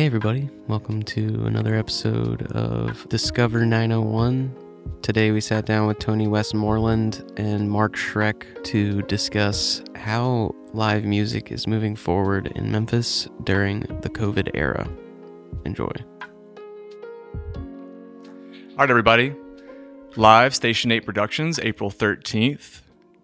Hey, 0.00 0.06
everybody. 0.06 0.48
Welcome 0.66 1.02
to 1.02 1.44
another 1.44 1.74
episode 1.74 2.50
of 2.52 3.06
Discover 3.10 3.66
901. 3.66 4.50
Today, 5.02 5.30
we 5.30 5.42
sat 5.42 5.66
down 5.66 5.86
with 5.86 5.98
Tony 5.98 6.26
Westmoreland 6.26 7.30
and 7.36 7.70
Mark 7.70 7.96
Schreck 7.96 8.64
to 8.64 9.02
discuss 9.02 9.82
how 9.94 10.54
live 10.72 11.04
music 11.04 11.52
is 11.52 11.66
moving 11.66 11.94
forward 11.96 12.50
in 12.54 12.72
Memphis 12.72 13.28
during 13.44 13.80
the 14.00 14.08
COVID 14.08 14.52
era. 14.54 14.88
Enjoy. 15.66 15.92
All 17.54 18.78
right, 18.78 18.88
everybody. 18.88 19.34
Live 20.16 20.54
Station 20.54 20.92
8 20.92 21.04
Productions, 21.04 21.58
April 21.58 21.90
13th. 21.90 22.80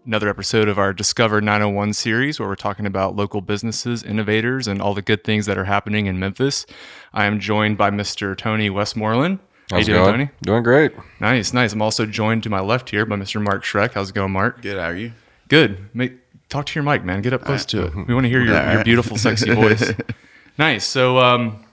Another 0.07 0.29
episode 0.29 0.69
of 0.69 0.79
our 0.79 0.93
Discover 0.93 1.41
901 1.41 1.93
series 1.93 2.39
where 2.39 2.49
we're 2.49 2.55
talking 2.55 2.87
about 2.87 3.17
local 3.17 3.41
businesses, 3.41 4.05
innovators, 4.05 4.69
and 4.69 4.81
all 4.81 4.95
the 4.95 5.03
good 5.03 5.25
things 5.25 5.47
that 5.47 5.59
are 5.59 5.65
happening 5.65 6.07
in 6.07 6.17
Memphis. 6.17 6.65
I 7.13 7.25
am 7.27 7.41
joined 7.41 7.77
by 7.77 7.91
Mr. 7.91 8.37
Tony 8.37 8.71
Westmoreland. 8.71 9.41
How 9.69 9.79
you 9.79 9.81
How's 9.81 9.89
it 9.89 9.91
doing, 9.91 10.05
going? 10.05 10.13
Tony? 10.13 10.31
Doing 10.43 10.63
great. 10.63 10.93
Nice, 11.19 11.53
nice. 11.53 11.73
I'm 11.73 11.83
also 11.83 12.07
joined 12.07 12.45
to 12.45 12.51
my 12.51 12.61
left 12.61 12.91
here 12.91 13.05
by 13.05 13.17
Mr. 13.17 13.43
Mark 13.43 13.65
Schreck. 13.65 13.95
How's 13.95 14.11
it 14.11 14.15
going, 14.15 14.31
Mark? 14.31 14.63
Good, 14.63 14.79
how 14.79 14.91
are 14.91 14.95
you? 14.95 15.11
Good. 15.49 15.93
Make, 15.93 16.13
talk 16.51 16.67
to 16.67 16.75
your 16.79 16.85
mic, 16.85 17.03
man. 17.03 17.21
Get 17.21 17.33
up 17.33 17.43
close 17.43 17.67
to 17.67 17.87
it. 17.87 18.07
We 18.07 18.15
want 18.15 18.27
to 18.27 18.31
hear 18.31 18.43
your, 18.43 18.57
All 18.57 18.75
your 18.75 18.85
beautiful, 18.85 19.17
sexy 19.17 19.53
voice. 19.53 19.93
nice. 20.57 20.85
So, 20.85 21.19
um, 21.19 21.65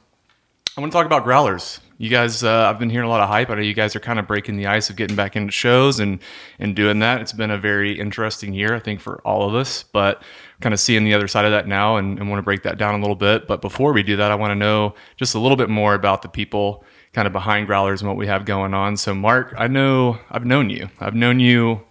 I 0.75 0.81
want 0.81 0.91
to 0.91 0.97
talk 0.97 1.05
about 1.05 1.23
growlers. 1.23 1.81
You 2.03 2.09
guys, 2.09 2.43
uh, 2.43 2.69
I've 2.69 2.79
been 2.79 2.89
hearing 2.89 3.07
a 3.07 3.09
lot 3.09 3.21
of 3.21 3.29
hype. 3.29 3.49
I 3.49 3.55
know 3.55 3.61
you 3.61 3.73
guys 3.73 3.95
are 3.95 4.01
kind 4.01 4.19
of 4.19 4.27
breaking 4.27 4.57
the 4.57 4.67
ice 4.67 4.89
of 4.89 4.97
getting 4.97 5.15
back 5.15 5.37
into 5.37 5.53
shows 5.53 6.01
and 6.01 6.19
and 6.59 6.75
doing 6.75 6.99
that. 6.99 7.21
It's 7.21 7.31
been 7.31 7.49
a 7.49 7.57
very 7.57 7.97
interesting 7.97 8.53
year, 8.53 8.75
I 8.75 8.79
think, 8.79 8.99
for 8.99 9.21
all 9.21 9.47
of 9.47 9.55
us. 9.55 9.83
But 9.83 10.21
kind 10.59 10.73
of 10.73 10.81
seeing 10.81 11.05
the 11.05 11.13
other 11.13 11.29
side 11.29 11.45
of 11.45 11.51
that 11.51 11.65
now, 11.65 11.95
and, 11.95 12.19
and 12.19 12.29
want 12.29 12.39
to 12.39 12.43
break 12.43 12.63
that 12.63 12.77
down 12.77 12.93
a 12.93 12.97
little 12.97 13.15
bit. 13.15 13.47
But 13.47 13.61
before 13.61 13.93
we 13.93 14.03
do 14.03 14.17
that, 14.17 14.31
I 14.31 14.35
want 14.35 14.51
to 14.51 14.55
know 14.55 14.95
just 15.15 15.33
a 15.33 15.39
little 15.39 15.55
bit 15.55 15.69
more 15.69 15.93
about 15.93 16.23
the 16.23 16.27
people 16.27 16.83
kind 17.13 17.25
of 17.25 17.31
behind 17.31 17.67
growlers 17.67 18.01
and 18.01 18.09
what 18.09 18.17
we 18.17 18.27
have 18.27 18.43
going 18.43 18.73
on. 18.73 18.97
So, 18.97 19.15
Mark, 19.15 19.55
I 19.57 19.67
know 19.67 20.19
I've 20.29 20.45
known 20.45 20.69
you. 20.69 20.89
I've 20.99 21.15
known 21.15 21.39
you. 21.39 21.83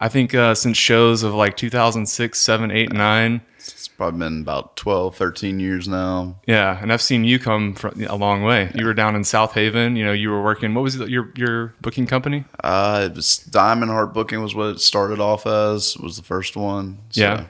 I 0.00 0.08
think 0.08 0.34
uh, 0.34 0.54
since 0.54 0.78
shows 0.78 1.22
of 1.22 1.34
like 1.34 1.56
2006, 1.56 2.40
7, 2.40 2.70
8, 2.70 2.92
9. 2.92 3.40
It's 3.58 3.88
probably 3.88 4.18
been 4.18 4.40
about 4.40 4.76
12, 4.76 5.14
13 5.14 5.60
years 5.60 5.86
now. 5.86 6.36
Yeah, 6.46 6.78
and 6.80 6.90
I've 6.90 7.02
seen 7.02 7.24
you 7.24 7.38
come 7.38 7.74
from 7.74 8.02
a 8.04 8.16
long 8.16 8.42
way. 8.42 8.72
You 8.74 8.86
were 8.86 8.94
down 8.94 9.14
in 9.14 9.24
South 9.24 9.52
Haven. 9.52 9.96
You 9.96 10.06
know, 10.06 10.12
you 10.12 10.30
were 10.30 10.42
working. 10.42 10.72
What 10.72 10.82
was 10.82 10.98
it, 10.98 11.10
your 11.10 11.30
your 11.36 11.74
booking 11.82 12.06
company? 12.06 12.44
Uh, 12.64 13.08
it 13.10 13.16
was 13.16 13.36
Diamond 13.38 13.90
Heart 13.90 14.14
Booking 14.14 14.42
was 14.42 14.54
what 14.54 14.68
it 14.70 14.80
started 14.80 15.20
off 15.20 15.46
as. 15.46 15.98
Was 15.98 16.16
the 16.16 16.22
first 16.22 16.56
one. 16.56 16.98
So, 17.10 17.20
Yeah, 17.20 17.46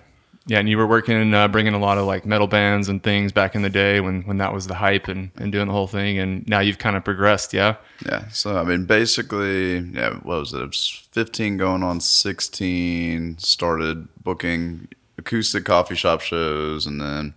yeah, 0.51 0.59
and 0.59 0.69
you 0.69 0.77
were 0.79 0.87
working, 0.87 1.33
uh, 1.33 1.47
bringing 1.47 1.75
a 1.75 1.79
lot 1.79 1.97
of 1.97 2.06
like 2.06 2.27
metal 2.27 2.48
bands 2.48 2.89
and 2.89 3.01
things 3.01 3.31
back 3.31 3.55
in 3.55 3.62
the 3.62 3.70
day 3.70 4.01
when 4.01 4.23
when 4.23 4.39
that 4.39 4.53
was 4.53 4.67
the 4.67 4.75
hype 4.75 5.06
and 5.06 5.31
and 5.37 5.53
doing 5.53 5.69
the 5.69 5.73
whole 5.73 5.87
thing. 5.87 6.19
And 6.19 6.45
now 6.48 6.59
you've 6.59 6.79
kind 6.79 6.97
of 6.97 7.05
progressed. 7.05 7.55
Yeah, 7.55 7.77
Yeah. 8.05 8.27
So 8.31 8.56
I 8.56 8.65
mean, 8.65 8.84
basically, 8.84 9.78
yeah. 9.78 10.15
What 10.15 10.41
was 10.41 10.53
it? 10.53 10.61
It 10.61 10.67
was 10.67 11.06
fifteen 11.12 11.56
going 11.56 11.84
on 11.84 12.01
sixteen. 12.01 13.39
Started 13.39 14.09
booking 14.25 14.89
acoustic 15.17 15.65
coffee 15.65 15.95
shop 15.95 16.21
shows, 16.21 16.84
and 16.84 17.01
then 17.01 17.34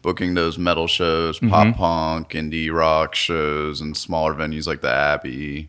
booking 0.00 0.32
those 0.32 0.56
metal 0.56 0.86
shows, 0.86 1.38
pop 1.40 1.76
punk, 1.76 2.30
indie 2.30 2.72
rock 2.72 3.14
shows, 3.14 3.82
and 3.82 3.94
smaller 3.94 4.32
venues 4.32 4.66
like 4.66 4.80
the 4.80 4.90
Abbey. 4.90 5.68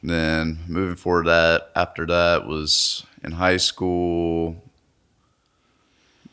Then 0.00 0.60
moving 0.68 0.94
forward, 0.94 1.26
that 1.26 1.72
after 1.74 2.06
that 2.06 2.46
was 2.46 3.04
in 3.24 3.32
high 3.32 3.56
school. 3.56 4.62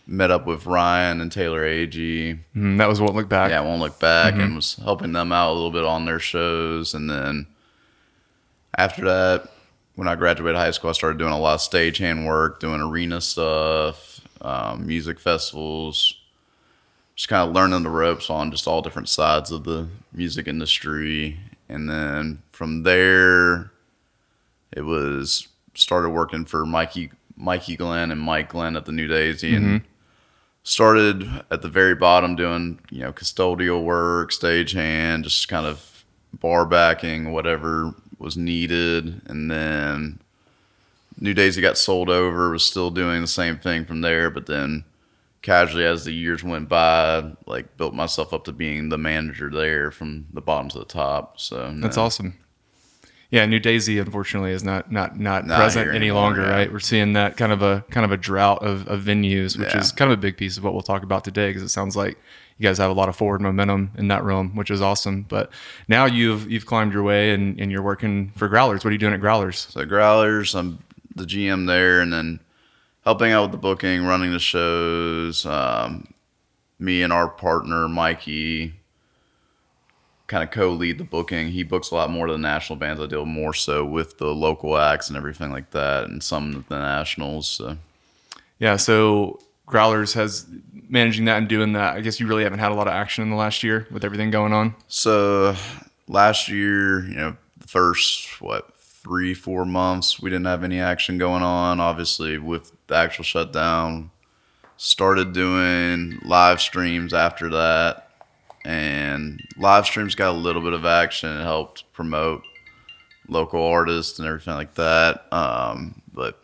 Met 0.05 0.31
up 0.31 0.45
with 0.45 0.65
Ryan 0.65 1.21
and 1.21 1.31
Taylor 1.31 1.63
Agee. 1.63 2.39
Mm, 2.55 2.77
that 2.77 2.89
was 2.89 2.99
what 2.99 3.15
look 3.15 3.29
back. 3.29 3.51
Yeah, 3.51 3.61
won't 3.61 3.79
look 3.81 3.99
back 3.99 4.35
and 4.35 4.55
was 4.55 4.75
helping 4.75 5.13
them 5.13 5.31
out 5.31 5.51
a 5.51 5.53
little 5.53 5.71
bit 5.71 5.85
on 5.85 6.05
their 6.05 6.19
shows. 6.19 6.93
And 6.93 7.09
then 7.09 7.47
after 8.77 9.05
that, 9.05 9.49
when 9.95 10.07
I 10.07 10.15
graduated 10.15 10.57
high 10.57 10.71
school, 10.71 10.89
I 10.89 10.93
started 10.93 11.19
doing 11.19 11.31
a 11.31 11.39
lot 11.39 11.53
of 11.53 11.59
stagehand 11.61 12.25
work, 12.25 12.59
doing 12.59 12.81
arena 12.81 13.21
stuff, 13.21 14.19
um, 14.41 14.85
music 14.85 15.19
festivals, 15.19 16.15
just 17.15 17.29
kind 17.29 17.47
of 17.47 17.55
learning 17.55 17.83
the 17.83 17.89
ropes 17.89 18.29
on 18.29 18.51
just 18.51 18.67
all 18.67 18.81
different 18.81 19.07
sides 19.07 19.51
of 19.51 19.63
the 19.63 19.87
music 20.11 20.47
industry. 20.47 21.39
And 21.69 21.89
then 21.89 22.41
from 22.51 22.83
there, 22.83 23.71
it 24.71 24.81
was 24.81 25.47
started 25.75 26.09
working 26.09 26.45
for 26.45 26.65
Mikey 26.65 27.11
Mikey 27.35 27.75
Glenn 27.75 28.11
and 28.11 28.21
Mike 28.21 28.49
Glenn 28.49 28.75
at 28.75 28.85
the 28.85 28.91
New 28.91 29.07
Daisy 29.07 29.55
and 29.55 29.81
started 30.63 31.29
at 31.51 31.61
the 31.61 31.67
very 31.69 31.93
bottom 31.93 32.35
doing 32.35 32.79
you 32.89 33.01
know 33.01 33.11
custodial 33.11 33.83
work 33.83 34.31
stagehand 34.31 35.23
just 35.23 35.47
kind 35.47 35.65
of 35.65 35.93
bar 36.33 36.65
backing 36.65 37.31
whatever 37.31 37.93
was 38.17 38.37
needed. 38.37 39.21
And 39.25 39.51
then 39.51 40.19
new 41.19 41.33
daisy 41.33 41.61
got 41.61 41.77
sold 41.77 42.09
over 42.09 42.49
was 42.49 42.63
still 42.63 42.89
doing 42.89 43.21
the 43.21 43.27
same 43.27 43.57
thing 43.57 43.85
from 43.85 44.01
there. 44.01 44.29
But 44.29 44.45
then 44.47 44.83
casually 45.41 45.85
as 45.85 46.05
the 46.05 46.13
years 46.13 46.43
went 46.43 46.69
by 46.69 47.31
like 47.45 47.77
built 47.77 47.93
myself 47.93 48.33
up 48.33 48.45
to 48.45 48.51
being 48.51 48.89
the 48.89 48.97
manager 48.97 49.49
there 49.49 49.91
from 49.91 50.25
the 50.33 50.41
bottom 50.41 50.69
to 50.69 50.79
the 50.79 50.85
top. 50.85 51.39
So 51.39 51.71
That's 51.75 51.97
awesome. 51.97 52.37
Yeah, 53.33 53.47
New 53.47 53.57
Daisy 53.57 53.97
unfortunately 53.97 54.51
is 54.51 54.63
not 54.63 54.91
not 54.91 55.17
not, 55.19 55.45
present 55.47 55.87
any 55.87 55.97
anymore, 55.97 56.21
longer, 56.21 56.43
yeah. 56.43 56.51
right? 56.51 56.71
We're 56.71 56.79
seeing 56.79 57.13
that 57.13 57.35
kind 57.35 57.51
of 57.51 57.63
a 57.63 57.83
kind 57.89 58.05
of 58.05 58.11
a 58.11 58.17
drought 58.17 58.63
of, 58.63 58.87
of 58.87 59.01
venues, 59.01 59.57
which 59.57 59.73
Yeah. 59.73 59.79
is 59.79 59.91
kind 59.91 60.11
of 60.11 60.19
a 60.19 60.21
big 60.21 60.37
piece 60.37 60.55
of 60.55 60.63
what 60.63 60.73
we'll 60.73 60.83
talk 60.83 61.01
about 61.01 61.23
today 61.23 61.49
because 61.49 61.63
it 61.63 61.69
sounds 61.69 61.95
like 61.95 62.15
you 62.59 62.63
guys 62.63 62.77
have 62.77 62.91
a 62.91 62.93
lot 62.93 63.09
of 63.09 63.15
forward 63.15 63.41
momentum 63.41 63.89
in 63.97 64.07
that 64.09 64.23
realm, 64.23 64.55
which 64.55 64.69
is 64.69 64.83
awesome. 64.83 65.23
But 65.27 65.49
now 65.87 66.05
you've 66.05 66.47
you've 66.51 66.67
climbed 66.67 66.93
your 66.93 67.01
way 67.01 67.33
and, 67.33 67.59
and 67.59 67.71
you're 67.71 67.81
working 67.81 68.31
for 68.35 68.47
Growlers. 68.47 68.83
What 68.85 68.89
are 68.89 68.91
you 68.91 68.99
doing 68.99 69.15
at 69.15 69.19
Growlers? 69.19 69.67
So 69.71 69.83
Growlers, 69.83 70.53
I'm 70.53 70.77
the 71.15 71.25
GM 71.25 71.65
there, 71.65 72.01
and 72.01 72.13
then 72.13 72.39
helping 73.03 73.31
out 73.31 73.41
with 73.41 73.51
the 73.53 73.57
booking, 73.57 74.05
running 74.05 74.31
the 74.31 74.37
shows. 74.37 75.43
Um, 75.47 76.13
me 76.77 77.01
and 77.01 77.11
our 77.11 77.29
partner 77.29 77.87
Mikey 77.87 78.75
kind 80.27 80.43
of 80.43 80.51
co-lead 80.51 80.97
the 80.97 81.03
booking. 81.03 81.49
He 81.49 81.63
books 81.63 81.91
a 81.91 81.95
lot 81.95 82.09
more 82.09 82.27
of 82.27 82.33
the 82.33 82.37
national 82.37 82.77
bands. 82.77 83.01
I 83.01 83.05
deal 83.05 83.25
more 83.25 83.53
so 83.53 83.85
with 83.85 84.17
the 84.17 84.33
local 84.33 84.77
acts 84.77 85.09
and 85.09 85.17
everything 85.17 85.51
like 85.51 85.71
that, 85.71 86.05
and 86.05 86.23
some 86.23 86.55
of 86.55 86.67
the 86.67 86.79
nationals. 86.79 87.47
So. 87.47 87.77
Yeah, 88.59 88.77
so 88.77 89.39
Growlers 89.67 90.13
has 90.13 90.47
managing 90.89 91.25
that 91.25 91.37
and 91.37 91.47
doing 91.47 91.73
that. 91.73 91.95
I 91.95 92.01
guess 92.01 92.19
you 92.19 92.27
really 92.27 92.43
haven't 92.43 92.59
had 92.59 92.71
a 92.71 92.75
lot 92.75 92.87
of 92.87 92.93
action 92.93 93.23
in 93.23 93.29
the 93.29 93.35
last 93.35 93.63
year 93.63 93.87
with 93.91 94.03
everything 94.03 94.31
going 94.31 94.53
on. 94.53 94.75
So 94.87 95.55
last 96.07 96.49
year, 96.49 97.05
you 97.05 97.15
know, 97.15 97.37
the 97.57 97.67
first 97.67 98.41
what 98.41 98.73
three, 98.77 99.33
four 99.33 99.65
months, 99.65 100.21
we 100.21 100.29
didn't 100.29 100.45
have 100.45 100.63
any 100.63 100.79
action 100.79 101.17
going 101.17 101.43
on. 101.43 101.79
Obviously, 101.79 102.37
with 102.37 102.71
the 102.87 102.95
actual 102.95 103.23
shutdown, 103.23 104.11
started 104.77 105.33
doing 105.33 106.19
live 106.23 106.61
streams 106.61 107.13
after 107.13 107.49
that, 107.49 108.02
and 108.65 109.41
live 109.57 109.85
streams 109.85 110.15
got 110.15 110.31
a 110.31 110.37
little 110.37 110.61
bit 110.61 110.73
of 110.73 110.85
action. 110.85 111.29
It 111.35 111.43
helped 111.43 111.91
promote 111.93 112.43
local 113.27 113.65
artists 113.65 114.19
and 114.19 114.27
everything 114.27 114.53
like 114.53 114.75
that. 114.75 115.25
Um, 115.31 116.01
but 116.13 116.39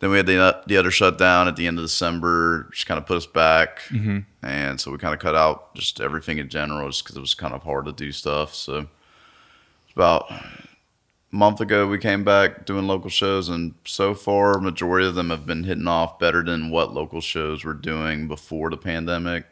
then 0.00 0.10
we 0.10 0.16
had 0.16 0.26
the 0.26 0.62
the 0.66 0.76
other 0.76 0.90
shutdown 0.90 1.48
at 1.48 1.56
the 1.56 1.66
end 1.66 1.78
of 1.78 1.84
December, 1.84 2.68
just 2.72 2.86
kind 2.86 2.98
of 2.98 3.06
put 3.06 3.16
us 3.16 3.26
back, 3.26 3.80
and 4.42 4.80
so 4.80 4.90
we 4.90 4.98
kind 4.98 5.14
of 5.14 5.20
cut 5.20 5.34
out 5.34 5.74
just 5.74 6.00
everything 6.00 6.38
in 6.38 6.48
general, 6.48 6.88
just 6.88 7.04
because 7.04 7.16
it 7.16 7.20
was 7.20 7.34
kind 7.34 7.54
of 7.54 7.62
hard 7.62 7.86
to 7.86 7.92
do 7.92 8.12
stuff. 8.12 8.54
So 8.54 8.86
about 9.96 10.30
a 10.30 10.42
month 11.30 11.60
ago 11.60 11.86
we 11.86 11.98
came 11.98 12.22
back 12.24 12.66
doing 12.66 12.86
local 12.86 13.08
shows, 13.08 13.48
and 13.48 13.74
so 13.86 14.14
far 14.14 14.60
majority 14.60 15.06
of 15.06 15.14
them 15.14 15.30
have 15.30 15.46
been 15.46 15.64
hitting 15.64 15.88
off 15.88 16.18
better 16.18 16.42
than 16.44 16.70
what 16.70 16.92
local 16.92 17.20
shows 17.20 17.64
were 17.64 17.72
doing 17.74 18.28
before 18.28 18.68
the 18.70 18.76
pandemic. 18.76 19.46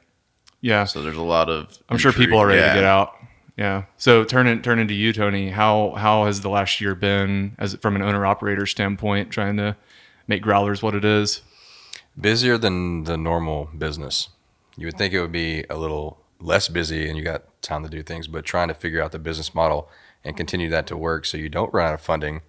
Yeah, 0.62 0.85
So 0.85 1.03
there's 1.03 1.17
a 1.17 1.23
lot 1.23 1.50
of 1.50 1.76
I'm 1.91 1.99
sure 1.99 2.12
people 2.12 2.38
are 2.38 2.49
intrigue. 2.49 2.62
ready 2.62 2.73
to 2.79 2.81
get 2.82 2.85
out. 2.85 3.17
Yeah. 3.56 3.82
So 3.99 4.25
turn 4.25 4.47
it 4.47 4.62
turn 4.64 4.79
into 4.79 4.94
you, 4.94 5.12
Tony. 5.12 5.50
How 5.50 5.91
how 5.97 6.25
has 6.25 6.41
the 6.41 6.49
last 6.49 6.81
year 6.81 6.94
been 6.94 7.55
as 7.59 7.75
from 7.82 7.97
an 7.97 8.03
owner 8.03 8.25
operator 8.25 8.64
standpoint, 8.64 9.31
trying 9.31 9.56
to 9.59 9.76
make 10.26 10.41
growlers 10.41 10.82
what 10.82 10.94
it 10.94 11.05
is? 11.05 11.43
Busier 12.19 12.56
than 12.56 13.05
the 13.05 13.17
normal 13.19 13.69
business. 13.76 14.29
You 14.76 14.87
would 14.87 14.97
think 14.97 15.12
it 15.12 15.20
would 15.20 15.32
be 15.32 15.64
a 15.69 15.76
little 15.76 16.19
less 16.41 16.69
busy 16.69 17.09
and 17.09 17.17
you 17.19 17.25
got 17.25 17.43
time 17.61 17.82
to 17.82 17.88
do 17.91 18.03
things, 18.03 18.26
but 18.26 18.44
trying 18.44 18.69
to 18.69 18.75
figure 18.75 19.03
out 19.03 19.12
the 19.12 19.19
business 19.19 19.55
model 19.55 19.88
and 20.25 20.37
continue 20.37 20.70
that 20.70 20.87
to 20.87 20.97
work 20.97 21.25
so 21.26 21.37
you 21.37 21.49
don't 21.49 21.73
run 21.75 21.88
out 21.88 21.94
of 21.94 22.00
funding 22.00 22.41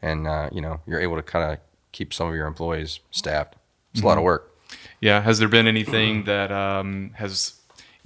and 0.00 0.26
uh, 0.26 0.48
you 0.52 0.60
know 0.60 0.80
you're 0.86 1.00
able 1.00 1.16
to 1.16 1.22
kind 1.22 1.52
of 1.52 1.58
keep 1.92 2.14
some 2.14 2.28
of 2.28 2.34
your 2.34 2.46
employees 2.46 3.00
staffed. 3.10 3.56
It's 3.92 4.02
a 4.02 4.06
lot 4.06 4.16
of 4.18 4.24
work. 4.24 4.54
Yeah. 5.00 5.20
Has 5.20 5.38
there 5.38 5.48
been 5.48 5.66
anything 5.66 6.24
that 6.24 6.50
um, 6.50 7.10
has 7.14 7.54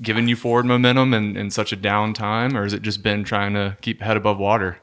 given 0.00 0.28
you 0.28 0.36
forward 0.36 0.66
momentum 0.66 1.14
in, 1.14 1.36
in 1.36 1.50
such 1.50 1.72
a 1.72 1.76
down 1.76 2.12
time, 2.12 2.56
or 2.56 2.64
has 2.64 2.72
it 2.72 2.82
just 2.82 3.02
been 3.02 3.24
trying 3.24 3.54
to 3.54 3.76
keep 3.80 4.00
head 4.00 4.16
above 4.16 4.38
water? 4.38 4.78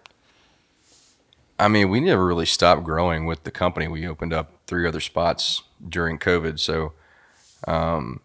I 1.59 1.67
mean, 1.67 1.89
we 1.89 1.99
never 1.99 2.25
really 2.25 2.45
stopped 2.45 2.83
growing 2.83 3.25
with 3.25 3.43
the 3.43 3.51
company. 3.51 3.87
We 3.87 4.07
opened 4.07 4.31
up 4.31 4.53
three 4.65 4.87
other 4.87 5.01
spots 5.01 5.63
during 5.87 6.17
COVID, 6.17 6.57
so 6.57 6.93
um, 7.67 8.21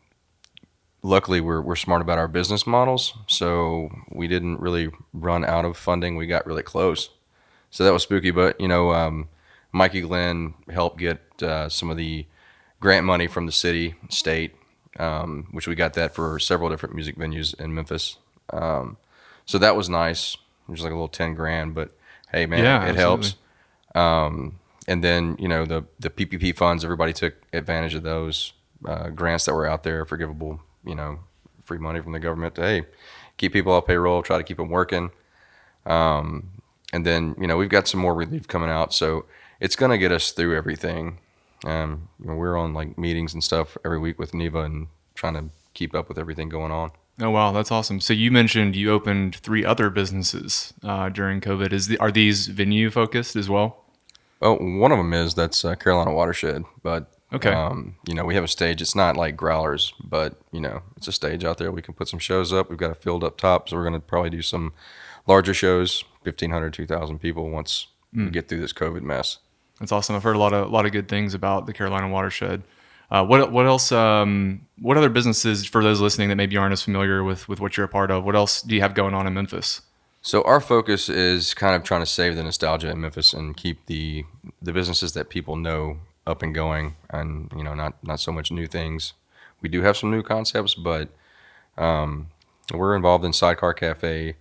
luckily 1.03 1.41
we're 1.41 1.61
we're 1.61 1.75
smart 1.75 2.01
about 2.01 2.19
our 2.19 2.29
business 2.29 2.65
models, 2.65 3.15
so 3.27 3.91
we 4.09 4.29
didn't 4.29 4.61
really 4.61 4.91
run 5.13 5.45
out 5.45 5.65
of 5.65 5.77
funding. 5.77 6.17
We 6.17 6.29
got 6.29 6.47
really 6.47 6.63
close, 6.63 7.11
so 7.71 7.83
that 7.83 7.93
was 7.93 8.05
spooky. 8.05 8.31
But 8.31 8.61
you 8.61 8.69
know, 8.69 8.93
um, 8.93 9.29
Mikey 9.73 10.03
Glenn 10.03 10.55
helped 10.73 10.99
get 10.99 11.21
uh, 11.43 11.69
some 11.69 11.91
of 11.91 11.97
the 11.97 12.27
grant 12.85 13.07
money 13.07 13.27
from 13.27 13.47
the 13.47 13.53
city, 13.53 13.95
state, 14.11 14.55
um, 14.99 15.49
which 15.53 15.67
we 15.67 15.75
got 15.75 15.95
that 15.95 16.15
for 16.15 16.39
several 16.39 16.69
different 16.69 16.95
music 16.95 17.17
venues 17.17 17.59
in 17.59 17.75
Memphis. 17.75 18.19
Um, 18.53 18.99
so 19.47 19.57
that 19.57 19.75
was 19.75 19.89
nice. 19.89 20.37
It 20.69 20.71
was 20.71 20.83
like 20.83 20.93
a 20.93 20.95
little 20.95 21.09
ten 21.09 21.35
grand, 21.35 21.75
but 21.75 21.93
hey, 22.31 22.45
man, 22.45 22.63
Yeah, 22.63 22.87
it 22.87 22.95
helps. 22.97 23.37
Um, 23.95 24.59
and 24.87 25.03
then 25.03 25.35
you 25.39 25.49
know 25.49 25.65
the 25.65 25.85
the 25.99 26.11
PPP 26.11 26.55
funds, 26.55 26.85
everybody 26.85 27.15
took 27.15 27.35
advantage 27.55 27.95
of 27.95 28.03
those 28.03 28.53
uh, 28.87 29.09
grants 29.09 29.47
that 29.47 29.55
were 29.55 29.67
out 29.67 29.83
there, 29.83 30.05
forgivable, 30.05 30.61
you 30.85 30.95
know, 30.95 31.21
free 31.63 31.79
money 31.79 32.03
from 32.03 32.13
the 32.13 32.21
government 32.21 32.55
to 32.57 32.61
hey, 32.61 32.83
keep 33.39 33.55
people 33.55 33.73
off 33.73 33.87
payroll, 33.87 34.23
try 34.23 34.37
to 34.37 34.45
keep 34.45 34.59
them 34.59 34.69
working. 34.69 35.11
Um, 35.87 36.51
and 36.93 37.07
then 37.07 37.35
you 37.41 37.47
know 37.47 37.57
we've 37.57 37.71
got 37.71 37.89
some 37.89 38.01
more 38.01 38.15
relief 38.15 38.47
coming 38.47 38.69
out, 38.69 38.93
so 38.93 39.25
it's 39.59 39.75
gonna 39.75 39.97
get 39.97 40.13
us 40.13 40.33
through 40.33 40.55
everything. 40.55 41.19
Um, 41.65 42.09
you 42.21 42.27
know, 42.29 42.35
we're 42.37 42.57
on 42.57 42.75
like 42.75 42.99
meetings 42.99 43.33
and 43.35 43.43
stuff 43.43 43.77
every 43.85 43.99
week 43.99 44.19
with 44.19 44.35
NIVA 44.35 44.61
and 44.61 44.87
trying 45.15 45.35
to 45.35 45.45
keep 45.73 45.95
up 45.95 46.09
with 46.09 46.19
everything 46.19 46.49
going 46.49 46.71
on. 46.73 46.91
Oh 47.21 47.31
wow, 47.31 47.53
that's 47.53 47.71
awesome. 47.71 48.01
So 48.01 48.13
you 48.13 48.31
mentioned 48.31 48.75
you 48.77 48.91
opened 48.91 49.37
three 49.37 49.65
other 49.65 49.89
businesses 49.89 50.75
uh, 50.83 51.09
during 51.09 51.41
COVID. 51.41 51.73
Is 51.73 51.87
the, 51.87 51.97
are 51.99 52.11
these 52.11 52.49
venue 52.49 52.91
focused 52.91 53.37
as 53.37 53.49
well? 53.49 53.85
Oh, 54.43 54.57
one 54.57 54.91
of 54.93 54.99
them 54.99 55.13
is 55.15 55.35
that's 55.35 55.65
uh, 55.65 55.75
Carolina 55.77 56.13
Watershed, 56.13 56.65
but 56.83 57.11
Okay. 57.33 57.53
um, 57.53 57.97
you 58.07 58.15
know 58.15 58.25
we 58.25 58.35
have 58.35 58.45
a 58.45 58.49
stage. 58.49 58.83
It's 58.83 58.95
not 58.97 59.17
like 59.17 59.37
Growlers, 59.37 59.93
but 60.03 60.41
you 60.53 60.61
know 60.61 60.83
it's 60.97 61.09
a 61.09 61.13
stage 61.13 61.45
out 61.45 61.59
there. 61.59 61.71
We 61.73 61.83
can 61.83 61.95
put 61.95 62.09
some 62.09 62.19
shows 62.19 62.53
up. 62.53 62.69
We've 62.69 62.79
got 62.79 62.91
a 62.91 62.95
field 62.97 63.23
up 63.25 63.37
top, 63.39 63.69
so 63.69 63.77
we're 63.77 63.83
going 63.85 63.95
to 63.95 64.01
probably 64.01 64.31
do 64.31 64.43
some 64.43 64.73
larger 65.27 65.55
shows, 65.55 66.05
1,500, 66.25 66.73
2,000 66.75 67.19
people 67.21 67.49
once 67.49 67.87
we 68.13 68.29
get 68.31 68.49
through 68.49 68.61
this 68.61 68.73
COVID 68.73 69.03
mess. 69.03 69.39
That's 69.81 69.93
awesome. 69.93 70.17
I've 70.17 70.23
heard 70.23 70.37
a 70.37 70.39
lot 70.39 70.53
of 70.53 70.69
a 70.69 70.71
lot 70.71 70.87
of 70.87 70.93
good 70.93 71.09
things 71.09 71.35
about 71.35 71.67
the 71.67 71.73
Carolina 71.73 72.09
watershed. 72.09 72.63
Uh, 73.11 73.25
what 73.25 73.53
what 73.53 73.67
else? 73.67 73.93
Um, 73.93 74.67
what 74.81 74.97
other 74.97 75.09
businesses 75.09 75.67
for 75.67 75.83
those 75.83 76.01
listening 76.01 76.29
that 76.29 76.37
maybe 76.37 76.57
aren't 76.57 76.73
as 76.73 76.83
familiar 76.83 77.23
with 77.23 77.49
with 77.49 77.61
what 77.61 77.77
you're 77.77 77.87
a 77.87 77.89
part 77.89 78.11
of? 78.11 78.25
What 78.25 78.37
else 78.37 78.63
do 78.63 78.75
you 78.75 78.81
have 78.81 78.95
going 78.95 79.15
on 79.15 79.27
in 79.27 79.35
Memphis? 79.35 79.83
So 80.23 80.43
our 80.45 80.61
focus 80.61 81.11
is 81.11 81.53
kind 81.53 81.77
of 81.77 81.83
trying 81.83 82.01
to 82.01 82.07
save 82.07 82.35
the 82.35 82.43
nostalgia 82.43 82.89
in 82.91 83.01
Memphis 83.01 83.35
and 83.35 83.57
keep 83.57 83.85
the 83.87 84.25
the 84.63 84.73
businesses 84.73 85.13
that 85.13 85.29
people 85.29 85.57
know 85.57 85.99
up 86.27 86.43
and 86.43 86.55
going, 86.55 86.97
and 87.11 87.53
you 87.55 87.63
know 87.63 87.75
not 87.75 88.03
not 88.03 88.21
so 88.21 88.33
much 88.33 88.51
new 88.51 88.67
things. 88.67 89.13
We 89.61 89.69
do 89.69 89.83
have 89.83 89.97
some 89.97 90.11
new 90.11 90.23
concepts, 90.23 90.75
but 90.75 91.09
um, 91.77 92.29
we're 92.73 92.97
involved 92.97 93.25
in 93.25 93.33
Sidecar 93.33 93.75
Cafe, 93.75 94.37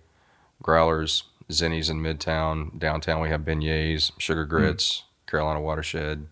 Growlers, 0.62 1.24
Zinnie's 1.50 1.90
in 1.90 2.00
Midtown, 2.00 2.78
downtown. 2.78 3.20
We 3.20 3.28
have 3.28 3.42
beignets, 3.42 4.12
Sugar 4.18 4.46
Grits, 4.46 5.04
Carolina 5.34 5.60
Watershed, 5.60 6.28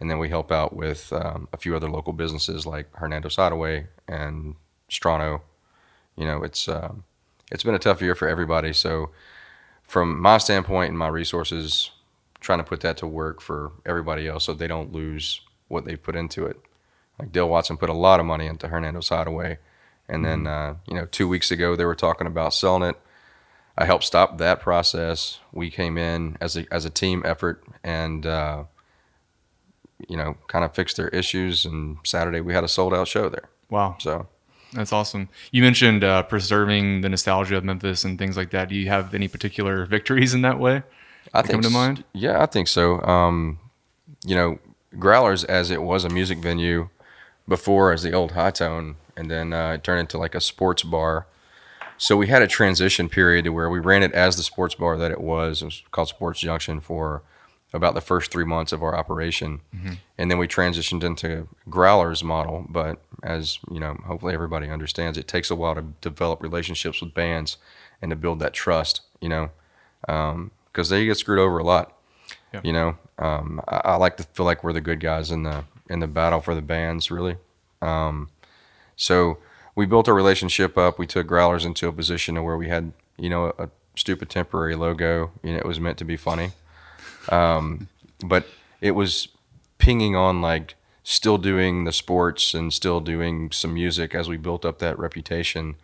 and 0.00 0.10
then 0.10 0.18
we 0.18 0.30
help 0.30 0.50
out 0.50 0.74
with 0.74 1.12
um, 1.12 1.46
a 1.52 1.58
few 1.58 1.76
other 1.76 1.90
local 1.90 2.14
businesses 2.14 2.64
like 2.64 2.90
Hernando's 2.94 3.36
Hideaway 3.36 3.88
and 4.08 4.54
Strano. 4.88 5.42
You 6.16 6.24
know, 6.24 6.42
it's 6.42 6.66
um, 6.68 7.04
it's 7.52 7.62
been 7.62 7.74
a 7.74 7.78
tough 7.78 8.00
year 8.00 8.14
for 8.14 8.26
everybody. 8.26 8.72
So, 8.72 9.10
from 9.82 10.18
my 10.18 10.38
standpoint 10.38 10.88
and 10.88 10.98
my 10.98 11.08
resources, 11.08 11.90
trying 12.40 12.60
to 12.60 12.64
put 12.64 12.80
that 12.80 12.96
to 12.98 13.06
work 13.06 13.42
for 13.42 13.72
everybody 13.84 14.26
else 14.26 14.44
so 14.44 14.54
they 14.54 14.66
don't 14.66 14.90
lose 14.90 15.42
what 15.68 15.84
they 15.84 15.96
put 15.96 16.16
into 16.16 16.46
it. 16.46 16.58
Like 17.18 17.32
Dale 17.32 17.50
Watson 17.50 17.76
put 17.76 17.90
a 17.90 17.94
lot 17.94 18.20
of 18.20 18.26
money 18.26 18.46
into 18.46 18.68
Hernando's 18.68 19.10
Hideaway, 19.10 19.58
and 20.08 20.24
then 20.24 20.46
uh, 20.46 20.76
you 20.86 20.94
know 20.94 21.04
two 21.04 21.28
weeks 21.28 21.50
ago 21.50 21.76
they 21.76 21.84
were 21.84 21.94
talking 21.94 22.26
about 22.26 22.54
selling 22.54 22.88
it. 22.88 22.96
I 23.80 23.86
helped 23.86 24.04
stop 24.04 24.36
that 24.38 24.60
process. 24.60 25.38
We 25.52 25.70
came 25.70 25.96
in 25.96 26.36
as 26.38 26.54
a 26.56 26.66
as 26.70 26.84
a 26.84 26.90
team 26.90 27.22
effort 27.24 27.64
and 27.82 28.26
uh, 28.26 28.64
you 30.06 30.18
know 30.18 30.36
kind 30.48 30.66
of 30.66 30.74
fixed 30.74 30.98
their 30.98 31.08
issues. 31.08 31.64
And 31.64 31.96
Saturday 32.04 32.42
we 32.42 32.52
had 32.52 32.62
a 32.62 32.68
sold 32.68 32.92
out 32.92 33.08
show 33.08 33.30
there. 33.30 33.48
Wow, 33.70 33.96
So 33.98 34.26
that's 34.74 34.92
awesome. 34.92 35.30
You 35.50 35.62
mentioned 35.62 36.04
uh, 36.04 36.24
preserving 36.24 37.00
the 37.00 37.08
nostalgia 37.08 37.56
of 37.56 37.64
Memphis 37.64 38.04
and 38.04 38.18
things 38.18 38.36
like 38.36 38.50
that. 38.50 38.68
Do 38.68 38.74
you 38.74 38.88
have 38.88 39.14
any 39.14 39.28
particular 39.28 39.86
victories 39.86 40.34
in 40.34 40.42
that 40.42 40.58
way? 40.58 40.82
I 41.32 41.42
that 41.42 41.48
think 41.48 41.62
come 41.62 41.62
to 41.62 41.70
mind? 41.70 42.04
Yeah, 42.12 42.42
I 42.42 42.46
think 42.46 42.68
so. 42.68 43.00
Um, 43.00 43.58
you 44.26 44.34
know, 44.34 44.58
Growlers 44.98 45.44
as 45.44 45.70
it 45.70 45.82
was 45.82 46.04
a 46.04 46.08
music 46.08 46.38
venue 46.38 46.88
before 47.48 47.92
as 47.92 48.02
the 48.02 48.12
old 48.12 48.32
Hi-Tone, 48.32 48.96
and 49.16 49.30
then 49.30 49.52
uh, 49.52 49.72
it 49.72 49.84
turned 49.84 50.00
into 50.00 50.18
like 50.18 50.34
a 50.34 50.40
sports 50.40 50.82
bar. 50.82 51.26
So 52.00 52.16
we 52.16 52.28
had 52.28 52.40
a 52.40 52.46
transition 52.46 53.10
period 53.10 53.44
to 53.44 53.50
where 53.50 53.68
we 53.68 53.78
ran 53.78 54.02
it 54.02 54.12
as 54.12 54.36
the 54.36 54.42
sports 54.42 54.74
bar 54.74 54.96
that 54.96 55.10
it 55.10 55.20
was. 55.20 55.60
It 55.60 55.66
was 55.66 55.82
called 55.90 56.08
Sports 56.08 56.40
Junction 56.40 56.80
for 56.80 57.22
about 57.74 57.92
the 57.92 58.00
first 58.00 58.32
three 58.32 58.46
months 58.46 58.72
of 58.72 58.82
our 58.82 58.96
operation, 58.96 59.60
and 60.16 60.30
then 60.30 60.38
we 60.38 60.48
transitioned 60.48 61.04
into 61.04 61.46
Growlers 61.68 62.24
model. 62.24 62.64
But 62.70 63.02
as 63.22 63.58
you 63.70 63.78
know, 63.78 63.98
hopefully 64.06 64.32
everybody 64.32 64.70
understands, 64.70 65.18
it 65.18 65.28
takes 65.28 65.50
a 65.50 65.54
while 65.54 65.74
to 65.74 65.82
develop 66.00 66.42
relationships 66.42 67.02
with 67.02 67.12
bands 67.12 67.58
and 68.00 68.08
to 68.10 68.16
build 68.16 68.38
that 68.38 68.54
trust. 68.54 69.02
You 69.20 69.28
know, 69.28 69.50
because 70.72 70.88
they 70.88 71.04
get 71.04 71.18
screwed 71.18 71.38
over 71.38 71.58
a 71.58 71.64
lot. 71.64 71.98
Yeah. 72.54 72.62
You 72.64 72.72
know, 72.72 72.98
um, 73.18 73.60
I, 73.68 73.82
I 73.84 73.96
like 73.96 74.16
to 74.16 74.22
feel 74.22 74.46
like 74.46 74.64
we're 74.64 74.72
the 74.72 74.80
good 74.80 75.00
guys 75.00 75.30
in 75.30 75.42
the 75.42 75.64
in 75.90 76.00
the 76.00 76.08
battle 76.08 76.40
for 76.40 76.54
the 76.54 76.62
bands, 76.62 77.10
really. 77.10 77.36
Um, 77.82 78.30
so 78.96 79.36
we 79.80 79.86
built 79.86 80.10
our 80.10 80.14
relationship 80.14 80.76
up. 80.76 80.98
We 80.98 81.06
took 81.06 81.26
Growlers 81.26 81.64
into 81.64 81.88
a 81.88 81.92
position 81.92 82.42
where 82.44 82.58
we 82.58 82.68
had, 82.68 82.92
you 83.16 83.30
know, 83.30 83.54
a, 83.58 83.70
stupid 83.96 84.28
temporary 84.28 84.74
logo. 84.74 85.32
You 85.42 85.52
know, 85.52 85.58
it 85.58 85.64
was 85.64 85.80
meant 85.80 85.96
to 85.98 86.04
be 86.04 86.18
funny, 86.18 86.50
um, 87.30 87.88
but 88.22 88.46
it 88.82 88.90
was 88.90 89.28
pinging 89.78 90.14
on 90.14 90.42
like 90.42 90.74
still 91.02 91.38
doing 91.38 91.84
the 91.84 91.92
sports 91.92 92.52
and 92.52 92.74
still 92.74 93.00
doing 93.00 93.50
some 93.52 93.72
music 93.72 94.14
as 94.14 94.28
we 94.28 94.36
built 94.36 94.66
up 94.66 94.80
that 94.80 94.98
reputation. 94.98 95.76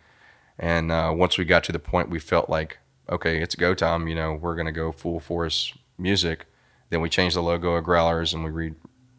And 0.59 0.91
uh, 0.91 1.11
once 1.15 1.39
we 1.39 1.43
got 1.45 1.63
to 1.63 1.71
the 1.71 1.79
point 1.79 2.09
we 2.09 2.19
felt 2.19 2.51
like, 2.51 2.77
okay, 3.09 3.41
it's 3.41 3.55
go 3.55 3.73
time, 3.73 4.07
you 4.07 4.15
know, 4.15 4.33
we're 4.33 4.55
going 4.55 4.67
to 4.67 4.71
go 4.71 4.91
full 4.91 5.19
force 5.19 5.73
music. 5.97 6.45
Then 6.91 7.01
we 7.01 7.09
changed 7.09 7.35
the 7.35 7.41
logo 7.41 7.73
of 7.73 7.83
Growlers 7.83 8.35
and 8.35 8.43
we 8.43 8.51
re- 8.51 8.75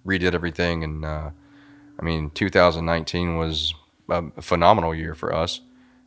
redid 0.06 0.34
everything. 0.34 0.84
And 0.84 1.04
uh, 1.04 1.30
I 1.98 2.04
mean, 2.04 2.30
2019 2.30 3.36
was 3.36 3.74
a 4.08 4.42
phenomenal 4.42 4.94
year 4.94 5.14
for 5.14 5.34
us. 5.34 5.60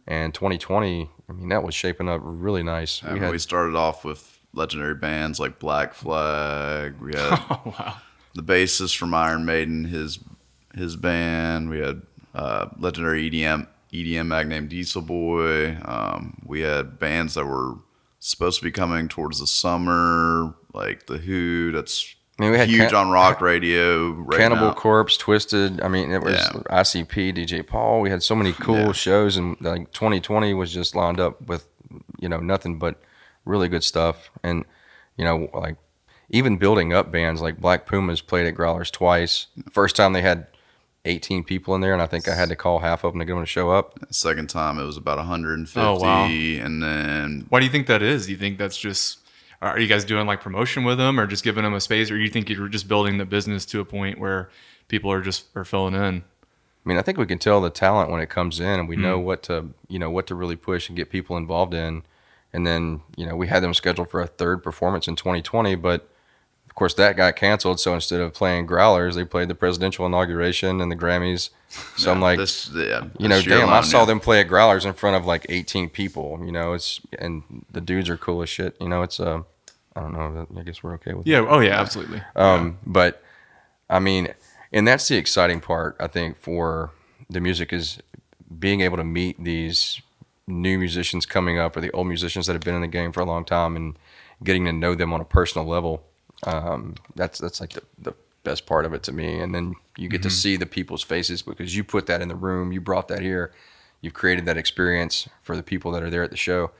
And 0.08 0.34
2020, 0.34 1.10
I 1.29 1.34
mean, 1.34 1.50
that 1.50 1.63
was 1.63 1.75
shaping 1.75 2.10
up 2.10 2.22
really 2.24 2.63
nice. 2.63 3.01
And 3.03 3.29
we, 3.29 3.38
started 3.38 3.75
off 3.75 4.03
with 4.03 4.39
legendary 4.53 4.96
bands 4.96 5.39
like 5.39 5.60
Black 5.60 5.93
Flag. 5.93 7.00
We 7.00 7.13
had 7.15 7.39
Oh 7.50 7.62
wow, 7.65 7.98
the 8.34 8.43
bassist 8.43 8.98
from 8.98 9.13
Iron 9.13 9.46
Maiden, 9.46 9.86
his 9.86 10.20
his 10.75 10.96
band. 10.96 11.70
We 11.70 11.79
had 11.79 12.01
uh, 12.34 12.70
legendary 12.77 13.29
EDM 13.29 13.67
EDM 13.93 14.34
act 14.34 14.50
named 14.50 14.70
DieselBoy. 14.70 15.88
Um, 15.88 16.38
we 16.46 16.62
had 16.62 16.98
bands 16.98 17.36
that 17.36 17.46
were 17.46 17.75
supposed 18.20 18.60
to 18.60 18.63
be 18.63 18.72
coming 18.72 19.08
towards 19.08 19.39
the 19.39 19.48
summer, 19.48 20.55
like 20.74 21.08
the 21.08 21.17
Who. 21.17 21.72
That's 21.72 22.15
I 22.41 22.45
mean, 22.45 22.51
we 22.53 22.57
had 22.57 22.69
huge 22.69 22.88
Can- 22.89 22.95
on 22.95 23.10
rock 23.12 23.39
radio. 23.39 24.10
Right 24.13 24.39
Cannibal 24.39 24.67
now. 24.69 24.74
Corpse, 24.74 25.15
Twisted. 25.15 25.79
I 25.81 25.88
mean, 25.88 26.12
it 26.12 26.24
was 26.24 26.33
Yeah. 26.36 26.62
ICP, 26.71 27.31
DJ 27.31 27.62
Paul. 27.62 28.01
We 28.01 28.10
had 28.10 28.24
so 28.24 28.33
many 28.36 28.51
cool 28.53 28.77
Yeah. 28.88 28.91
shows, 28.93 29.38
and 29.38 29.55
like 29.62 29.91
2020 29.91 30.53
was 30.55 30.74
just 30.74 30.95
lined 30.95 31.19
up 31.19 31.39
with, 31.48 31.67
you 32.19 32.27
know, 32.27 32.39
nothing 32.39 32.79
but 32.79 33.00
really 33.45 33.67
good 33.67 33.83
stuff. 33.83 34.31
And 34.43 34.65
you 35.17 35.25
know, 35.25 35.50
like 35.53 35.75
even 36.31 36.57
building 36.57 36.93
up 36.93 37.12
bands 37.12 37.41
like 37.41 37.60
Black 37.60 37.86
Pumas 37.86 38.21
played 38.21 38.48
at 38.48 38.55
Growlers 38.55 38.89
twice. 38.89 39.48
First 39.69 39.95
time 39.98 40.13
they 40.13 40.21
had 40.21 40.48
18 41.05 41.43
people 41.43 41.75
in 41.75 41.81
there, 41.81 41.93
and 41.93 42.01
I 42.01 42.07
think 42.07 42.27
I 42.27 42.33
had 42.36 42.50
to 42.50 42.55
call 42.55 42.79
half 42.79 43.03
of 43.03 43.12
them 43.13 43.19
to 43.19 43.25
get 43.25 43.33
them 43.33 43.43
to 43.43 43.48
show 43.48 43.69
up. 43.71 44.00
Second 44.10 44.50
time 44.50 44.79
it 44.79 44.83
was 44.83 44.98
about 44.98 45.17
150, 45.19 45.79
Oh, 45.79 45.95
wow. 46.00 46.25
and 46.25 46.81
then 46.81 47.45
why 47.50 47.60
do 47.60 47.65
you 47.65 47.71
think 47.71 47.86
that 47.88 48.01
is? 48.01 48.25
Do 48.25 48.31
you 48.31 48.38
think 48.38 48.57
that's 48.57 48.77
just 48.77 49.17
are 49.62 49.80
you 49.80 49.88
guys 49.88 50.06
doing 50.06 50.25
like 50.25 50.41
promotion 50.41 50.84
with 50.84 50.98
them, 50.98 51.20
or 51.20 51.27
just 51.27 51.44
giving 51.44 51.63
them 51.63 51.74
a 51.74 51.82
space, 51.82 52.10
or 52.10 52.18
you 52.18 52.30
think 52.30 52.50
you're 52.50 52.68
just 52.68 52.88
building 52.88 53.18
the 53.18 53.25
business 53.25 53.65
to 53.68 53.80
a 53.80 53.86
point 53.86 54.20
where 54.20 54.50
people 54.88 55.12
are 55.12 55.22
just 55.22 55.46
are 55.56 55.65
filling 55.65 55.94
in? 55.94 56.24
I 56.84 56.89
mean, 56.89 56.98
I 56.98 57.03
think 57.03 57.20
we 57.20 57.27
can 57.27 57.38
tell 57.38 57.62
the 57.62 57.70
talent 57.70 58.10
when 58.10 58.22
it 58.22 58.30
comes 58.30 58.60
in, 58.60 58.80
and 58.80 58.89
we 58.89 58.96
know 58.96 59.20
what 59.20 59.44
to, 59.44 59.68
you 59.88 60.00
know, 60.00 60.10
what 60.10 60.25
to 60.27 60.36
really 60.36 60.56
push 60.56 60.89
and 60.89 60.98
get 60.98 61.12
people 61.12 61.38
involved 61.38 61.75
in. 61.75 62.03
And 62.53 62.65
then, 62.65 63.01
you 63.15 63.25
know, 63.25 63.36
we 63.36 63.48
had 63.48 63.62
them 63.62 63.74
scheduled 63.74 64.10
for 64.10 64.20
a 64.20 64.27
third 64.27 64.63
performance 64.63 65.08
in 65.08 65.15
2020, 65.15 65.75
but 65.75 66.10
of 66.72 66.75
course 66.75 66.94
that 66.96 67.18
got 67.18 67.36
canceled. 67.36 67.80
So 67.80 67.94
instead 67.94 68.22
of 68.22 68.34
playing 68.34 68.65
Growlers, 68.65 69.15
they 69.15 69.25
played 69.25 69.48
the 69.48 69.56
presidential 69.56 70.06
inauguration 70.06 70.82
and 70.82 70.91
the 70.91 70.96
Grammys. 70.96 71.50
So 71.98 72.12
I'm 72.12 72.22
like, 72.22 72.39
this, 72.39 72.70
yeah, 72.74 73.08
you 73.20 73.27
know, 73.27 73.36
this 73.36 73.46
year 73.46 73.58
damn, 73.60 73.70
I 73.70 73.82
saw 73.82 74.00
yeah. 74.00 74.06
them 74.06 74.20
play 74.20 74.39
at 74.39 74.48
Growlers 74.48 74.86
in 74.86 74.94
front 74.94 75.18
of 75.18 75.25
like 75.25 75.46
18 75.50 75.89
people. 75.89 76.39
You 76.44 76.51
know, 76.51 76.74
it's 76.74 77.01
and 77.20 77.65
the 77.72 77.82
dudes 77.82 78.10
are 78.10 78.18
cool 78.18 78.41
as 78.41 78.50
shit. 78.50 78.75
You 78.80 78.88
know, 78.88 79.03
it's 79.03 79.20
uh, 79.20 79.44
I 79.95 80.01
don't 80.01 80.13
know. 80.13 80.48
I 80.57 80.63
guess 80.63 80.83
we're 80.83 80.93
okay 80.95 81.13
with 81.13 81.27
it. 81.27 81.29
Yeah. 81.29 81.45
Oh 81.48 81.60
yeah, 81.60 81.79
absolutely. 81.79 82.21
Um, 82.36 82.77
but 82.86 83.24
I 83.89 84.00
mean, 84.00 84.29
and 84.71 84.88
that's 84.88 85.07
the 85.07 85.17
exciting 85.17 85.60
part, 85.60 85.98
I 86.00 86.07
think, 86.07 86.38
for 86.39 86.91
the 87.29 87.39
music 87.41 87.74
is 87.74 88.00
being 88.60 88.81
able 88.81 88.98
to 88.98 89.03
meet 89.03 89.41
these 89.43 90.01
new 90.48 90.77
musicians 90.77 91.25
coming 91.25 91.57
up 91.57 91.75
or 91.75 91.81
the 91.81 91.91
old 91.91 92.07
musicians 92.07 92.48
that 92.48 92.53
have 92.53 92.62
been 92.62 92.75
in 92.75 92.81
the 92.81 92.88
game 92.88 93.12
for 93.12 93.21
a 93.21 93.25
long 93.25 93.45
time 93.45 93.75
and 93.75 93.98
getting 94.43 94.65
to 94.65 94.74
know 94.74 94.95
them 94.95 95.13
on 95.13 95.21
a 95.21 95.25
personal 95.25 95.67
level 95.67 96.03
um, 96.43 96.95
that's 97.15 97.39
that's 97.39 97.62
like 97.62 97.71
the, 97.71 97.83
the 97.98 98.13
best 98.43 98.65
part 98.65 98.86
of 98.86 98.93
it 98.93 99.03
to 99.03 99.12
me 99.12 99.39
and 99.39 99.53
then 99.53 99.75
you 99.98 100.10
get 100.10 100.24
to 100.24 100.29
see 100.29 100.57
the 100.57 100.65
people's 100.65 101.03
faces 101.03 101.41
because 101.43 101.75
you 101.75 101.83
put 101.83 102.07
that 102.07 102.21
in 102.21 102.27
the 102.27 102.36
room 102.36 102.71
you 102.71 102.81
brought 102.81 103.07
that 103.07 103.21
here 103.21 103.51
you've 104.01 104.15
created 104.15 104.45
that 104.45 104.57
experience 104.57 105.29
for 105.43 105.55
the 105.55 105.62
people 105.62 105.91
that 105.91 106.01
are 106.01 106.10
there 106.10 106.24
at 106.24 106.31
the 106.31 106.38
show 106.38 106.71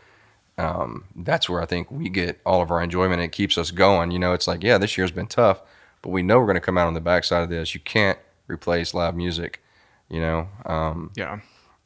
um, 0.62 1.06
that's 1.16 1.50
where 1.50 1.62
I 1.62 1.66
think 1.66 1.90
we 1.92 2.10
get 2.10 2.40
all 2.46 2.62
of 2.62 2.72
our 2.72 2.82
enjoyment. 2.82 3.22
It 3.22 3.32
keeps 3.32 3.58
us 3.58 3.72
going. 3.72 4.12
You 4.12 4.20
know, 4.20 4.34
it's 4.34 4.48
like, 4.48 4.64
yeah, 4.64 4.78
this 4.78 4.98
year's 4.98 5.12
been 5.12 5.28
tough, 5.28 5.62
but 6.02 6.10
we 6.10 6.22
know 6.22 6.40
we're 6.40 6.46
going 6.46 6.56
to 6.56 6.62
come 6.62 6.78
out 6.78 6.88
on 6.88 6.94
the 6.94 7.02
backside 7.02 7.44
of 7.44 7.50
this. 7.50 7.74
You 7.74 7.80
can't 7.82 8.20
replace 8.48 8.94
live 8.94 9.16
music. 9.16 9.62
You 10.10 10.20
know, 10.22 10.48
um, 10.66 11.12
Yeah. 11.16 11.40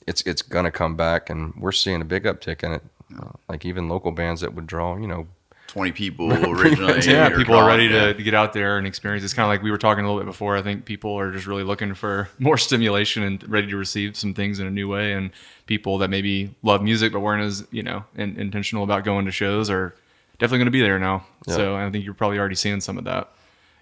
it's 0.08 0.22
it's 0.24 0.42
going 0.42 0.66
to 0.66 0.72
come 0.72 0.96
back, 0.96 1.30
and 1.30 1.54
we're 1.58 1.72
seeing 1.72 2.02
a 2.02 2.06
big 2.06 2.24
uptick 2.24 2.64
in 2.64 2.74
it. 2.74 2.84
Uh, 3.18 3.32
like 3.48 3.66
even 3.66 3.88
local 3.88 4.12
bands 4.12 4.42
that 4.42 4.54
would 4.56 4.66
draw, 4.68 4.98
you 4.98 5.08
know, 5.08 5.28
20 5.68 5.92
people 5.92 6.32
originally. 6.52 7.02
yeah, 7.06 7.28
or 7.30 7.38
people 7.38 7.56
are 7.56 7.68
ready 7.68 7.90
to, 7.90 8.14
to 8.14 8.24
get 8.24 8.34
out 8.34 8.54
there 8.54 8.78
and 8.78 8.88
experience. 8.88 9.24
It's 9.24 9.34
kind 9.34 9.46
of 9.46 9.50
like 9.50 9.62
we 9.62 9.72
were 9.72 9.78
talking 9.78 10.04
a 10.06 10.08
little 10.08 10.22
bit 10.22 10.28
before. 10.28 10.56
I 10.56 10.62
think 10.62 10.86
people 10.86 11.18
are 11.20 11.32
just 11.32 11.48
really 11.48 11.64
looking 11.64 11.94
for 11.94 12.30
more 12.40 12.58
stimulation 12.58 13.24
and 13.24 13.48
ready 13.50 13.68
to 13.68 13.76
receive 13.78 14.16
some 14.16 14.34
things 14.34 14.60
in 14.60 14.68
a 14.68 14.72
new 14.72 14.88
way. 14.88 15.14
And 15.14 15.32
people 15.66 15.98
that 15.98 16.10
maybe 16.10 16.54
love 16.64 16.82
music 16.82 17.12
but 17.12 17.20
weren't 17.20 17.44
as 17.44 17.66
you 17.72 17.84
know 17.84 18.04
in, 18.16 18.40
intentional 18.40 18.84
about 18.84 19.04
going 19.04 19.26
to 19.26 19.32
shows 19.32 19.70
are 19.70 19.96
definitely 20.40 20.60
going 20.60 20.66
to 20.68 20.72
be 20.72 20.82
there 20.82 21.00
now. 21.00 21.26
So 21.48 21.76
I 21.76 21.90
think 21.90 22.06
you're 22.06 22.14
probably 22.14 22.40
already 22.40 22.56
seeing 22.56 22.80
some 22.82 22.98
of 22.98 23.04
that. 23.06 23.30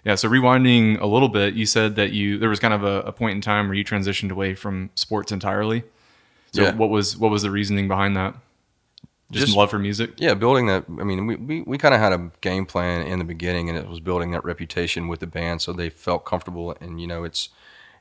Yeah. 0.04 0.16
So 0.16 0.28
rewinding 0.28 1.00
a 1.00 1.06
little 1.06 1.28
bit, 1.30 1.54
you 1.54 1.64
said 1.66 1.96
that 1.96 2.12
you 2.12 2.38
there 2.38 2.48
was 2.50 2.60
kind 2.60 2.74
of 2.74 2.84
a, 2.84 3.00
a 3.02 3.12
point 3.12 3.36
in 3.36 3.40
time 3.40 3.68
where 3.68 3.74
you 3.74 3.84
transitioned 3.84 4.30
away 4.30 4.54
from 4.54 4.90
sports 4.96 5.32
entirely. 5.32 5.82
So 6.52 6.62
Yeah. 6.62 6.74
what 6.74 6.90
was 6.90 7.16
what 7.16 7.30
was 7.30 7.42
the 7.42 7.50
reasoning 7.50 7.88
behind 7.88 8.16
that? 8.16 8.34
Just, 9.30 9.46
Just- 9.46 9.56
love 9.56 9.70
for 9.70 9.78
music. 9.78 10.12
yeah, 10.18 10.34
building 10.34 10.66
that. 10.66 10.84
I 10.88 11.02
mean, 11.04 11.26
we, 11.26 11.36
we, 11.36 11.62
we 11.62 11.78
kind 11.78 11.94
of 11.94 12.00
had 12.00 12.12
a 12.12 12.30
game 12.40 12.66
plan 12.66 13.06
in 13.06 13.18
the 13.18 13.24
beginning, 13.24 13.68
and 13.68 13.78
it 13.78 13.88
was 13.88 13.98
building 14.00 14.30
that 14.32 14.44
reputation 14.44 15.08
with 15.08 15.20
the 15.20 15.26
band, 15.26 15.62
so 15.62 15.72
they 15.72 15.88
felt 15.90 16.24
comfortable. 16.24 16.76
And 16.80 17.00
you 17.00 17.06
know, 17.06 17.24
it's 17.24 17.48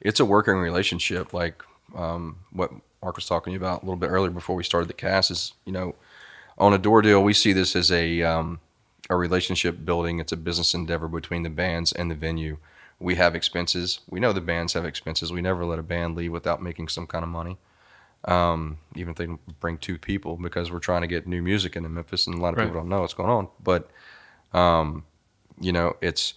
it's 0.01 0.19
a 0.19 0.25
working 0.25 0.55
relationship. 0.55 1.33
Like 1.33 1.63
um, 1.95 2.39
what 2.51 2.71
Mark 3.01 3.15
was 3.15 3.25
talking 3.25 3.55
about 3.55 3.81
a 3.81 3.85
little 3.85 3.97
bit 3.99 4.07
earlier 4.07 4.31
before 4.31 4.55
we 4.55 4.63
started 4.63 4.89
the 4.89 4.93
cast 4.93 5.31
is, 5.31 5.53
you 5.65 5.71
know, 5.71 5.95
on 6.57 6.73
a 6.73 6.77
door 6.77 7.01
deal, 7.01 7.23
we 7.23 7.33
see 7.33 7.53
this 7.53 7.75
as 7.75 7.91
a 7.91 8.21
um, 8.21 8.59
a 9.09 9.15
relationship 9.15 9.85
building. 9.85 10.19
It's 10.19 10.31
a 10.33 10.37
business 10.37 10.73
endeavor 10.73 11.07
between 11.07 11.43
the 11.43 11.49
bands 11.49 11.93
and 11.93 12.11
the 12.11 12.15
venue. 12.15 12.57
We 12.99 13.15
have 13.15 13.33
expenses. 13.33 14.01
We 14.09 14.19
know 14.19 14.33
the 14.33 14.41
bands 14.41 14.73
have 14.73 14.85
expenses. 14.85 15.31
We 15.31 15.41
never 15.41 15.65
let 15.65 15.79
a 15.79 15.83
band 15.83 16.15
leave 16.15 16.31
without 16.31 16.61
making 16.61 16.89
some 16.89 17.07
kind 17.07 17.23
of 17.23 17.29
money 17.29 17.57
um, 18.25 18.77
even 18.95 19.11
if 19.11 19.17
they 19.17 19.27
bring 19.59 19.77
two 19.77 19.97
people 19.97 20.37
because 20.37 20.71
we're 20.71 20.79
trying 20.79 21.01
to 21.01 21.07
get 21.07 21.27
new 21.27 21.41
music 21.41 21.75
into 21.75 21.89
Memphis 21.89 22.27
and 22.27 22.35
a 22.37 22.41
lot 22.41 22.53
of 22.53 22.57
Right. 22.57 22.65
people 22.65 22.79
don't 22.81 22.89
know 22.89 23.01
what's 23.01 23.13
going 23.13 23.29
on. 23.29 23.47
But, 23.63 23.89
um, 24.53 25.03
you 25.59 25.71
know, 25.71 25.95
it's 26.01 26.33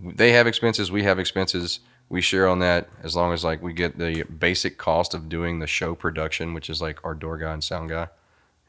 they 0.00 0.32
have 0.32 0.46
expenses, 0.46 0.90
we 0.92 1.02
have 1.04 1.18
expenses. 1.18 1.80
We 2.08 2.20
share 2.20 2.46
on 2.46 2.60
that 2.60 2.88
as 3.02 3.16
long 3.16 3.32
as 3.32 3.42
like 3.44 3.62
we 3.62 3.72
get 3.72 3.98
the 3.98 4.22
basic 4.24 4.78
cost 4.78 5.12
of 5.12 5.28
doing 5.28 5.58
the 5.58 5.66
show 5.66 5.94
production, 5.94 6.54
which 6.54 6.70
is 6.70 6.80
like 6.80 7.04
our 7.04 7.14
door 7.14 7.36
guy 7.36 7.52
and 7.52 7.64
sound 7.64 7.88
guy, 7.88 8.08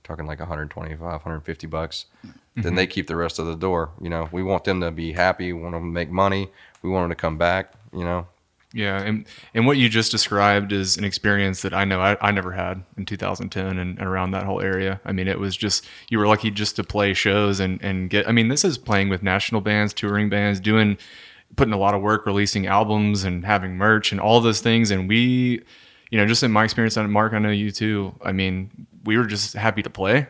talking 0.03 0.25
like 0.25 0.39
125, 0.39 0.99
150 0.99 1.67
bucks. 1.67 2.05
Then 2.55 2.73
they 2.73 2.87
keep 2.87 3.05
the 3.05 3.15
rest 3.15 3.37
of 3.37 3.45
the 3.45 3.55
door. 3.55 3.91
You 4.01 4.09
know, 4.09 4.27
we 4.31 4.41
want 4.41 4.63
them 4.63 4.81
to 4.81 4.89
be 4.89 5.13
happy. 5.13 5.53
We 5.53 5.61
want 5.61 5.73
them 5.75 5.83
to 5.83 5.87
make 5.93 6.09
money. 6.09 6.49
We 6.81 6.89
want 6.89 7.03
them 7.03 7.09
to 7.11 7.15
come 7.21 7.37
back. 7.37 7.73
You 7.93 8.03
know, 8.03 8.27
Yeah, 8.73 9.01
and 9.01 9.25
and 9.53 9.65
what 9.65 9.77
you 9.77 9.87
just 9.87 10.11
described 10.11 10.73
is 10.73 10.97
an 10.97 11.05
experience 11.05 11.61
that 11.61 11.73
I 11.73 11.85
know 11.85 12.01
I, 12.01 12.17
I 12.19 12.31
never 12.31 12.51
had 12.51 12.83
in 12.97 13.05
2010 13.05 13.65
and, 13.65 13.79
and 13.79 14.07
around 14.07 14.31
that 14.31 14.43
whole 14.43 14.61
area. 14.61 14.99
I 15.05 15.13
mean, 15.13 15.29
it 15.29 15.39
was 15.39 15.55
just 15.55 15.87
you 16.09 16.19
were 16.19 16.27
lucky 16.27 16.51
just 16.51 16.75
to 16.75 16.83
play 16.83 17.13
shows 17.13 17.61
and 17.61 17.81
and 17.81 18.09
get. 18.09 18.27
I 18.27 18.33
mean, 18.33 18.49
this 18.49 18.65
is 18.65 18.77
playing 18.77 19.07
with 19.07 19.23
national 19.23 19.61
bands, 19.61 19.93
touring 19.93 20.29
bands, 20.29 20.59
doing 20.59 20.97
putting 21.55 21.73
a 21.73 21.77
lot 21.77 21.93
of 21.93 22.01
work, 22.01 22.25
releasing 22.25 22.67
albums 22.67 23.23
and 23.23 23.45
having 23.45 23.77
merch 23.77 24.11
and 24.11 24.19
all 24.19 24.41
those 24.41 24.59
things. 24.59 24.91
And 24.91 25.07
we, 25.07 25.63
you 26.11 26.17
know, 26.17 26.25
just 26.25 26.43
in 26.43 26.51
my 26.51 26.65
experience, 26.65 26.97
and 26.97 27.11
Mark, 27.11 27.31
I 27.31 27.39
know 27.39 27.49
you 27.49 27.71
too. 27.71 28.13
I 28.21 28.33
mean, 28.33 28.69
we 29.05 29.17
were 29.17 29.25
just 29.25 29.53
happy 29.53 29.81
to 29.81 29.89
play. 29.89 30.27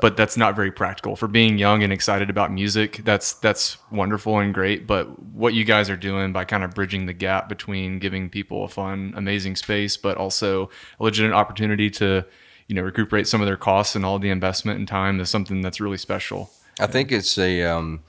But 0.00 0.16
that's 0.16 0.36
not 0.36 0.56
very 0.56 0.72
practical 0.72 1.16
for 1.16 1.28
being 1.28 1.58
young 1.58 1.82
and 1.82 1.92
excited 1.92 2.30
about 2.30 2.52
music. 2.52 3.02
That's 3.04 3.34
that's 3.34 3.78
wonderful 3.90 4.38
and 4.38 4.52
great. 4.52 4.86
But 4.86 5.22
what 5.22 5.54
you 5.54 5.64
guys 5.64 5.88
are 5.88 5.96
doing 5.96 6.32
by 6.32 6.44
kind 6.44 6.64
of 6.64 6.74
bridging 6.74 7.06
the 7.06 7.12
gap 7.12 7.48
between 7.48 7.98
giving 7.98 8.28
people 8.28 8.64
a 8.64 8.68
fun, 8.68 9.12
amazing 9.16 9.56
space, 9.56 9.96
but 9.96 10.16
also 10.16 10.70
a 10.98 11.04
legitimate 11.04 11.36
opportunity 11.36 11.90
to, 11.90 12.24
you 12.66 12.74
know, 12.74 12.82
recuperate 12.82 13.28
some 13.28 13.40
of 13.40 13.46
their 13.46 13.56
costs 13.56 13.94
and 13.94 14.04
all 14.04 14.18
the 14.18 14.30
investment 14.30 14.78
and 14.78 14.88
time 14.88 15.20
is 15.20 15.30
something 15.30 15.60
that's 15.60 15.80
really 15.80 15.98
special. 15.98 16.50
I 16.80 16.86
think 16.86 17.12
it's 17.12 17.38
a, 17.38 17.62
um, 17.62 18.02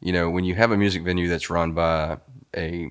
you 0.00 0.12
know, 0.12 0.30
when 0.30 0.44
you 0.44 0.54
have 0.54 0.70
a 0.70 0.76
music 0.76 1.02
venue 1.02 1.28
that's 1.28 1.50
run 1.50 1.72
by 1.72 2.18
a 2.56 2.90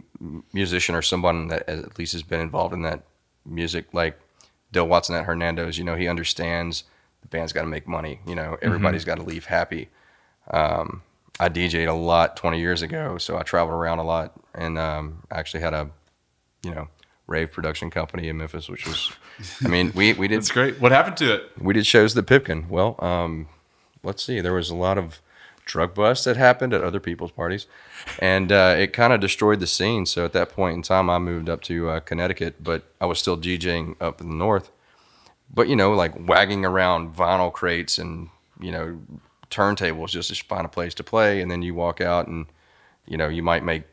musician 0.53 0.95
or 0.95 1.01
someone 1.01 1.47
that 1.47 1.67
at 1.67 1.97
least 1.97 2.13
has 2.13 2.23
been 2.23 2.39
involved 2.39 2.73
in 2.73 2.81
that 2.83 3.03
music, 3.45 3.93
like 3.93 4.19
Dale 4.71 4.87
Watson 4.87 5.15
at 5.15 5.25
Hernando's, 5.25 5.77
you 5.77 5.83
know, 5.83 5.95
he 5.95 6.07
understands 6.07 6.83
the 7.21 7.27
band's 7.27 7.53
got 7.53 7.61
to 7.61 7.67
make 7.67 7.87
money. 7.87 8.19
You 8.27 8.35
know, 8.35 8.57
everybody's 8.61 9.05
got 9.05 9.15
to 9.15 9.23
leave 9.23 9.45
happy. 9.45 9.89
Um, 10.51 11.03
I 11.39 11.49
DJ'd 11.49 11.87
a 11.87 11.93
lot 11.93 12.35
20 12.35 12.59
years 12.59 12.81
ago, 12.81 13.17
so 13.17 13.37
I 13.37 13.43
traveled 13.43 13.73
around 13.73 13.99
a 13.99 14.03
lot 14.03 14.33
and 14.53 14.77
um, 14.77 15.23
actually 15.31 15.61
had 15.61 15.73
a, 15.73 15.89
you 16.63 16.71
know, 16.71 16.89
rave 17.27 17.51
production 17.51 17.89
company 17.89 18.27
in 18.27 18.37
Memphis, 18.37 18.67
which 18.67 18.85
was, 18.85 19.11
I 19.63 19.69
mean, 19.69 19.91
we, 19.95 20.13
we 20.13 20.27
did 20.27 20.37
It's 20.39 20.51
great. 20.51 20.81
What 20.81 20.91
happened 20.91 21.17
to 21.17 21.33
it? 21.35 21.51
we 21.59 21.73
did 21.73 21.85
shows 21.85 22.17
at 22.17 22.27
Pipkin. 22.27 22.67
Well, 22.67 22.95
um, 22.99 23.47
let's 24.03 24.23
see. 24.23 24.41
There 24.41 24.53
was 24.53 24.69
a 24.69 24.75
lot 24.75 24.97
of 24.97 25.21
drug 25.65 25.93
busts 25.93 26.25
that 26.25 26.35
happened 26.35 26.73
at 26.73 26.83
other 26.83 26.99
people's 26.99 27.31
parties, 27.31 27.67
and 28.17 28.51
uh, 28.51 28.75
it 28.77 28.91
kind 28.91 29.13
of 29.13 29.19
destroyed 29.21 29.59
the 29.59 29.67
scene. 29.67 30.05
So 30.05 30.25
at 30.25 30.33
that 30.33 30.49
point 30.49 30.75
in 30.75 30.81
time, 30.81 31.09
I 31.09 31.19
moved 31.19 31.47
up 31.47 31.61
to 31.63 31.89
uh, 31.89 31.99
Connecticut, 32.01 32.61
but 32.63 32.83
I 32.99 33.05
was 33.05 33.19
still 33.19 33.37
DJing 33.37 33.95
up 34.01 34.19
in 34.19 34.29
the 34.29 34.35
north. 34.35 34.71
But 35.53 35.67
you 35.67 35.75
know, 35.75 35.93
like 35.93 36.27
wagging 36.27 36.65
around 36.65 37.15
vinyl 37.15 37.51
crates 37.51 37.97
and 37.97 38.29
you 38.59 38.71
know 38.71 38.99
turntables 39.49 40.09
just 40.09 40.33
to 40.33 40.43
find 40.45 40.65
a 40.65 40.69
place 40.69 40.93
to 40.95 41.03
play, 41.03 41.41
and 41.41 41.49
then 41.49 41.61
you 41.61 41.73
walk 41.73 42.01
out 42.01 42.27
and 42.27 42.45
you 43.05 43.17
know 43.17 43.27
you 43.27 43.43
might 43.43 43.63
make 43.63 43.83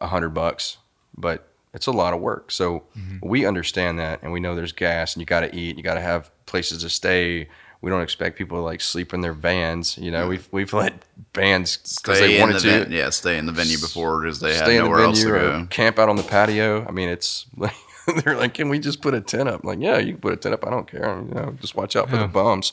a 0.00 0.06
hundred 0.06 0.30
bucks, 0.30 0.78
but 1.16 1.48
it's 1.74 1.86
a 1.86 1.92
lot 1.92 2.14
of 2.14 2.20
work. 2.20 2.50
So 2.50 2.84
mm-hmm. 2.96 3.18
we 3.26 3.44
understand 3.44 3.98
that, 3.98 4.22
and 4.22 4.32
we 4.32 4.40
know 4.40 4.54
there's 4.54 4.72
gas, 4.72 5.14
and 5.14 5.20
you 5.20 5.26
got 5.26 5.40
to 5.40 5.54
eat, 5.54 5.76
you 5.76 5.82
got 5.82 5.94
to 5.94 6.00
have 6.00 6.30
places 6.46 6.82
to 6.82 6.88
stay. 6.88 7.48
We 7.82 7.90
don't 7.90 8.00
expect 8.00 8.38
people 8.38 8.56
to 8.58 8.62
like 8.62 8.80
sleep 8.80 9.12
in 9.12 9.20
their 9.20 9.34
vans. 9.34 9.98
You 9.98 10.10
know, 10.10 10.26
we've 10.26 10.48
we've 10.50 10.72
let 10.72 10.94
bands 11.34 11.76
because 11.76 12.16
Stay 12.16 12.28
they 12.28 12.34
in 12.36 12.40
wanted 12.40 12.62
the 12.62 12.86
to 12.86 12.90
yeah, 12.90 13.10
stay 13.10 13.36
in 13.36 13.44
the 13.46 13.52
venue 13.52 13.78
before 13.78 14.22
because 14.22 14.40
they 14.40 14.54
had 14.54 14.64
stay 14.64 14.76
in 14.78 14.84
the 14.84 14.88
nowhere 14.88 15.04
else 15.04 15.22
to 15.22 15.28
go. 15.28 15.66
camp 15.68 15.98
out 15.98 16.08
on 16.08 16.16
the 16.16 16.22
patio. 16.22 16.86
I 16.86 16.90
mean, 16.90 17.10
it's 17.10 17.44
like 17.56 17.74
they're 18.24 18.36
like, 18.36 18.54
can 18.54 18.68
we 18.68 18.78
just 18.78 19.00
put 19.02 19.14
a 19.14 19.20
tent 19.20 19.48
up? 19.48 19.62
I'm 19.62 19.68
like, 19.68 19.80
yeah, 19.80 19.98
you 19.98 20.12
can 20.12 20.20
put 20.20 20.32
a 20.32 20.36
tent 20.36 20.54
up. 20.54 20.66
I 20.66 20.70
don't 20.70 20.90
care. 20.90 21.18
You 21.28 21.34
know, 21.34 21.56
just 21.60 21.74
watch 21.76 21.96
out 21.96 22.08
for 22.10 22.16
the 22.16 22.26
bums. 22.28 22.72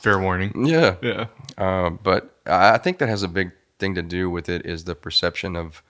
Fair 0.00 0.18
warning. 0.18 0.66
Yeah, 0.66 0.96
Yeah. 1.00 1.26
uh, 1.56 1.90
but 1.90 2.36
I 2.46 2.78
think 2.78 2.98
that 2.98 3.08
has 3.08 3.22
a 3.22 3.28
big 3.28 3.52
thing 3.78 3.94
to 3.94 4.02
do 4.02 4.28
with 4.28 4.48
it 4.48 4.66
is 4.66 4.84
the 4.84 4.94
perception 4.96 5.54
of, 5.56 5.82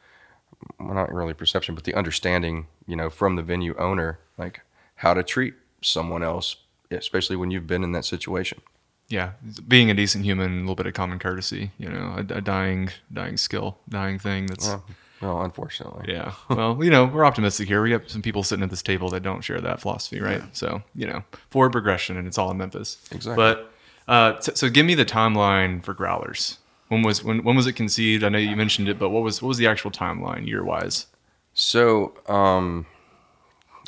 well, 0.78 0.94
not 0.94 1.12
really 1.12 1.32
perception, 1.34 1.74
but 1.74 1.84
the 1.84 1.94
understanding, 1.94 2.66
you 2.86 2.94
know, 2.96 3.08
from 3.08 3.36
the 3.36 3.42
venue 3.42 3.74
owner, 3.78 4.18
like 4.36 4.60
how 4.96 5.14
to 5.14 5.22
treat 5.22 5.54
someone 5.80 6.22
else, 6.22 6.56
especially 6.90 7.36
when 7.36 7.50
you've 7.50 7.66
been 7.66 7.82
in 7.82 7.92
that 7.92 8.04
situation. 8.04 8.60
Yeah. 9.08 9.32
Being 9.66 9.90
a 9.90 9.94
decent 9.94 10.24
human, 10.24 10.58
a 10.58 10.60
little 10.60 10.74
bit 10.74 10.86
of 10.86 10.94
common 10.94 11.18
courtesy, 11.18 11.70
you 11.78 11.88
know, 11.88 12.14
a, 12.18 12.34
a 12.34 12.40
dying, 12.42 12.90
dying 13.12 13.36
skill, 13.38 13.78
dying 13.88 14.18
thing 14.18 14.46
that's. 14.46 14.68
Well, 14.68 14.84
well, 15.22 15.42
unfortunately. 15.42 16.12
Yeah. 16.12 16.32
Well, 16.48 16.82
you 16.82 16.90
know, 16.90 17.06
we're 17.06 17.24
optimistic 17.24 17.68
here. 17.68 17.80
We 17.82 17.90
got 17.90 18.10
some 18.10 18.22
people 18.22 18.42
sitting 18.42 18.62
at 18.62 18.70
this 18.70 18.82
table 18.82 19.08
that 19.10 19.22
don't 19.22 19.42
share 19.42 19.60
that 19.60 19.80
philosophy, 19.80 20.20
right? 20.20 20.42
So, 20.52 20.82
you 20.94 21.06
know, 21.06 21.22
forward 21.50 21.72
progression, 21.72 22.16
and 22.16 22.26
it's 22.26 22.38
all 22.38 22.50
in 22.50 22.58
Memphis. 22.58 22.98
Exactly. 23.12 23.36
But 23.36 23.72
uh, 24.08 24.40
so, 24.40 24.52
so 24.54 24.68
give 24.68 24.84
me 24.84 24.94
the 24.94 25.04
timeline 25.04 25.82
for 25.82 25.94
Growlers. 25.94 26.58
When 26.88 27.02
was 27.02 27.24
when 27.24 27.42
when 27.44 27.56
was 27.56 27.66
it 27.66 27.72
conceived? 27.72 28.24
I 28.24 28.28
know 28.28 28.38
you 28.38 28.56
mentioned 28.56 28.88
it, 28.88 28.98
but 28.98 29.10
what 29.10 29.22
was 29.22 29.40
what 29.40 29.48
was 29.48 29.58
the 29.58 29.66
actual 29.66 29.90
timeline 29.90 30.46
year 30.46 30.62
wise? 30.62 31.06
So, 31.54 32.14
um, 32.26 32.86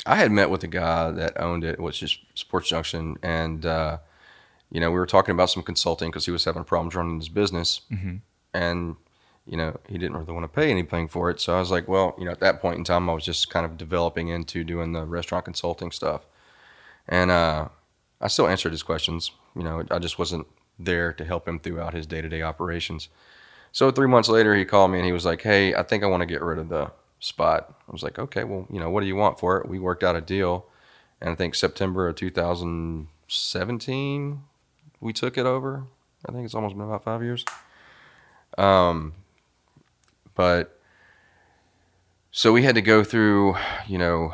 I 0.05 0.15
had 0.15 0.31
met 0.31 0.49
with 0.49 0.63
a 0.63 0.67
guy 0.67 1.11
that 1.11 1.39
owned 1.39 1.63
it, 1.63 1.79
which 1.79 2.01
is 2.01 2.17
Sports 2.33 2.69
Junction, 2.69 3.17
and 3.21 3.65
uh, 3.65 3.97
you 4.71 4.79
know, 4.79 4.89
we 4.89 4.97
were 4.97 5.05
talking 5.05 5.33
about 5.33 5.49
some 5.49 5.63
consulting 5.63 6.09
because 6.09 6.25
he 6.25 6.31
was 6.31 6.45
having 6.45 6.63
problems 6.63 6.95
running 6.95 7.19
his 7.19 7.29
business, 7.29 7.81
and 8.53 8.95
you 9.47 9.57
know, 9.57 9.77
he 9.87 9.97
didn't 9.97 10.17
really 10.17 10.33
want 10.33 10.43
to 10.43 10.55
pay 10.55 10.71
anything 10.71 11.07
for 11.07 11.29
it. 11.29 11.39
So 11.39 11.55
I 11.55 11.59
was 11.59 11.71
like, 11.71 11.87
well, 11.87 12.15
you 12.17 12.25
know, 12.25 12.31
at 12.31 12.39
that 12.39 12.61
point 12.61 12.77
in 12.77 12.83
time, 12.83 13.09
I 13.09 13.13
was 13.13 13.23
just 13.23 13.49
kind 13.49 13.65
of 13.65 13.77
developing 13.77 14.29
into 14.29 14.63
doing 14.63 14.93
the 14.93 15.05
restaurant 15.05 15.45
consulting 15.45 15.91
stuff, 15.91 16.25
and 17.07 17.31
uh, 17.31 17.69
I 18.19 18.27
still 18.27 18.47
answered 18.47 18.71
his 18.71 18.83
questions. 18.83 19.31
You 19.55 19.63
know, 19.63 19.83
I 19.91 19.99
just 19.99 20.19
wasn't 20.19 20.47
there 20.77 21.13
to 21.13 21.23
help 21.23 21.47
him 21.47 21.59
throughout 21.59 21.93
his 21.93 22.05
day 22.07 22.21
to 22.21 22.29
day 22.29 22.41
operations. 22.41 23.09
So 23.71 23.91
three 23.91 24.07
months 24.07 24.29
later, 24.29 24.55
he 24.55 24.65
called 24.65 24.91
me 24.91 24.99
and 24.99 25.05
he 25.05 25.11
was 25.11 25.25
like, 25.25 25.41
"Hey, 25.41 25.75
I 25.75 25.83
think 25.83 26.03
I 26.03 26.07
want 26.07 26.21
to 26.21 26.25
get 26.25 26.41
rid 26.41 26.57
of 26.59 26.69
the 26.69 26.91
spot." 27.19 27.75
I 27.87 27.91
was 27.91 28.01
like, 28.03 28.17
"Okay, 28.17 28.43
well, 28.43 28.65
you 28.71 28.79
know, 28.79 28.89
what 28.89 29.01
do 29.01 29.07
you 29.07 29.15
want 29.15 29.39
for 29.39 29.59
it?" 29.59 29.69
We 29.69 29.77
worked 29.79 30.03
out 30.03 30.15
a 30.15 30.21
deal, 30.21 30.65
and 31.21 31.29
I 31.29 31.35
think 31.35 31.53
September 31.55 32.07
of 32.07 32.15
2017 32.15 34.43
we 35.01 35.13
took 35.13 35.37
it 35.37 35.45
over. 35.45 35.83
I 36.27 36.31
think 36.31 36.45
it's 36.45 36.55
almost 36.55 36.75
been 36.75 36.85
about 36.85 37.03
five 37.03 37.21
years. 37.21 37.45
Um, 38.57 39.13
but 40.35 40.79
so 42.31 42.51
we 42.51 42.63
had 42.63 42.75
to 42.75 42.81
go 42.81 43.03
through, 43.03 43.55
you 43.87 43.97
know, 43.97 44.33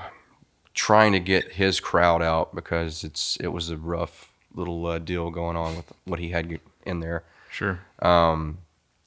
trying 0.74 1.12
to 1.13 1.20
get 1.20 1.53
his 1.53 1.79
crowd 1.79 2.22
out 2.22 2.55
because 2.55 3.03
it's 3.03 3.38
it 3.38 3.50
was 3.50 3.70
a 3.70 3.77
rough 3.77 4.31
little 4.53 4.86
uh, 4.88 5.00
deal 5.00 5.29
going 5.29 5.55
on 5.55 5.75
with 5.77 5.91
what 6.05 6.20
he 6.20 6.29
had 6.29 6.60
in 6.86 7.00
there. 7.00 7.24
Sure. 7.50 7.79
Um, 8.01 8.60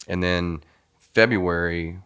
and 0.06 0.22
then 0.22 0.62
February 0.98 1.98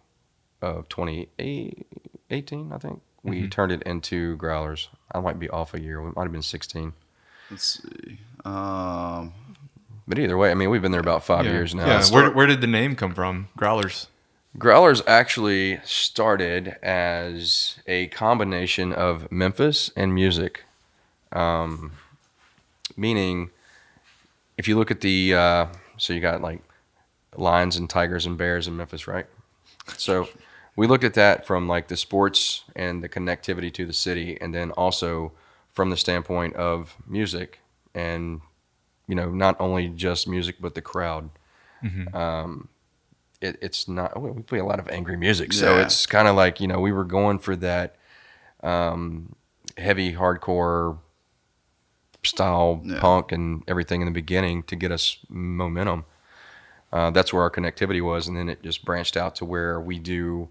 of 0.62 0.88
2018, 0.88 2.72
I 2.72 2.78
think 2.78 3.02
we 3.22 3.48
turned 3.48 3.72
it 3.72 3.82
into 3.82 4.36
growlers. 4.36 4.88
I 5.12 5.20
might 5.20 5.38
be 5.38 5.48
off 5.50 5.74
a 5.74 5.80
year. 5.80 6.00
It 6.00 6.16
might 6.16 6.22
have 6.22 6.32
been 6.32 6.42
16. 6.42 6.92
Let's 7.50 7.82
see. 7.82 8.18
Um, 8.44 9.32
But 10.06 10.18
either 10.18 10.36
way, 10.36 10.50
I 10.50 10.54
mean, 10.54 10.70
we've 10.70 10.82
been 10.82 10.92
there 10.92 11.00
about 11.00 11.24
five 11.24 11.44
yeah. 11.44 11.52
years 11.52 11.74
now. 11.74 11.86
Yeah. 11.86 11.94
It's- 11.96 12.10
Where, 12.12 12.30
where 12.30 12.46
did 12.46 12.60
the 12.60 12.66
name 12.66 12.96
come 12.96 13.14
from? 13.14 13.48
Growlers. 13.56 14.06
Growlers 14.58 15.02
actually 15.06 15.80
started 15.84 16.76
as 16.82 17.76
a 17.86 18.08
combination 18.08 18.92
of 18.92 19.30
Memphis 19.30 19.92
and 19.96 20.12
music. 20.12 20.64
Um, 21.32 21.92
meaning, 22.96 23.50
if 24.56 24.66
you 24.66 24.76
look 24.76 24.90
at 24.90 25.00
the, 25.00 25.34
uh, 25.34 25.66
so 25.96 26.12
you 26.12 26.20
got 26.20 26.42
like 26.42 26.60
lions 27.36 27.76
and 27.76 27.88
tigers 27.88 28.26
and 28.26 28.36
bears 28.36 28.66
in 28.66 28.76
Memphis, 28.76 29.06
right? 29.06 29.26
So 29.96 30.28
we 30.74 30.86
looked 30.86 31.04
at 31.04 31.14
that 31.14 31.46
from 31.46 31.68
like 31.68 31.88
the 31.88 31.96
sports 31.96 32.64
and 32.74 33.02
the 33.02 33.08
connectivity 33.08 33.72
to 33.74 33.86
the 33.86 33.92
city, 33.92 34.38
and 34.40 34.54
then 34.54 34.72
also 34.72 35.32
from 35.72 35.90
the 35.90 35.96
standpoint 35.96 36.56
of 36.56 36.96
music 37.06 37.60
and, 37.94 38.40
you 39.06 39.14
know, 39.14 39.30
not 39.30 39.56
only 39.60 39.88
just 39.88 40.26
music, 40.26 40.56
but 40.60 40.74
the 40.74 40.82
crowd 40.82 41.30
Um, 42.12 42.68
it, 43.40 43.56
it's 43.62 43.88
not 43.88 44.20
we 44.20 44.42
play 44.42 44.58
a 44.58 44.64
lot 44.64 44.78
of 44.80 44.88
angry 44.88 45.16
music 45.16 45.52
so 45.52 45.76
Yeah. 45.76 45.82
it's 45.84 46.06
kind 46.06 46.26
of 46.28 46.34
like 46.36 46.60
you 46.60 46.66
know 46.66 46.80
we 46.80 46.92
were 46.92 47.04
going 47.04 47.38
for 47.38 47.54
that 47.56 47.96
um, 48.62 49.34
heavy 49.76 50.14
hardcore 50.14 50.98
style 52.24 52.80
Yeah. 52.84 52.98
punk 53.00 53.32
and 53.32 53.62
everything 53.68 54.00
in 54.00 54.06
the 54.06 54.12
beginning 54.12 54.62
to 54.64 54.76
get 54.76 54.90
us 54.92 55.18
momentum 55.28 56.04
uh, 56.92 57.10
that's 57.10 57.32
where 57.32 57.42
our 57.42 57.50
connectivity 57.50 58.02
was 58.02 58.26
and 58.28 58.36
then 58.36 58.48
it 58.48 58.62
just 58.62 58.84
branched 58.84 59.16
out 59.16 59.34
to 59.36 59.44
where 59.44 59.80
we 59.80 59.98
do 59.98 60.48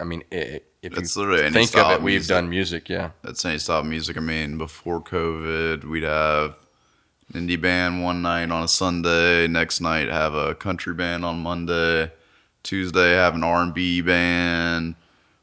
i 0.00 0.04
mean 0.04 0.22
i 0.32 0.60
if 0.82 0.96
It's 0.96 1.14
you 1.14 1.22
literally 1.22 1.44
any 1.44 1.52
think 1.52 1.68
style 1.68 1.86
of 1.90 2.00
it 2.00 2.02
we've 2.02 2.14
music. 2.20 2.28
done 2.34 2.48
music 2.50 2.88
yeah 2.88 3.10
that's 3.22 3.44
any 3.44 3.58
style 3.58 3.80
of 3.80 3.86
music. 3.86 4.16
I 4.16 4.20
mean, 4.20 4.56
before 4.58 5.00
COVID, 5.02 5.84
we'd 5.84 6.02
have 6.04 6.56
indie 7.32 7.60
band 7.60 8.02
one 8.02 8.22
night 8.22 8.50
on 8.50 8.62
a 8.62 8.68
Sunday. 8.68 9.46
Next 9.48 9.80
night, 9.80 10.08
have 10.08 10.34
a 10.34 10.54
country 10.54 10.94
band 10.94 11.24
on 11.24 11.40
Monday. 11.40 12.10
Tuesday, 12.62 13.12
have 13.12 13.34
an 13.34 13.42
R 13.44 13.62
and 13.62 13.72
B 13.74 14.00
band. 14.00 14.94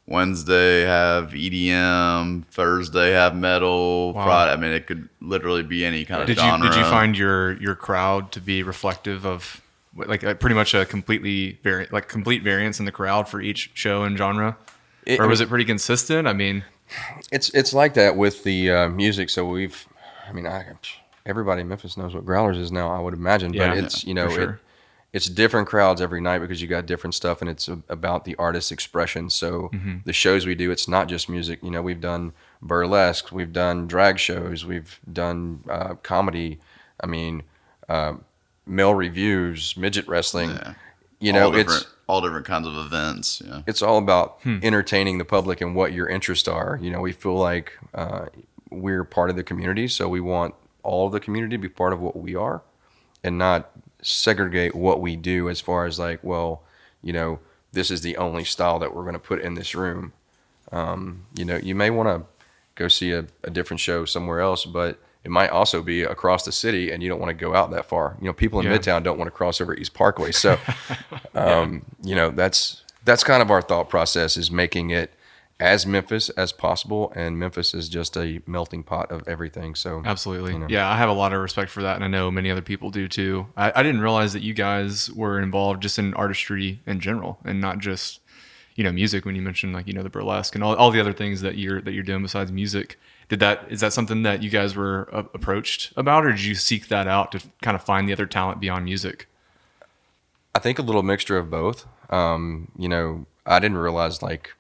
Wednesday, 0.06 0.84
have 0.84 1.32
EDM. 1.32 2.46
Thursday, 2.48 3.12
have 3.12 3.36
metal. 3.36 4.14
Wow. 4.14 4.24
Friday, 4.26 4.52
I 4.52 4.56
mean, 4.56 4.72
it 4.72 4.88
could 4.88 5.10
literally 5.20 5.64
be 5.64 5.84
any 5.84 6.06
kind 6.06 6.22
of 6.22 6.28
Did 6.28 6.38
you 6.38 6.44
genre. 6.44 6.70
did 6.70 6.78
you 6.78 6.86
find 6.86 7.18
your 7.18 7.54
your 7.62 7.76
crowd 7.76 8.32
to 8.34 8.40
be 8.40 8.64
reflective 8.64 9.26
of 9.26 9.62
like 9.96 10.24
uh, 10.24 10.34
pretty 10.36 10.56
much 10.56 10.74
a 10.74 10.86
completely 10.86 11.60
vari- 11.64 11.88
like 11.92 12.08
complete 12.08 12.44
variance 12.44 12.80
in 12.80 12.86
the 12.86 12.92
crowd 12.92 13.28
for 13.28 13.42
each 13.42 13.72
show 13.74 14.04
and 14.04 14.18
genre, 14.18 14.56
It- 15.06 15.20
or 15.20 15.28
was 15.28 15.42
it 15.42 15.50
pretty 15.50 15.66
consistent? 15.66 16.28
I 16.28 16.34
mean, 16.34 16.64
It's 17.32 17.50
it's 17.50 17.74
like 17.74 17.96
that 17.96 18.16
with 18.16 18.44
the 18.44 18.72
uh, 18.72 18.90
music. 18.90 19.30
So 19.30 19.46
we've, 19.46 19.88
I 20.30 20.32
mean, 20.32 20.48
I, 20.48 20.64
everybody 21.28 21.62
in 21.62 21.68
Memphis 21.68 21.96
knows 21.98 22.16
what 22.16 22.26
Growlers 22.26 22.58
is 22.58 22.72
now. 22.72 22.90
I 22.92 23.00
would 23.00 23.14
imagine, 23.14 23.54
Yeah, 23.54 23.70
but 23.70 23.78
it's 23.78 24.04
you 24.04 24.14
know 24.16 24.30
sure. 24.30 24.50
it, 24.54 24.60
it's 25.14 25.28
different 25.28 25.68
crowds 25.68 26.02
every 26.02 26.20
night 26.22 26.40
because 26.40 26.62
you 26.62 26.68
got 26.68 26.86
different 26.88 27.14
stuff, 27.14 27.42
and 27.42 27.50
it's 27.50 27.68
a, 27.68 27.80
about 27.90 28.26
the 28.26 28.36
artist's 28.38 28.72
expression. 28.72 29.30
So 29.30 29.70
Mm-hmm. 29.74 29.98
the 30.06 30.14
shows 30.14 30.46
we 30.46 30.56
do, 30.56 30.72
it's 30.72 30.88
not 30.88 31.08
just 31.08 31.30
music. 31.30 31.60
You 31.64 31.72
know, 31.72 31.82
we've 31.82 32.02
done 32.02 32.34
burlesque, 32.62 33.32
we've 33.32 33.54
done 33.54 33.88
drag 33.88 34.18
shows, 34.20 34.66
we've 34.66 35.00
done 35.12 35.64
uh, 35.70 35.94
comedy. 36.02 36.60
I 37.02 37.06
mean, 37.08 37.44
uh, 37.88 38.14
male 38.66 38.94
revues, 38.96 39.76
midget 39.78 40.08
wrestling. 40.08 40.50
Yeah. 40.52 40.74
You 41.20 41.34
all 41.34 41.52
know, 41.52 41.58
it's 41.58 41.86
all 42.08 42.22
different 42.22 42.46
kinds 42.46 42.68
of 42.68 42.76
events. 42.78 43.42
Yeah. 43.46 43.62
it's 43.68 43.82
all 43.82 43.98
about 43.98 44.40
Hmm. 44.44 44.60
entertaining 44.64 45.18
the 45.18 45.26
public 45.26 45.62
and 45.62 45.76
what 45.76 45.92
your 45.94 46.08
interests 46.08 46.48
are. 46.48 46.78
You 46.82 46.92
know, 46.92 47.02
we 47.02 47.12
feel 47.12 47.36
like 47.36 47.74
uh, 47.94 48.26
we're 48.70 49.04
part 49.04 49.30
of 49.30 49.36
the 49.36 49.44
community, 49.44 49.88
so 49.88 50.08
we 50.10 50.20
want 50.22 50.54
all 50.88 51.06
of 51.08 51.12
the 51.12 51.20
community 51.20 51.56
to 51.58 51.62
be 51.62 51.70
part 51.70 51.94
of 51.94 52.00
what 52.00 52.16
we 52.16 52.36
are, 52.36 52.62
and 53.24 53.38
not 53.38 53.70
segregate 54.02 54.74
what 54.74 55.02
we 55.02 55.16
do 55.16 55.50
as 55.50 55.60
far 55.62 55.86
as 55.86 56.00
like, 56.00 56.24
well, 56.24 56.64
you 57.02 57.14
know, 57.14 57.40
this 57.74 57.92
is 57.92 58.02
the 58.02 58.18
only 58.18 58.44
style 58.44 58.80
that 58.80 58.96
we're 58.96 59.04
going 59.04 59.14
to 59.14 59.20
put 59.20 59.42
in 59.42 59.54
this 59.54 59.76
room. 59.76 60.14
Um, 60.72 61.26
you 61.36 61.46
know, 61.46 61.58
you 61.58 61.76
may 61.76 61.90
want 61.90 62.10
to 62.10 62.28
go 62.76 62.88
see 62.88 63.12
a, 63.12 63.26
a 63.44 63.50
different 63.50 63.80
show 63.80 64.06
somewhere 64.06 64.40
else, 64.40 64.66
but 64.66 65.00
it 65.24 65.32
might 65.32 65.50
also 65.50 65.82
be 65.82 66.04
across 66.04 66.46
the 66.46 66.52
city, 66.52 66.92
and 66.92 67.04
you 67.04 67.10
don't 67.10 67.20
want 67.20 67.30
to 67.38 67.46
go 67.46 67.54
out 67.54 67.72
that 67.72 67.86
far. 67.86 68.16
You 68.22 68.28
know, 68.28 68.34
people 68.34 68.60
in 68.60 68.66
Yeah. 68.66 68.78
Midtown 68.78 69.04
don't 69.04 69.18
want 69.18 69.28
to 69.28 69.32
cross 69.32 69.60
over 69.60 69.76
East 69.76 69.94
Parkway, 69.94 70.32
so 70.32 70.58
um, 71.36 71.84
you 72.04 72.16
know 72.16 72.30
that's 72.30 72.84
that's 73.04 73.24
kind 73.24 73.42
of 73.42 73.52
our 73.52 73.62
thought 73.62 73.90
process 73.90 74.38
is 74.38 74.50
making 74.52 74.90
it 74.92 75.14
as 75.60 75.88
Memphis 75.88 76.30
as 76.30 76.52
possible, 76.52 77.12
and 77.16 77.40
Memphis 77.40 77.74
is 77.74 77.90
just 77.90 78.16
a 78.16 78.42
melting 78.46 78.84
pot 78.84 79.12
of 79.12 79.28
everything. 79.28 79.74
So 79.74 80.04
absolutely, 80.06 80.54
you 80.54 80.60
know. 80.60 80.68
yeah. 80.70 80.90
I 80.90 80.98
have 80.98 81.10
a 81.10 81.14
lot 81.14 81.34
of 81.34 81.42
respect 81.42 81.72
for 81.72 81.82
that, 81.82 81.96
and 81.96 82.04
I 82.06 82.08
know 82.08 82.30
many 82.30 82.52
other 82.52 82.62
people 82.62 82.92
do 82.92 83.08
too. 83.08 83.48
I, 83.58 83.72
I 83.76 83.84
didn't 83.84 84.02
realize 84.02 84.34
that 84.34 84.44
you 84.44 84.54
guys 84.54 85.12
were 85.12 85.40
involved 85.40 85.82
just 85.82 85.98
in 85.98 86.14
artistry 86.14 86.80
in 86.86 87.00
general, 87.00 87.40
and 87.44 87.60
not 87.60 87.80
just 87.80 88.20
you 88.76 88.84
know 88.84 88.92
music. 88.92 89.26
When 89.26 89.36
you 89.36 89.42
mentioned 89.42 89.74
like 89.74 89.88
you 89.88 89.94
know 89.94 90.04
the 90.04 90.10
burlesque 90.10 90.54
and 90.54 90.64
all, 90.64 90.76
all 90.76 90.92
the 90.92 91.00
other 91.00 91.14
things 91.14 91.42
that 91.42 91.58
you're 91.58 91.82
that 91.82 91.94
you're 91.94 92.04
doing 92.04 92.22
besides 92.22 92.52
music. 92.52 93.00
Did 93.30 93.40
that 93.40 93.66
is 93.70 93.82
that 93.82 93.94
something 93.94 94.24
that 94.24 94.44
you 94.44 94.52
guys 94.52 94.76
were 94.76 95.10
uh, 95.12 95.24
approached 95.34 95.92
about, 95.98 96.26
or 96.26 96.32
did 96.32 96.44
you 96.44 96.54
seek 96.54 96.88
that 96.90 97.08
out 97.08 97.32
to 97.32 97.42
kind 97.62 97.76
of 97.76 97.84
find 97.84 98.08
the 98.08 98.14
other 98.14 98.28
talent 98.28 98.60
beyond 98.60 98.86
music? 98.86 99.28
I 100.54 100.60
think 100.60 100.78
a 100.78 100.84
little 100.84 101.04
mixture 101.04 101.38
of 101.38 101.50
both. 101.50 101.86
Um, 102.10 102.72
you 102.78 102.88
know, 102.88 103.26
I 103.46 103.60
didn't 103.60 103.78
realize 103.78 104.22
like 104.22 104.54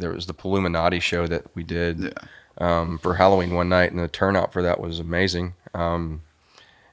there 0.00 0.10
was 0.12 0.26
the 0.26 0.34
Illuminati 0.44 1.00
show 1.00 1.26
that 1.26 1.44
we 1.54 1.62
did 1.64 2.00
Yeah. 2.00 2.10
um, 2.80 2.98
for 2.98 3.14
Halloween 3.14 3.54
one 3.54 3.68
night, 3.68 3.90
and 3.90 4.00
the 4.00 4.08
turnout 4.08 4.52
for 4.52 4.62
that 4.62 4.80
was 4.80 4.98
amazing. 5.00 5.54
Um, 5.74 6.22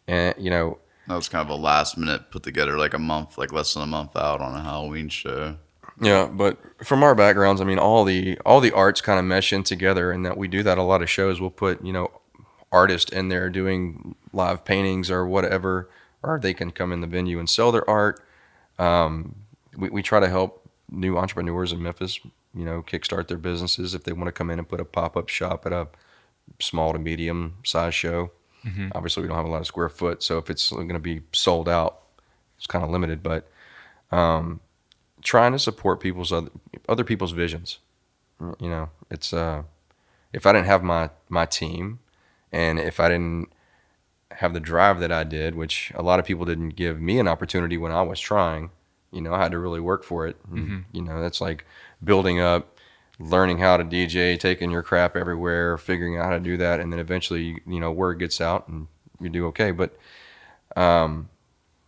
and 0.07 0.35
you 0.37 0.49
know, 0.49 0.77
That 1.07 1.15
was 1.15 1.29
kind 1.29 1.47
of 1.47 1.49
a 1.49 1.59
last 1.61 1.97
minute 1.97 2.31
put 2.31 2.43
together, 2.43 2.77
like 2.77 2.93
a 2.93 2.99
month, 2.99 3.37
like 3.37 3.51
less 3.53 3.73
than 3.73 3.83
a 3.83 3.87
month 3.87 4.15
out 4.15 4.41
on 4.41 4.55
a 4.55 4.61
Halloween 4.63 5.09
show. 5.09 5.57
Yeah, 6.01 6.25
but 6.25 6.57
from 6.85 7.03
our 7.03 7.15
backgrounds, 7.15 7.61
I 7.61 7.63
mean, 7.63 7.79
all 7.79 8.03
the 8.03 8.37
all 8.45 8.59
the 8.59 8.71
arts 8.73 8.99
kind 9.01 9.17
of 9.19 9.25
mesh 9.25 9.53
in 9.53 9.63
together, 9.63 10.11
and 10.11 10.25
that 10.25 10.35
we 10.37 10.47
do 10.49 10.61
that 10.63 10.77
a 10.77 10.83
lot 10.83 11.01
of 11.01 11.09
shows. 11.09 11.39
We'll 11.39 11.51
put 11.51 11.83
you 11.85 11.93
know 11.93 12.11
artists 12.71 13.11
in 13.13 13.29
there 13.29 13.49
doing 13.49 14.15
live 14.33 14.65
paintings 14.65 15.09
or 15.09 15.25
whatever, 15.25 15.89
or 16.21 16.37
they 16.39 16.53
can 16.53 16.71
come 16.71 16.91
in 16.91 16.99
the 16.99 17.07
venue 17.07 17.39
and 17.39 17.49
sell 17.49 17.71
their 17.71 17.89
art. 17.89 18.21
Um, 18.77 19.35
we 19.77 19.87
we 19.89 20.01
try 20.03 20.19
to 20.19 20.27
help 20.27 20.67
new 20.91 21.17
entrepreneurs 21.17 21.71
in 21.71 21.81
Memphis, 21.81 22.19
you 22.55 22.65
know, 22.65 22.81
kickstart 22.81 23.27
their 23.27 23.37
businesses 23.37 23.93
if 23.93 24.03
they 24.03 24.13
want 24.13 24.27
to 24.27 24.31
come 24.31 24.49
in 24.49 24.59
and 24.59 24.67
put 24.67 24.79
a 24.79 24.85
pop 24.85 25.17
up 25.17 25.29
shop 25.29 25.65
at 25.65 25.73
a 25.73 25.87
small 26.59 26.93
to 26.93 26.99
medium 26.99 27.55
size 27.63 27.93
show. 27.95 28.31
Obviously, 28.95 29.21
we 29.21 29.27
don't 29.27 29.37
have 29.37 29.45
a 29.45 29.49
lot 29.49 29.61
of 29.61 29.67
square 29.67 29.89
foot, 29.89 30.23
so 30.23 30.37
if 30.37 30.49
it's 30.49 30.71
going 30.71 30.89
to 30.89 30.99
be 30.99 31.21
sold 31.33 31.69
out, 31.69 32.01
it's 32.57 32.67
kind 32.67 32.83
of 32.83 32.89
limited. 32.89 33.21
But 33.21 33.47
um, 34.11 34.59
trying 35.21 35.51
to 35.51 35.59
support 35.59 35.99
people's 35.99 36.31
other, 36.31 36.49
other 36.87 37.03
people's 37.03 37.31
visions. 37.31 37.79
You 38.39 38.69
know, 38.69 38.89
it's 39.11 39.33
uh, 39.33 39.63
if 40.33 40.45
I 40.45 40.51
didn't 40.53 40.67
have 40.67 40.83
my 40.83 41.09
my 41.29 41.45
team, 41.45 41.99
and 42.51 42.79
if 42.79 42.99
I 42.99 43.09
didn't 43.09 43.49
have 44.31 44.53
the 44.53 44.59
drive 44.59 44.99
that 44.99 45.11
I 45.11 45.23
did, 45.23 45.55
which 45.55 45.91
a 45.95 46.01
lot 46.01 46.19
of 46.19 46.25
people 46.25 46.45
didn't 46.45 46.69
give 46.69 46.99
me 46.99 47.19
an 47.19 47.27
opportunity 47.27 47.77
when 47.77 47.91
I 47.91 48.01
was 48.01 48.19
trying. 48.19 48.71
You 49.11 49.21
know, 49.21 49.33
I 49.33 49.39
had 49.43 49.51
to 49.51 49.59
really 49.59 49.79
work 49.79 50.03
for 50.03 50.27
it. 50.27 50.37
And, 50.51 50.85
You 50.91 51.01
know, 51.01 51.21
that's 51.21 51.39
like 51.41 51.65
building 52.03 52.39
up, 52.39 52.77
learning 53.19 53.59
how 53.59 53.77
to 53.77 53.83
DJ, 53.83 54.39
taking 54.39 54.71
your 54.71 54.83
crap 54.83 55.15
everywhere, 55.15 55.77
figuring 55.77 56.17
out 56.17 56.25
how 56.25 56.31
to 56.31 56.39
do 56.39 56.57
that, 56.57 56.79
and 56.79 56.91
then 56.91 56.99
eventually, 56.99 57.61
you 57.65 57.79
know, 57.79 57.91
word 57.91 58.19
gets 58.19 58.41
out 58.41 58.67
and 58.67 58.87
you 59.19 59.29
do 59.29 59.47
okay. 59.47 59.71
But 59.71 59.97
um, 60.75 61.29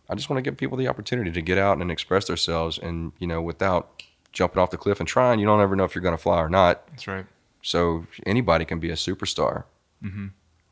I 0.08 0.14
just 0.14 0.30
want 0.30 0.38
to 0.38 0.42
give 0.42 0.56
people 0.56 0.78
the 0.78 0.88
opportunity 0.88 1.30
to 1.30 1.42
get 1.42 1.58
out 1.58 1.78
and 1.78 1.90
express 1.90 2.26
themselves, 2.26 2.78
and 2.78 3.12
you 3.18 3.26
know, 3.26 3.42
without 3.42 4.02
jumping 4.32 4.60
off 4.60 4.70
the 4.70 4.78
cliff 4.78 5.00
and 5.00 5.08
trying, 5.08 5.38
you 5.38 5.46
don't 5.46 5.60
ever 5.60 5.76
know 5.76 5.84
if 5.84 5.94
you're 5.94 6.02
going 6.02 6.16
to 6.16 6.22
fly 6.22 6.40
or 6.40 6.48
not. 6.48 6.86
That's 6.88 7.06
right. 7.06 7.26
So 7.62 8.06
anybody 8.24 8.64
can 8.64 8.78
be 8.78 8.90
a 8.90 8.94
superstar. 8.94 9.64
Mm-hmm. 10.02 10.28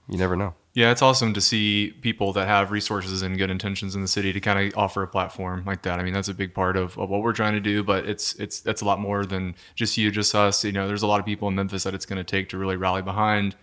You 0.08 0.18
never 0.18 0.36
know. 0.36 0.54
Yeah, 0.76 0.92
it's 0.92 1.02
awesome 1.02 1.34
to 1.34 1.40
see 1.40 1.92
people 2.02 2.34
that 2.34 2.46
have 2.48 2.70
resources 2.70 3.22
and 3.22 3.38
good 3.38 3.50
intentions 3.50 3.96
in 3.96 4.02
the 4.02 4.08
city 4.08 4.32
to 4.34 4.40
kind 4.40 4.60
of 4.60 4.78
offer 4.78 5.02
a 5.02 5.08
platform 5.08 5.64
like 5.66 5.82
that. 5.82 5.98
I 6.00 6.04
mean, 6.04 6.14
that's 6.14 6.28
a 6.28 6.34
big 6.34 6.54
part 6.54 6.76
of, 6.76 6.98
of 6.98 7.10
what 7.10 7.22
we're 7.22 7.32
trying 7.32 7.54
to 7.54 7.60
do, 7.60 7.82
but 7.82 8.06
it's 8.06 8.34
it's 8.36 8.60
that's 8.60 8.82
a 8.82 8.84
lot 8.84 9.00
more 9.00 9.24
than 9.26 9.56
just 9.74 9.96
you, 9.96 10.10
just 10.12 10.34
us. 10.34 10.64
You 10.64 10.72
know, 10.72 10.86
there's 10.86 11.02
a 11.02 11.08
lot 11.08 11.20
of 11.20 11.26
people 11.26 11.48
in 11.48 11.56
Memphis 11.56 11.84
that 11.84 11.94
it's 11.94 12.06
going 12.06 12.18
to 12.18 12.24
take 12.24 12.50
to 12.50 12.58
really 12.58 12.76
rally 12.76 13.02
behind. 13.02 13.56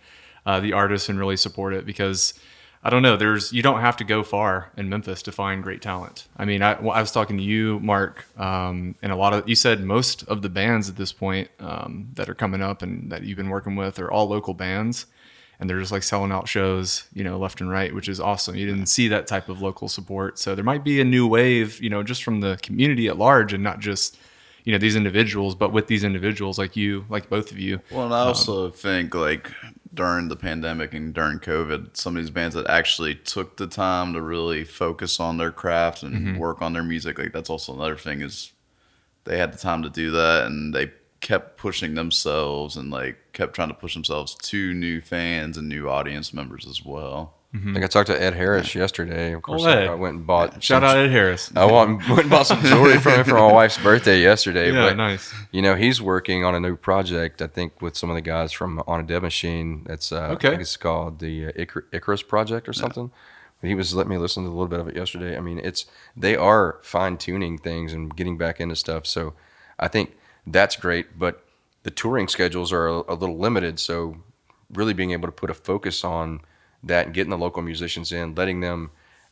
uh, 0.46 0.60
the 0.60 0.72
artists 0.74 1.08
and 1.10 1.18
really 1.18 1.36
support 1.38 1.74
it 1.74 1.86
because 1.86 2.34
I 2.82 2.90
don't 2.90 3.02
know. 3.02 3.16
There's 3.16 3.52
you 3.52 3.62
don't 3.62 3.80
have 3.80 3.96
to 3.98 4.04
go 4.04 4.22
far 4.22 4.72
in 4.76 4.88
Memphis 4.90 5.22
to 5.24 5.32
find 5.32 5.62
great 5.62 5.82
talent. 5.82 6.28
I 6.36 6.44
mean, 6.46 6.62
I, 6.62 6.74
I 6.74 7.00
was 7.00 7.12
talking 7.12 7.38
to 7.38 7.42
you, 7.42 7.80
Mark, 7.80 8.26
um, 8.38 8.96
and 9.02 9.12
a 9.12 9.16
lot 9.16 9.34
of 9.34 9.48
you 9.48 9.54
said 9.56 9.82
most 9.84 10.24
of 10.28 10.42
the 10.42 10.50
bands 10.50 10.88
at 10.90 10.96
this 10.96 11.12
point 11.12 11.50
um, 11.60 12.10
that 12.14 12.28
are 12.30 12.34
coming 12.34 12.62
up 12.62 12.82
and 12.82 13.12
that 13.12 13.24
you've 13.24 13.38
been 13.38 13.50
working 13.50 13.76
with 13.76 13.98
are 13.98 14.10
all 14.10 14.28
local 14.28 14.54
bands, 14.54 15.06
and 15.64 15.70
they're 15.70 15.80
just 15.80 15.92
like 15.92 16.02
selling 16.02 16.30
out 16.30 16.46
shows, 16.46 17.04
you 17.14 17.24
know, 17.24 17.38
left 17.38 17.62
and 17.62 17.70
right, 17.70 17.94
which 17.94 18.06
is 18.06 18.20
awesome. 18.20 18.54
You 18.54 18.66
didn't 18.66 18.84
see 18.84 19.08
that 19.08 19.26
type 19.26 19.48
of 19.48 19.62
local 19.62 19.88
support, 19.88 20.38
so 20.38 20.54
there 20.54 20.62
might 20.62 20.84
be 20.84 21.00
a 21.00 21.04
new 21.04 21.26
wave, 21.26 21.80
you 21.80 21.88
know, 21.88 22.02
just 22.02 22.22
from 22.22 22.42
the 22.42 22.58
community 22.60 23.08
at 23.08 23.16
large, 23.16 23.54
and 23.54 23.64
not 23.64 23.80
just 23.80 24.18
you 24.64 24.72
know 24.72 24.78
these 24.78 24.94
individuals, 24.94 25.54
but 25.54 25.72
with 25.72 25.86
these 25.86 26.04
individuals 26.04 26.58
like 26.58 26.76
you, 26.76 27.06
like 27.08 27.30
both 27.30 27.50
of 27.50 27.58
you. 27.58 27.80
Well, 27.90 28.04
and 28.04 28.14
I 28.14 28.18
also 28.18 28.66
um, 28.66 28.72
think 28.72 29.14
like 29.14 29.50
during 29.94 30.28
the 30.28 30.36
pandemic 30.36 30.92
and 30.92 31.14
during 31.14 31.38
COVID, 31.38 31.96
some 31.96 32.14
of 32.14 32.22
these 32.22 32.28
bands 32.28 32.54
that 32.56 32.68
actually 32.68 33.14
took 33.14 33.56
the 33.56 33.66
time 33.66 34.12
to 34.12 34.20
really 34.20 34.64
focus 34.64 35.18
on 35.18 35.38
their 35.38 35.50
craft 35.50 36.02
and 36.02 36.14
mm-hmm. 36.14 36.36
work 36.36 36.60
on 36.60 36.74
their 36.74 36.82
music, 36.82 37.18
like 37.18 37.32
that's 37.32 37.48
also 37.48 37.72
another 37.72 37.96
thing 37.96 38.20
is 38.20 38.52
they 39.24 39.38
had 39.38 39.50
the 39.50 39.56
time 39.56 39.82
to 39.82 39.88
do 39.88 40.10
that 40.10 40.44
and 40.44 40.74
they 40.74 40.90
kept 41.24 41.56
pushing 41.56 41.94
themselves 41.94 42.76
and 42.76 42.90
like 42.90 43.16
kept 43.32 43.54
trying 43.54 43.68
to 43.68 43.74
push 43.74 43.94
themselves 43.94 44.34
to 44.36 44.74
new 44.74 45.00
fans 45.00 45.56
and 45.56 45.68
new 45.68 45.88
audience 45.88 46.34
members 46.34 46.66
as 46.68 46.84
well. 46.84 47.34
Like 47.72 47.84
I 47.84 47.86
talked 47.86 48.08
to 48.08 48.20
Ed 48.20 48.34
Harris 48.34 48.74
yesterday. 48.74 49.32
Of 49.32 49.42
course, 49.42 49.62
Oh, 49.64 49.68
Ed. 49.68 49.86
I 49.88 49.94
went 49.94 50.16
and 50.16 50.26
bought. 50.26 50.60
Shout 50.60 50.82
some- 50.82 50.84
out 50.90 50.96
Ed 50.96 51.10
Harris. 51.12 51.52
I 51.54 51.64
went 51.64 52.08
went 52.08 52.22
and 52.22 52.30
bought 52.30 52.48
some 52.48 52.60
jewelry 52.62 52.98
from 52.98 53.12
him 53.12 53.24
for 53.24 53.34
my 53.34 53.52
wife's 53.52 53.78
birthday 53.78 54.20
yesterday. 54.20 54.72
Yeah, 54.72 54.88
but 54.88 54.96
nice. 54.96 55.32
you 55.52 55.62
know, 55.62 55.76
he's 55.76 56.02
working 56.02 56.44
on 56.44 56.56
a 56.56 56.60
new 56.60 56.74
project. 56.76 57.40
I 57.40 57.46
think 57.46 57.80
with 57.80 57.96
some 57.96 58.10
of 58.10 58.16
the 58.16 58.22
guys 58.22 58.50
from 58.52 58.82
On 58.88 58.98
a 58.98 59.04
Dead 59.04 59.22
Machine. 59.22 59.84
That's 59.86 60.10
uh, 60.10 60.30
Okay. 60.32 60.48
I 60.48 60.50
think 60.50 60.62
it's 60.62 60.76
called 60.76 61.20
the 61.20 61.46
uh, 61.46 61.52
Icar- 61.52 61.84
Icarus 61.92 62.24
Project 62.24 62.68
or 62.68 62.72
something. 62.72 63.12
He 63.62 63.76
was 63.76 63.94
letting 63.94 64.10
me 64.10 64.18
listen 64.18 64.42
to 64.42 64.48
a 64.48 64.50
little 64.50 64.66
bit 64.66 64.80
of 64.80 64.88
it 64.88 64.96
yesterday. 64.96 65.36
I 65.36 65.40
mean, 65.40 65.60
it's 65.60 65.86
they 66.16 66.34
are 66.34 66.80
fine 66.82 67.16
tuning 67.18 67.56
things 67.56 67.92
and 67.92 68.14
getting 68.16 68.36
back 68.36 68.60
into 68.60 68.74
stuff. 68.74 69.06
So 69.06 69.34
I 69.78 69.86
think 69.86 70.16
that's 70.46 70.76
great. 70.76 71.18
But 71.18 71.44
the 71.82 71.90
touring 71.90 72.28
schedules 72.28 72.72
are 72.72 72.86
a, 72.88 72.92
a 73.08 73.14
little 73.14 73.38
limited. 73.38 73.78
So 73.78 74.16
really 74.72 74.94
being 74.94 75.12
able 75.12 75.28
to 75.28 75.32
put 75.32 75.50
a 75.50 75.54
focus 75.54 76.04
on 76.04 76.40
that 76.82 77.06
and 77.06 77.14
getting 77.14 77.30
the 77.30 77.38
local 77.38 77.62
musicians 77.62 78.12
in, 78.12 78.34
letting 78.34 78.60
them. 78.60 78.90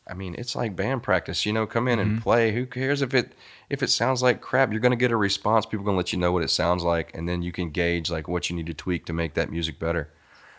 I 0.09 0.15
mean, 0.15 0.35
it's 0.37 0.57
like 0.57 0.75
band 0.75 1.03
practice. 1.05 1.47
You 1.47 1.53
know, 1.53 1.65
come 1.65 1.87
in 1.87 2.01
and 2.01 2.21
play. 2.21 2.53
Who 2.53 2.67
cares 2.67 3.03
if 3.03 3.15
it 3.15 3.35
if 3.71 3.83
it 3.85 3.89
sounds 3.91 4.21
like 4.21 4.41
crap? 4.41 4.73
You're 4.73 4.81
going 4.81 4.91
to 4.91 4.97
get 4.97 5.13
a 5.13 5.17
response. 5.17 5.65
People 5.65 5.81
are 5.81 5.87
going 5.87 5.95
to 5.95 5.99
let 5.99 6.13
you 6.13 6.19
know 6.19 6.33
what 6.33 6.43
it 6.43 6.51
sounds 6.51 6.83
like, 6.83 7.15
and 7.15 7.29
then 7.29 7.41
you 7.43 7.53
can 7.53 7.71
gauge 7.71 8.11
like 8.11 8.27
what 8.27 8.51
you 8.51 8.57
need 8.57 8.67
to 8.67 8.75
tweak 8.75 9.07
to 9.07 9.13
make 9.13 9.35
that 9.35 9.51
music 9.53 9.79
better. 9.79 10.11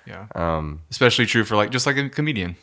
Yeah. 0.07 0.27
Um, 0.33 0.81
Especially 0.89 1.25
true 1.25 1.43
for 1.43 1.57
like 1.57 1.71
just 1.71 1.85
like 1.85 1.97
a 1.97 2.07
comedian. 2.09 2.51
You 2.51 2.55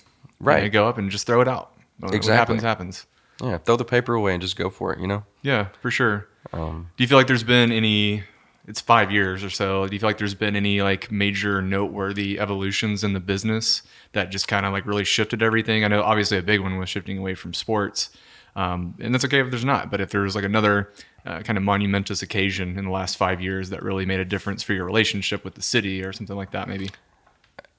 Right. 0.47 0.63
know, 0.65 0.71
go 0.71 0.89
up 0.89 0.97
and 0.97 1.11
just 1.11 1.27
throw 1.27 1.43
it 1.43 1.49
out. 1.49 1.73
What 1.99 2.15
Exactly. 2.15 2.57
happens, 2.57 2.63
happens. 2.63 3.07
yeah, 3.43 3.59
throw 3.59 3.77
the 3.77 3.85
paper 3.85 4.15
away 4.15 4.33
and 4.33 4.41
just 4.41 4.57
go 4.57 4.71
for 4.71 4.91
it. 4.95 5.01
You 5.01 5.07
know. 5.07 5.25
Yeah, 5.43 5.67
for 5.83 5.91
sure. 5.91 6.29
Um, 6.53 6.91
Do 6.97 7.05
you 7.05 7.09
feel 7.09 7.19
like 7.19 7.27
there's 7.27 7.45
been 7.45 7.73
any? 7.73 8.25
It's 8.67 8.81
five 8.81 9.11
years 9.11 9.43
or 9.43 9.51
so. 9.51 9.87
Do 9.87 9.95
you 9.95 10.01
feel 10.01 10.09
like 10.09 10.19
there's 10.19 10.35
been 10.35 10.55
any 10.55 10.81
like 10.83 11.11
major 11.11 11.61
noteworthy 11.61 12.39
evolutions 12.39 13.03
in 13.03 13.15
the 13.15 13.21
business 13.21 13.83
that 14.13 14.31
just 14.31 14.47
kind 14.49 14.65
of 14.65 14.73
like 14.73 14.87
really 14.87 15.05
shifted 15.05 15.43
everything? 15.43 15.85
I 15.85 15.89
know 15.89 16.03
obviously 16.03 16.39
a 16.39 16.43
big 16.43 16.61
one 16.61 16.79
was 16.79 16.89
shifting 16.89 17.19
away 17.19 17.35
from 17.35 17.53
sports, 17.55 18.11
um, 18.55 18.95
and 19.01 19.15
that's 19.15 19.25
okay 19.25 19.41
if 19.41 19.51
there's 19.51 19.65
not. 19.65 19.91
But 19.91 20.01
if 20.01 20.11
there's 20.11 20.35
like 20.37 20.45
another 20.45 20.93
uh, 21.27 21.41
kind 21.41 21.57
of 21.57 21.65
monumentous 21.65 22.23
occasion 22.23 22.79
in 22.79 22.85
the 22.85 22.91
last 22.91 23.17
five 23.17 23.41
years 23.41 23.71
that 23.71 23.83
really 23.83 24.07
made 24.07 24.21
a 24.21 24.25
difference 24.25 24.63
for 24.63 24.73
your 24.73 24.85
relationship 24.85 25.45
with 25.45 25.55
the 25.55 25.63
city 25.63 26.05
or 26.05 26.13
something 26.13 26.37
like 26.37 26.53
that, 26.53 26.69
maybe. 26.69 26.91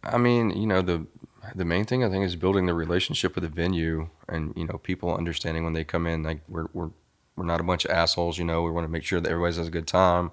I 0.04 0.18
mean, 0.18 0.50
you 0.52 0.68
know, 0.68 0.82
the 0.82 1.06
the 1.56 1.66
main 1.66 1.86
thing 1.86 2.04
I 2.04 2.10
think 2.10 2.26
is 2.26 2.36
building 2.36 2.66
the 2.66 2.74
relationship 2.74 3.36
with 3.36 3.44
the 3.44 3.50
venue, 3.50 4.10
and 4.28 4.54
you 4.58 4.66
know, 4.66 4.78
people 4.78 5.16
understanding 5.16 5.64
when 5.64 5.74
they 5.74 5.84
come 5.84 6.08
in, 6.08 6.24
like 6.24 6.42
we're 6.48 6.68
we're 6.74 6.90
we're 7.36 7.46
not 7.46 7.60
a 7.60 7.64
bunch 7.64 7.86
of 7.86 7.92
assholes. 7.92 8.38
You 8.38 8.46
know, 8.46 8.62
we 8.64 8.72
want 8.72 8.86
to 8.86 8.92
make 8.92 9.04
sure 9.04 9.20
that 9.20 9.30
everybody 9.30 9.56
has 9.58 9.68
a 9.68 9.72
good 9.72 9.88
time, 9.88 10.32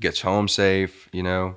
gets 0.00 0.20
home 0.20 0.48
safe. 0.48 1.08
You 1.12 1.22
know, 1.22 1.56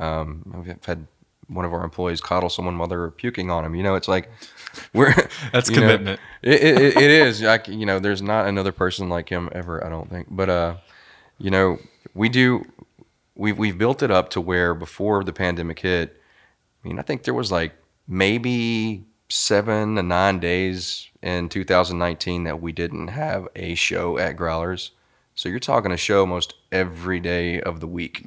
um, 0.00 0.52
I've 0.54 0.84
had 0.84 1.06
one 1.48 1.64
of 1.64 1.72
our 1.72 1.82
employees 1.82 2.20
coddle 2.20 2.50
someone 2.50 2.76
while 2.76 2.88
they're 2.88 3.10
puking 3.10 3.50
on 3.50 3.64
him. 3.64 3.74
You 3.74 3.82
know, 3.82 3.94
it's 3.94 4.08
like 4.08 4.30
we're 4.94 5.14
That's 5.52 5.70
you 5.70 5.76
know, 5.76 5.82
commitment. 5.82 6.20
it, 6.42 6.62
it, 6.62 6.96
it- 6.96 7.10
is. 7.10 7.42
Like 7.42 7.68
you 7.68 7.86
know, 7.86 7.98
there's 7.98 8.22
not 8.22 8.46
another 8.46 8.72
person 8.72 9.08
like 9.08 9.28
him 9.28 9.48
ever. 9.52 9.84
I 9.84 9.88
don't 9.88 10.10
think. 10.10 10.28
But 10.30 10.48
uh, 10.50 10.76
you 11.38 11.50
know, 11.50 11.78
we 12.14 12.28
do. 12.28 12.64
We've 13.34 13.56
we've 13.56 13.78
built 13.78 14.02
it 14.02 14.10
up 14.10 14.30
to 14.30 14.40
where 14.40 14.74
before 14.74 15.22
the 15.24 15.32
pandemic 15.32 15.78
hit. 15.80 16.20
I 16.84 16.88
mean, 16.88 16.98
I 16.98 17.02
think 17.02 17.22
there 17.22 17.34
was 17.34 17.50
like 17.52 17.72
maybe 18.08 19.04
seven 19.28 19.96
to 19.96 20.02
nine 20.02 20.38
days 20.38 21.08
in 21.22 21.48
2019 21.48 22.44
that 22.44 22.60
we 22.60 22.72
didn't 22.72 23.08
have 23.08 23.48
a 23.54 23.74
show 23.74 24.18
at 24.18 24.36
Growlers. 24.36 24.90
So 25.34 25.48
you're 25.48 25.60
talking 25.60 25.92
a 25.92 25.96
show 25.96 26.26
most 26.26 26.54
every 26.72 27.20
day 27.20 27.60
of 27.60 27.80
the 27.80 27.86
week. 27.86 28.26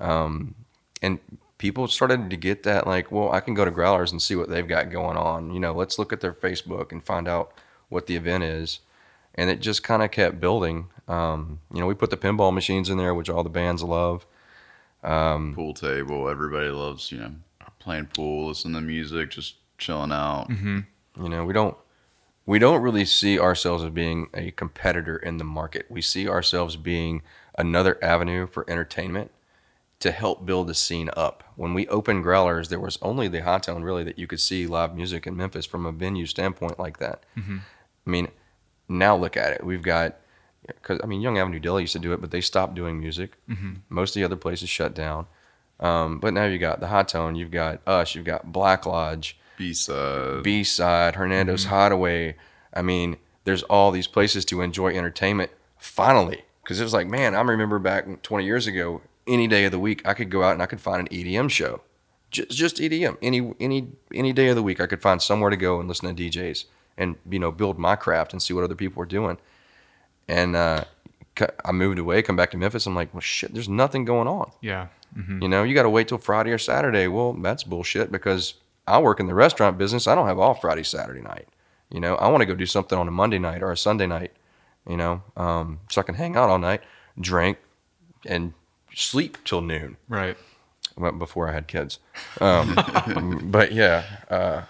Um, 0.00 0.54
and 1.02 1.18
people 1.58 1.86
started 1.88 2.30
to 2.30 2.36
get 2.36 2.62
that, 2.64 2.86
like, 2.86 3.12
well, 3.12 3.30
I 3.30 3.40
can 3.40 3.54
go 3.54 3.64
to 3.64 3.70
Growlers 3.70 4.10
and 4.10 4.20
see 4.20 4.34
what 4.34 4.48
they've 4.48 4.66
got 4.66 4.90
going 4.90 5.16
on. 5.16 5.52
You 5.52 5.60
know, 5.60 5.72
let's 5.72 5.98
look 5.98 6.12
at 6.12 6.20
their 6.20 6.32
Facebook 6.32 6.90
and 6.90 7.04
find 7.04 7.28
out 7.28 7.52
what 7.88 8.06
the 8.06 8.16
event 8.16 8.44
is. 8.44 8.80
And 9.34 9.48
it 9.48 9.60
just 9.60 9.82
kind 9.82 10.02
of 10.02 10.10
kept 10.10 10.40
building. 10.40 10.88
Um, 11.06 11.60
you 11.72 11.80
know, 11.80 11.86
we 11.86 11.94
put 11.94 12.10
the 12.10 12.16
pinball 12.16 12.52
machines 12.52 12.90
in 12.90 12.98
there, 12.98 13.14
which 13.14 13.30
all 13.30 13.44
the 13.44 13.50
bands 13.50 13.82
love. 13.82 14.26
Pool 15.54 15.74
table, 15.74 16.28
everybody 16.28 16.68
loves, 16.68 17.12
you 17.12 17.18
know, 17.18 17.32
playing 17.78 18.06
pool, 18.06 18.48
listening 18.48 18.74
to 18.74 18.80
music, 18.80 19.30
just 19.30 19.54
chilling 19.80 20.12
out. 20.12 20.46
Mm-hmm. 20.48 20.80
You 21.22 21.28
know, 21.28 21.44
we 21.44 21.52
don't 21.52 21.76
we 22.46 22.58
don't 22.58 22.82
really 22.82 23.04
see 23.04 23.38
ourselves 23.38 23.84
as 23.84 23.90
being 23.90 24.28
a 24.34 24.50
competitor 24.52 25.16
in 25.16 25.38
the 25.38 25.44
market. 25.44 25.86
We 25.88 26.02
see 26.02 26.28
ourselves 26.28 26.76
being 26.76 27.22
another 27.56 28.02
avenue 28.02 28.46
for 28.46 28.68
entertainment 28.68 29.30
to 30.00 30.10
help 30.10 30.46
build 30.46 30.66
the 30.66 30.74
scene 30.74 31.10
up. 31.16 31.44
When 31.56 31.74
we 31.74 31.86
opened 31.88 32.24
Growlers, 32.24 32.68
there 32.68 32.80
was 32.80 32.98
only 33.02 33.28
the 33.28 33.42
Hi-Tone 33.42 33.82
really 33.82 34.02
that 34.04 34.18
you 34.18 34.26
could 34.26 34.40
see 34.40 34.66
live 34.66 34.96
music 34.96 35.26
in 35.26 35.36
Memphis 35.36 35.66
from 35.66 35.84
a 35.84 35.92
venue 35.92 36.24
standpoint 36.24 36.78
like 36.78 36.98
that. 36.98 37.24
Mm-hmm. 37.38 37.58
I 38.06 38.10
mean, 38.10 38.28
now 38.88 39.14
look 39.14 39.36
at 39.36 39.52
it. 39.52 39.64
We've 39.64 39.82
got 39.82 40.16
because 40.66 41.00
I 41.02 41.06
mean, 41.06 41.20
Young 41.20 41.38
Avenue 41.38 41.60
Deli 41.60 41.82
used 41.82 41.92
to 41.94 41.98
do 41.98 42.12
it, 42.12 42.20
but 42.20 42.30
they 42.30 42.40
stopped 42.40 42.74
doing 42.74 42.98
music. 42.98 43.36
Mm-hmm. 43.48 43.72
Most 43.88 44.10
of 44.10 44.20
the 44.20 44.24
other 44.24 44.36
places 44.36 44.68
shut 44.68 44.94
down. 44.94 45.26
Um, 45.78 46.18
but 46.18 46.34
now 46.34 46.44
you 46.44 46.58
got 46.58 46.80
the 46.80 46.88
Hi-Tone, 46.88 47.36
you've 47.36 47.50
got 47.50 47.80
us, 47.86 48.14
you've 48.14 48.26
got 48.26 48.52
Black 48.52 48.84
Lodge. 48.86 49.38
B 49.60 49.74
side. 49.74 50.42
B 50.42 50.64
side, 50.64 51.16
Hernando's 51.16 51.64
Hideaway. 51.66 52.34
I 52.72 52.80
mean, 52.80 53.18
there's 53.44 53.62
all 53.64 53.90
these 53.90 54.06
places 54.06 54.46
to 54.46 54.62
enjoy 54.62 54.96
entertainment. 54.96 55.50
Finally, 55.76 56.42
because 56.62 56.80
it 56.80 56.82
was 56.82 56.94
like, 56.94 57.06
man, 57.06 57.34
I 57.34 57.42
remember 57.42 57.78
back 57.78 58.22
20 58.22 58.44
years 58.44 58.66
ago, 58.66 59.02
any 59.26 59.46
day 59.46 59.66
of 59.66 59.72
the 59.72 59.78
week, 59.78 60.00
I 60.08 60.14
could 60.14 60.30
go 60.30 60.42
out 60.42 60.52
and 60.54 60.62
I 60.62 60.66
could 60.66 60.80
find 60.80 61.00
an 61.00 61.08
EDM 61.08 61.50
show, 61.50 61.82
just, 62.30 62.50
just 62.50 62.76
EDM. 62.78 63.18
Any 63.20 63.52
any 63.60 63.88
any 64.14 64.32
day 64.32 64.48
of 64.48 64.56
the 64.56 64.62
week, 64.62 64.80
I 64.80 64.86
could 64.86 65.02
find 65.02 65.20
somewhere 65.20 65.50
to 65.50 65.56
go 65.56 65.78
and 65.78 65.88
listen 65.88 66.14
to 66.14 66.22
DJs 66.22 66.64
and 66.96 67.16
you 67.28 67.38
know 67.38 67.50
build 67.52 67.78
my 67.78 67.96
craft 67.96 68.32
and 68.32 68.42
see 68.42 68.54
what 68.54 68.64
other 68.64 68.74
people 68.74 68.98
were 69.00 69.06
doing. 69.06 69.36
And 70.26 70.56
uh, 70.56 70.84
c- 71.38 71.46
I 71.64 71.72
moved 71.72 71.98
away, 71.98 72.22
come 72.22 72.36
back 72.36 72.50
to 72.52 72.56
Memphis. 72.56 72.86
I'm 72.86 72.94
like, 72.94 73.12
well, 73.12 73.20
shit, 73.20 73.52
there's 73.52 73.68
nothing 73.68 74.04
going 74.06 74.28
on. 74.28 74.50
Yeah. 74.62 74.86
You 75.42 75.48
know, 75.48 75.64
you 75.64 75.74
got 75.74 75.82
to 75.82 75.90
wait 75.90 76.08
till 76.08 76.18
Friday 76.18 76.50
or 76.50 76.58
Saturday. 76.58 77.08
Well, 77.08 77.32
that's 77.34 77.64
bullshit 77.64 78.10
because 78.12 78.54
I 78.90 78.98
work 78.98 79.20
in 79.20 79.26
the 79.26 79.34
restaurant 79.34 79.78
business. 79.78 80.06
I 80.06 80.14
don't 80.14 80.26
have 80.26 80.38
off 80.38 80.60
Friday, 80.60 80.82
Saturday 80.82 81.22
night. 81.22 81.48
You 81.90 82.00
know, 82.00 82.14
I 82.16 82.28
want 82.28 82.42
to 82.42 82.46
go 82.46 82.54
do 82.54 82.66
something 82.66 82.96
on 82.98 83.08
a 83.08 83.10
Monday 83.10 83.38
night 83.38 83.62
or 83.62 83.72
a 83.72 83.76
Sunday 83.76 84.06
night, 84.06 84.32
you 84.88 84.96
know, 84.96 85.22
um, 85.36 85.80
so 85.90 86.00
I 86.00 86.04
can 86.04 86.14
hang 86.14 86.36
out 86.36 86.48
all 86.48 86.58
night, 86.58 86.82
drink, 87.20 87.58
and 88.26 88.52
sleep 88.94 89.38
till 89.44 89.60
noon 89.60 89.96
Right. 90.08 90.36
well, 90.96 91.12
before 91.12 91.48
I 91.48 91.52
had 91.52 91.66
kids. 91.66 91.98
Um, 92.40 92.76
but 93.50 93.72
yeah, 93.72 94.04
uh, 94.30 94.62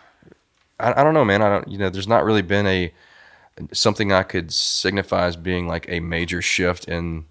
I, 0.79 1.01
I 1.01 1.05
don't 1.05 1.15
know, 1.15 1.25
man. 1.25 1.43
I 1.43 1.49
don't, 1.51 1.69
you 1.69 1.79
know, 1.79 1.91
there's 1.91 2.09
not 2.09 2.25
really 2.25 2.43
been 2.43 2.67
a 2.67 2.93
something 3.73 4.13
I 4.13 4.23
could 4.23 4.53
signify 4.53 5.27
as 5.27 5.37
being 5.37 5.69
like 5.69 5.87
a 5.89 6.01
major 6.01 6.41
shift 6.41 6.87
in 6.89 7.27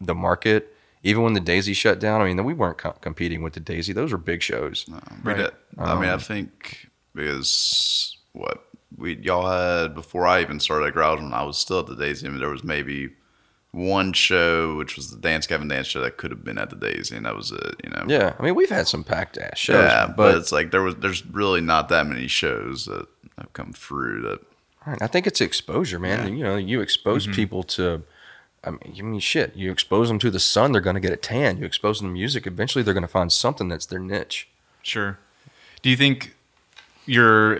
the 0.00 0.14
market. 0.14 0.73
Even 1.04 1.22
when 1.22 1.34
the 1.34 1.40
Daisy 1.40 1.74
shut 1.74 2.00
down, 2.00 2.20
I 2.20 2.24
mean, 2.24 2.42
we 2.44 2.54
weren't 2.54 2.78
co- 2.78 2.92
competing 3.00 3.42
with 3.42 3.52
the 3.52 3.60
Daisy. 3.60 3.92
Those 3.92 4.10
were 4.10 4.18
big 4.18 4.42
shows. 4.42 4.86
We 4.88 4.94
Right. 5.32 5.36
did. 5.36 5.50
I 5.78 5.94
mean, 6.00 6.08
I 6.10 6.16
think 6.16 6.88
because 7.14 8.16
what 8.32 8.64
we 8.96 9.16
y'all 9.16 9.46
had 9.48 9.94
before 9.94 10.26
I 10.26 10.40
even 10.40 10.60
started 10.60 10.86
at 10.86 10.92
Grouch 10.94 11.20
when 11.20 11.32
I 11.32 11.42
was 11.44 11.58
still 11.58 11.80
at 11.80 11.86
the 11.86 11.96
Daisy. 11.96 12.26
I 12.26 12.30
mean, 12.30 12.40
there 12.40 12.48
was 12.48 12.64
maybe 12.64 13.10
one 13.72 14.12
show, 14.12 14.76
which 14.76 14.94
was 14.96 15.10
the 15.10 15.16
Dance 15.16 15.46
Gavin 15.48 15.66
Dance 15.68 15.88
show, 15.88 16.00
that 16.00 16.16
could 16.16 16.30
have 16.30 16.44
been 16.44 16.58
at 16.58 16.70
the 16.70 16.76
Daisy, 16.76 17.16
and 17.16 17.26
that 17.26 17.34
was 17.34 17.50
it. 17.50 17.74
You 17.82 17.90
know. 17.90 18.04
Yeah, 18.08 18.34
I 18.38 18.42
mean, 18.42 18.54
we've 18.54 18.70
had 18.70 18.86
some 18.86 19.02
packed 19.04 19.36
ass 19.36 19.58
shows, 19.58 19.76
Yeah, 19.76 20.06
but, 20.06 20.16
but 20.16 20.34
it's 20.36 20.52
like 20.52 20.70
there 20.70 20.82
was 20.82 20.94
there's 20.96 21.26
really 21.26 21.60
not 21.60 21.88
that 21.88 22.06
many 22.06 22.28
shows 22.28 22.86
that 22.86 23.06
have 23.36 23.52
come 23.52 23.72
through 23.72 24.22
that. 24.22 24.40
Right. 24.86 25.02
I 25.02 25.06
think 25.06 25.26
it's 25.26 25.40
exposure, 25.40 25.98
man. 25.98 26.36
You 26.36 26.44
know, 26.44 26.56
you 26.56 26.80
expose 26.80 27.24
Mm-hmm. 27.24 27.34
people 27.34 27.62
to, 27.64 28.02
I 28.64 28.70
mean, 28.70 28.94
I 28.98 29.02
mean, 29.02 29.20
shit. 29.20 29.54
You 29.54 29.70
expose 29.70 30.08
them 30.08 30.18
to 30.20 30.30
the 30.30 30.40
sun, 30.40 30.72
they're 30.72 30.80
going 30.80 30.94
to 30.94 31.00
get 31.00 31.12
a 31.12 31.16
tan. 31.16 31.58
You 31.58 31.64
expose 31.64 32.00
them 32.00 32.08
to 32.08 32.12
music, 32.12 32.46
eventually 32.46 32.82
they're 32.82 32.94
going 32.94 33.02
to 33.02 33.08
find 33.08 33.30
something 33.30 33.68
that's 33.68 33.86
their 33.86 33.98
niche. 33.98 34.48
Sure. 34.82 35.18
Do 35.82 35.90
you 35.90 35.96
think 35.96 36.34
you're 37.06 37.58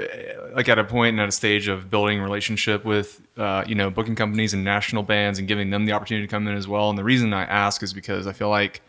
like 0.55 0.69
at 0.69 0.79
a 0.79 0.85
point 0.85 1.11
and 1.11 1.21
at 1.21 1.29
a 1.29 1.33
stage 1.33 1.69
of 1.69 1.91
building 1.91 2.21
relationship 2.21 2.85
with 2.85 3.21
uh, 3.37 3.63
you 3.67 3.75
know 3.75 3.91
booking 3.91 4.15
companies 4.15 4.55
and 4.55 4.65
national 4.65 5.03
bands 5.03 5.39
and 5.39 5.47
giving 5.47 5.69
them 5.71 5.85
the 5.85 5.93
opportunity 5.93 6.27
to 6.27 6.31
come 6.31 6.47
in 6.49 6.57
as 6.57 6.67
well? 6.67 6.89
And 6.89 6.99
the 6.99 7.05
reason 7.05 7.33
I 7.33 7.45
ask 7.45 7.83
is 7.83 7.93
because 7.93 8.27
I 8.27 8.33
feel 8.33 8.49
like 8.49 8.81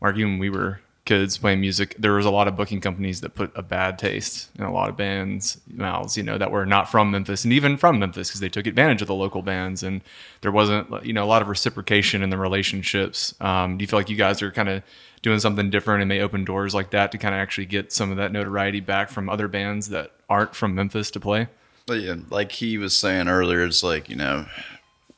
Mark, 0.00 0.16
even 0.16 0.38
we 0.38 0.50
were 0.50 0.80
kids 1.04 1.36
playing 1.36 1.60
music, 1.60 1.96
there 1.98 2.12
was 2.12 2.26
a 2.26 2.30
lot 2.30 2.46
of 2.46 2.56
booking 2.56 2.80
companies 2.80 3.20
that 3.22 3.34
put 3.34 3.50
a 3.56 3.62
bad 3.62 3.98
taste 3.98 4.50
in 4.56 4.64
a 4.64 4.72
lot 4.72 4.88
of 4.88 4.96
bands' 4.96 5.60
mouths, 5.66 6.16
you 6.16 6.22
know, 6.22 6.38
that 6.38 6.52
were 6.52 6.64
not 6.64 6.88
from 6.88 7.10
Memphis 7.10 7.42
and 7.42 7.52
even 7.52 7.76
from 7.76 7.98
Memphis 7.98 8.28
because 8.28 8.40
they 8.40 8.48
took 8.48 8.66
advantage 8.66 9.02
of 9.02 9.08
the 9.08 9.14
local 9.14 9.42
bands 9.42 9.82
and 9.82 10.00
there 10.42 10.52
wasn't, 10.52 11.04
you 11.04 11.12
know, 11.12 11.24
a 11.24 11.26
lot 11.26 11.42
of 11.42 11.48
reciprocation 11.48 12.22
in 12.22 12.30
the 12.30 12.38
relationships. 12.38 13.34
Um, 13.40 13.78
do 13.78 13.82
you 13.82 13.88
feel 13.88 13.98
like 13.98 14.10
you 14.10 14.16
guys 14.16 14.42
are 14.42 14.52
kind 14.52 14.68
of 14.68 14.82
doing 15.22 15.40
something 15.40 15.70
different 15.70 16.02
and 16.02 16.08
may 16.08 16.20
open 16.20 16.44
doors 16.44 16.74
like 16.74 16.90
that 16.90 17.10
to 17.12 17.18
kind 17.18 17.34
of 17.34 17.40
actually 17.40 17.66
get 17.66 17.92
some 17.92 18.10
of 18.12 18.16
that 18.18 18.30
notoriety 18.30 18.80
back 18.80 19.08
from 19.08 19.28
other 19.28 19.48
bands 19.48 19.88
that 19.88 20.12
aren't 20.28 20.54
from 20.54 20.74
Memphis 20.74 21.10
to 21.12 21.20
play? 21.20 21.48
Yeah, 21.88 22.16
like 22.30 22.52
he 22.52 22.78
was 22.78 22.96
saying 22.96 23.26
earlier, 23.26 23.64
it's 23.64 23.82
like, 23.82 24.08
you 24.08 24.16
know, 24.16 24.46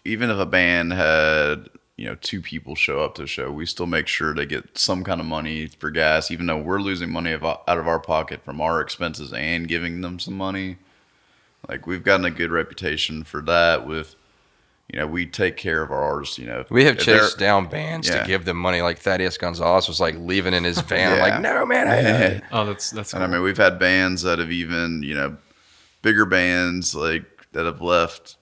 even 0.04 0.30
if 0.30 0.38
a 0.38 0.46
band 0.46 0.92
had 0.92 1.68
you 1.96 2.04
know 2.06 2.16
two 2.16 2.40
people 2.40 2.74
show 2.74 3.00
up 3.00 3.14
to 3.14 3.22
the 3.22 3.28
show 3.28 3.50
we 3.50 3.66
still 3.66 3.86
make 3.86 4.06
sure 4.06 4.34
they 4.34 4.46
get 4.46 4.76
some 4.76 5.04
kind 5.04 5.20
of 5.20 5.26
money 5.26 5.66
for 5.66 5.90
gas 5.90 6.30
even 6.30 6.46
though 6.46 6.58
we're 6.58 6.80
losing 6.80 7.10
money 7.10 7.32
out 7.32 7.62
of 7.66 7.86
our 7.86 8.00
pocket 8.00 8.44
from 8.44 8.60
our 8.60 8.80
expenses 8.80 9.32
and 9.32 9.68
giving 9.68 10.00
them 10.00 10.18
some 10.18 10.34
money 10.34 10.76
like 11.68 11.86
we've 11.86 12.02
gotten 12.02 12.26
a 12.26 12.30
good 12.30 12.50
reputation 12.50 13.22
for 13.22 13.40
that 13.42 13.86
with 13.86 14.16
you 14.92 14.98
know 14.98 15.06
we 15.06 15.24
take 15.24 15.56
care 15.56 15.82
of 15.82 15.90
our 15.90 16.02
artists 16.02 16.38
you 16.38 16.46
know 16.46 16.64
we 16.70 16.84
have 16.84 16.98
chased 16.98 17.38
down 17.38 17.66
bands 17.66 18.08
yeah. 18.08 18.20
to 18.20 18.26
give 18.26 18.44
them 18.44 18.56
money 18.56 18.82
like 18.82 18.98
thaddeus 18.98 19.38
gonzalez 19.38 19.88
was 19.88 20.00
like 20.00 20.16
leaving 20.18 20.52
in 20.52 20.64
his 20.64 20.80
van 20.82 21.16
yeah. 21.16 21.22
like 21.22 21.40
no 21.40 21.64
man 21.64 21.88
I, 21.88 22.42
oh 22.52 22.66
that's 22.66 22.90
that's 22.90 23.12
cool. 23.12 23.22
and 23.22 23.32
i 23.32 23.34
mean 23.34 23.44
we've 23.44 23.56
had 23.56 23.78
bands 23.78 24.22
that 24.22 24.38
have 24.38 24.52
even 24.52 25.02
you 25.02 25.14
know 25.14 25.36
bigger 26.02 26.26
bands 26.26 26.94
like 26.94 27.24
that 27.52 27.64
have 27.64 27.80
left 27.80 28.36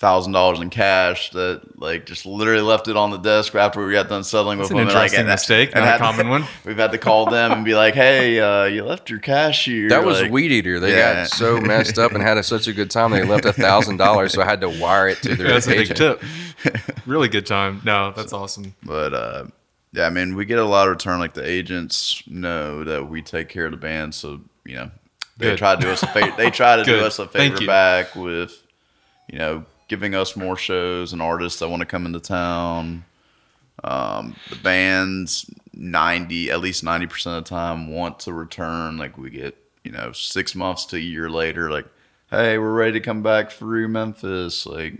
thousand 0.00 0.32
dollars 0.32 0.60
in 0.60 0.70
cash 0.70 1.30
that 1.32 1.60
like 1.78 2.06
just 2.06 2.24
literally 2.24 2.62
left 2.62 2.88
it 2.88 2.96
on 2.96 3.10
the 3.10 3.18
desk 3.18 3.54
after 3.54 3.84
we 3.84 3.92
got 3.92 4.08
done 4.08 4.24
settling 4.24 4.56
That's 4.56 4.70
with 4.70 4.78
an 4.78 4.86
them. 4.86 4.88
Interesting 4.88 5.20
and 5.20 5.28
like, 5.28 5.34
mistake, 5.34 5.70
and, 5.74 5.84
not 5.84 5.94
and 5.94 6.02
a 6.02 6.06
common 6.06 6.28
one. 6.30 6.44
We've 6.64 6.78
had 6.78 6.92
to 6.92 6.98
call 6.98 7.26
them 7.26 7.52
and 7.52 7.66
be 7.66 7.74
like, 7.74 7.94
"Hey, 7.94 8.40
uh, 8.40 8.64
you 8.64 8.82
left 8.82 9.10
your 9.10 9.18
cash 9.18 9.66
here." 9.66 9.90
That 9.90 10.04
was 10.04 10.22
like, 10.22 10.30
Weedeater. 10.30 10.80
They 10.80 10.96
yeah. 10.96 11.24
got 11.24 11.28
so 11.28 11.60
messed 11.60 11.98
up 11.98 12.12
and 12.12 12.22
had 12.22 12.38
a, 12.38 12.42
such 12.42 12.66
a 12.66 12.72
good 12.72 12.90
time 12.90 13.10
they 13.10 13.24
left 13.24 13.44
a 13.44 13.52
thousand 13.52 13.98
dollars, 13.98 14.32
so 14.32 14.40
I 14.40 14.46
had 14.46 14.62
to 14.62 14.70
wire 14.70 15.08
it 15.08 15.18
to 15.22 15.34
their. 15.36 15.48
That's 15.48 15.68
agent. 15.68 16.00
a 16.00 16.14
big 16.14 16.20
tip. 16.20 16.86
Really 17.06 17.28
good 17.28 17.46
time. 17.46 17.80
No, 17.84 18.12
that's 18.14 18.34
awesome. 18.34 18.74
But 18.82 19.14
uh, 19.14 19.44
yeah, 19.92 20.06
I 20.06 20.10
mean, 20.10 20.34
we 20.34 20.44
get 20.44 20.58
a 20.58 20.64
lot 20.64 20.88
of 20.88 20.92
return. 20.92 21.18
Like 21.18 21.34
the 21.34 21.46
agents 21.46 22.22
know 22.26 22.84
that 22.84 23.08
we 23.08 23.22
take 23.22 23.48
care 23.48 23.64
of 23.66 23.70
the 23.70 23.78
band, 23.78 24.14
so 24.14 24.40
you 24.64 24.76
know 24.76 24.90
they 25.36 25.46
good. 25.50 25.58
try 25.58 25.74
to 25.74 25.80
do 25.80 25.88
us 25.88 26.02
a 26.02 26.06
favor. 26.06 26.34
They 26.36 26.50
try 26.50 26.76
to 26.76 26.84
do 26.84 27.00
us 27.00 27.18
a 27.18 27.26
favor 27.26 27.66
back 27.66 28.14
with, 28.14 28.62
you 29.30 29.38
know 29.38 29.64
giving 29.90 30.14
us 30.14 30.36
more 30.36 30.56
shows 30.56 31.12
and 31.12 31.20
artists 31.20 31.58
that 31.58 31.68
want 31.68 31.80
to 31.80 31.86
come 31.86 32.06
into 32.06 32.20
town. 32.20 33.04
Um, 33.82 34.36
the 34.48 34.54
bands, 34.56 35.50
ninety 35.74 36.48
at 36.48 36.60
least 36.60 36.84
ninety 36.84 37.08
percent 37.08 37.36
of 37.36 37.44
the 37.44 37.50
time, 37.50 37.90
want 37.90 38.20
to 38.20 38.32
return. 38.32 38.98
Like 38.98 39.18
we 39.18 39.30
get, 39.30 39.58
you 39.82 39.90
know, 39.90 40.12
six 40.12 40.54
months 40.54 40.84
to 40.86 40.96
a 40.96 41.00
year 41.00 41.28
later, 41.28 41.70
like, 41.70 41.86
hey, 42.30 42.56
we're 42.56 42.72
ready 42.72 42.92
to 42.92 43.00
come 43.00 43.22
back 43.22 43.50
through 43.50 43.88
Memphis. 43.88 44.64
Like, 44.64 44.98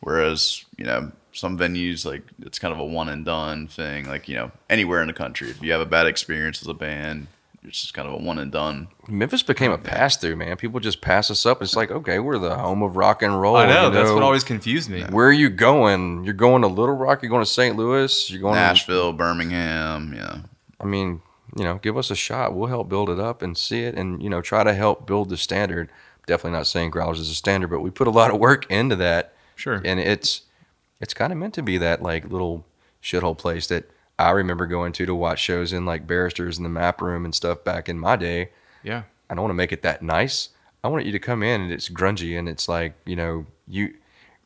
whereas 0.00 0.64
you 0.78 0.84
know 0.86 1.12
some 1.32 1.58
venues 1.58 2.06
like 2.06 2.22
it's 2.40 2.58
kind 2.58 2.72
of 2.72 2.80
a 2.80 2.84
one 2.84 3.10
and 3.10 3.26
done 3.26 3.66
thing. 3.66 4.08
Like 4.08 4.28
you 4.28 4.36
know 4.36 4.50
anywhere 4.70 5.02
in 5.02 5.08
the 5.08 5.12
country, 5.14 5.50
if 5.50 5.62
you 5.62 5.72
have 5.72 5.82
a 5.82 5.86
bad 5.86 6.06
experience 6.06 6.62
as 6.62 6.68
a 6.68 6.74
band, 6.74 7.26
it's 7.64 7.80
just 7.80 7.94
kind 7.94 8.06
of 8.06 8.14
a 8.14 8.16
one 8.18 8.38
and 8.38 8.52
done. 8.52 8.88
Memphis 9.08 9.42
became 9.42 9.72
a 9.72 9.78
pass 9.78 10.16
through, 10.16 10.36
man. 10.36 10.56
People 10.56 10.80
just 10.80 11.00
pass 11.00 11.30
us 11.30 11.46
up. 11.46 11.62
It's 11.62 11.74
like, 11.74 11.90
okay, 11.90 12.18
we're 12.18 12.38
the 12.38 12.54
home 12.56 12.82
of 12.82 12.96
rock 12.96 13.22
and 13.22 13.40
roll. 13.40 13.56
I 13.56 13.66
know, 13.66 13.86
you 13.86 13.94
that's 13.94 14.10
what 14.10 14.22
always 14.22 14.44
confused 14.44 14.90
me. 14.90 15.02
Where 15.04 15.26
are 15.28 15.32
you 15.32 15.48
going? 15.48 16.24
You're 16.24 16.34
going 16.34 16.62
to 16.62 16.68
Little 16.68 16.94
Rock. 16.94 17.22
You're 17.22 17.30
going 17.30 17.44
to 17.44 17.50
St. 17.50 17.76
Louis. 17.76 18.30
You're 18.30 18.40
going 18.40 18.54
to 18.54 18.60
Nashville, 18.60 19.12
to, 19.12 19.16
Birmingham. 19.16 20.12
Yeah. 20.14 20.38
I 20.80 20.84
mean, 20.84 21.22
you 21.56 21.64
know, 21.64 21.76
give 21.76 21.96
us 21.96 22.10
a 22.10 22.16
shot. 22.16 22.54
We'll 22.54 22.68
help 22.68 22.88
build 22.88 23.08
it 23.08 23.18
up 23.18 23.40
and 23.40 23.56
see 23.56 23.84
it, 23.84 23.94
and 23.94 24.22
you 24.22 24.28
know, 24.28 24.42
try 24.42 24.62
to 24.62 24.74
help 24.74 25.06
build 25.06 25.30
the 25.30 25.36
standard. 25.36 25.90
Definitely 26.26 26.58
not 26.58 26.66
saying 26.66 26.90
Growlers 26.90 27.20
is 27.20 27.30
a 27.30 27.34
standard, 27.34 27.70
but 27.70 27.80
we 27.80 27.90
put 27.90 28.06
a 28.06 28.10
lot 28.10 28.32
of 28.32 28.38
work 28.38 28.70
into 28.70 28.96
that. 28.96 29.34
Sure. 29.56 29.80
And 29.84 30.00
it's 30.00 30.42
it's 31.00 31.14
kind 31.14 31.32
of 31.32 31.38
meant 31.38 31.54
to 31.54 31.62
be 31.62 31.78
that 31.78 32.02
like 32.02 32.30
little 32.30 32.66
shithole 33.02 33.36
place 33.36 33.66
that 33.68 33.90
I 34.18 34.30
remember 34.30 34.66
going 34.66 34.92
to 34.92 35.06
to 35.06 35.14
watch 35.14 35.40
shows 35.40 35.72
in 35.72 35.84
like 35.84 36.06
barristers 36.06 36.58
in 36.58 36.64
the 36.64 36.70
map 36.70 37.00
room 37.00 37.24
and 37.24 37.34
stuff 37.34 37.64
back 37.64 37.88
in 37.88 37.98
my 37.98 38.16
day. 38.16 38.50
Yeah. 38.82 39.02
I 39.28 39.34
don't 39.34 39.42
want 39.42 39.50
to 39.50 39.56
make 39.56 39.72
it 39.72 39.82
that 39.82 40.02
nice. 40.02 40.50
I 40.84 40.88
want 40.88 41.06
you 41.06 41.12
to 41.12 41.18
come 41.18 41.42
in 41.42 41.62
and 41.62 41.72
it's 41.72 41.88
grungy 41.88 42.38
and 42.38 42.48
it's 42.48 42.68
like, 42.68 42.94
you 43.04 43.16
know, 43.16 43.46
you 43.66 43.94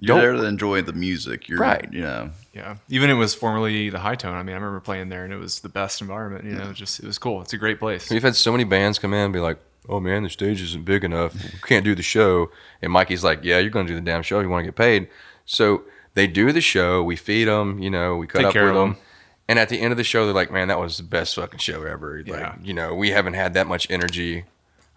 you're 0.00 0.20
there 0.20 0.32
to 0.32 0.44
enjoy 0.44 0.80
the 0.82 0.92
music. 0.92 1.48
You're 1.48 1.58
right. 1.58 1.88
You 1.92 2.02
know. 2.02 2.30
Yeah. 2.54 2.76
Even 2.88 3.10
it 3.10 3.14
was 3.14 3.34
formerly 3.34 3.90
the 3.90 3.98
Hi-Tone. 3.98 4.34
I 4.34 4.42
mean, 4.44 4.54
I 4.54 4.58
remember 4.58 4.80
playing 4.80 5.08
there 5.08 5.24
and 5.24 5.32
it 5.32 5.38
was 5.38 5.60
the 5.60 5.68
best 5.68 6.00
environment. 6.00 6.44
You 6.44 6.52
know, 6.52 6.72
just 6.72 7.00
it 7.00 7.06
was 7.06 7.18
cool. 7.18 7.42
It's 7.42 7.52
a 7.52 7.58
great 7.58 7.80
place. 7.80 8.08
We've 8.08 8.22
had 8.22 8.36
so 8.36 8.52
many 8.52 8.64
bands 8.64 8.98
come 8.98 9.12
in 9.12 9.20
and 9.20 9.32
be 9.32 9.40
like, 9.40 9.58
"Oh 9.88 9.98
man, 9.98 10.22
the 10.22 10.30
stage 10.30 10.62
isn't 10.62 10.84
big 10.84 11.02
enough. 11.02 11.34
We 11.34 11.58
can't 11.64 11.84
do 11.84 11.96
the 11.96 12.02
show." 12.02 12.50
And 12.80 12.92
Mikey's 12.92 13.24
like, 13.24 13.40
"Yeah, 13.42 13.58
you're 13.58 13.70
going 13.70 13.86
to 13.86 13.92
do 13.92 13.96
the 13.96 14.04
damn 14.04 14.22
show. 14.22 14.38
You 14.38 14.48
want 14.48 14.62
to 14.62 14.68
get 14.68 14.76
paid." 14.76 15.08
So 15.46 15.82
they 16.14 16.28
do 16.28 16.52
the 16.52 16.60
show. 16.60 17.02
We 17.02 17.16
feed 17.16 17.46
them. 17.46 17.80
You 17.80 17.90
know, 17.90 18.16
we 18.16 18.28
cut 18.28 18.38
Take 18.38 18.46
up 18.46 18.54
with 18.54 18.74
them. 18.74 18.74
them. 18.90 18.96
And 19.48 19.58
at 19.58 19.70
the 19.70 19.80
end 19.80 19.92
of 19.92 19.96
the 19.96 20.04
show, 20.04 20.26
they're 20.26 20.34
like, 20.34 20.52
"Man, 20.52 20.68
that 20.68 20.78
was 20.78 20.98
the 20.98 21.02
best 21.02 21.34
fucking 21.34 21.58
show 21.58 21.82
ever." 21.82 22.18
Like, 22.18 22.26
yeah. 22.26 22.54
you 22.62 22.74
know, 22.74 22.94
we 22.94 23.10
haven't 23.10 23.34
had 23.34 23.54
that 23.54 23.66
much 23.66 23.90
energy. 23.90 24.44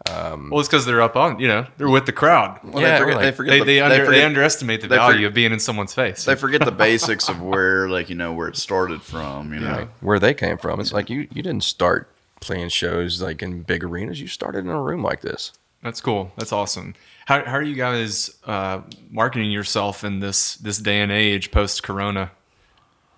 Um, 0.10 0.50
well, 0.50 0.60
it's 0.60 0.68
because 0.68 0.86
they're 0.86 1.02
up 1.02 1.16
on, 1.16 1.40
you 1.40 1.48
know, 1.48 1.68
they're 1.78 1.88
with 1.88 2.08
the 2.08 2.12
crowd. 2.12 2.60
Well, 2.64 2.82
yeah, 2.82 2.94
they 2.94 3.00
forget, 3.00 3.16
like, 3.16 3.24
they, 3.24 3.32
forget 3.32 3.52
they, 3.52 3.60
the, 3.60 3.66
they, 3.66 3.80
under, 3.82 3.96
they, 3.96 4.06
forget, 4.06 4.20
they, 4.20 4.26
underestimate 4.26 4.82
the 4.82 4.88
value 4.88 5.14
forget, 5.14 5.28
of 5.28 5.34
being 5.36 5.52
in 5.54 5.60
someone's 5.60 5.94
face. 5.94 6.26
They 6.26 6.36
forget 6.36 6.66
the 6.66 6.72
basics 6.72 7.30
of 7.30 7.40
where, 7.42 7.88
like, 7.88 8.10
you 8.10 8.16
know, 8.16 8.34
where 8.34 8.48
it 8.48 8.58
started 8.58 9.04
from. 9.04 9.54
You 9.54 9.60
know, 9.60 9.80
yeah. 9.80 9.88
where 10.00 10.18
they 10.18 10.34
came 10.34 10.58
from. 10.58 10.80
It's 10.80 10.92
yeah. 10.92 10.96
like 10.98 11.10
you 11.10 11.28
you 11.32 11.44
didn't 11.44 11.64
start 11.64 12.10
playing 12.40 12.70
shows 12.70 13.22
like 13.22 13.42
in 13.42 13.62
big 13.62 13.84
arenas. 13.84 14.20
You 14.20 14.28
started 14.28 14.66
in 14.66 14.72
a 14.72 14.82
room 14.82 15.04
like 15.04 15.22
this. 15.22 15.54
That's 15.84 16.02
cool. 16.02 16.32
That's 16.36 16.52
awesome. 16.52 16.96
How, 17.26 17.44
how 17.46 17.54
are 17.54 17.64
you 17.64 17.76
guys 17.76 18.36
uh, 18.46 18.82
marketing 19.10 19.52
yourself 19.52 20.04
in 20.04 20.20
this 20.20 20.56
this 20.56 20.78
day 20.78 21.02
and 21.02 21.12
age 21.12 21.52
post 21.52 21.84
Corona? 21.84 22.32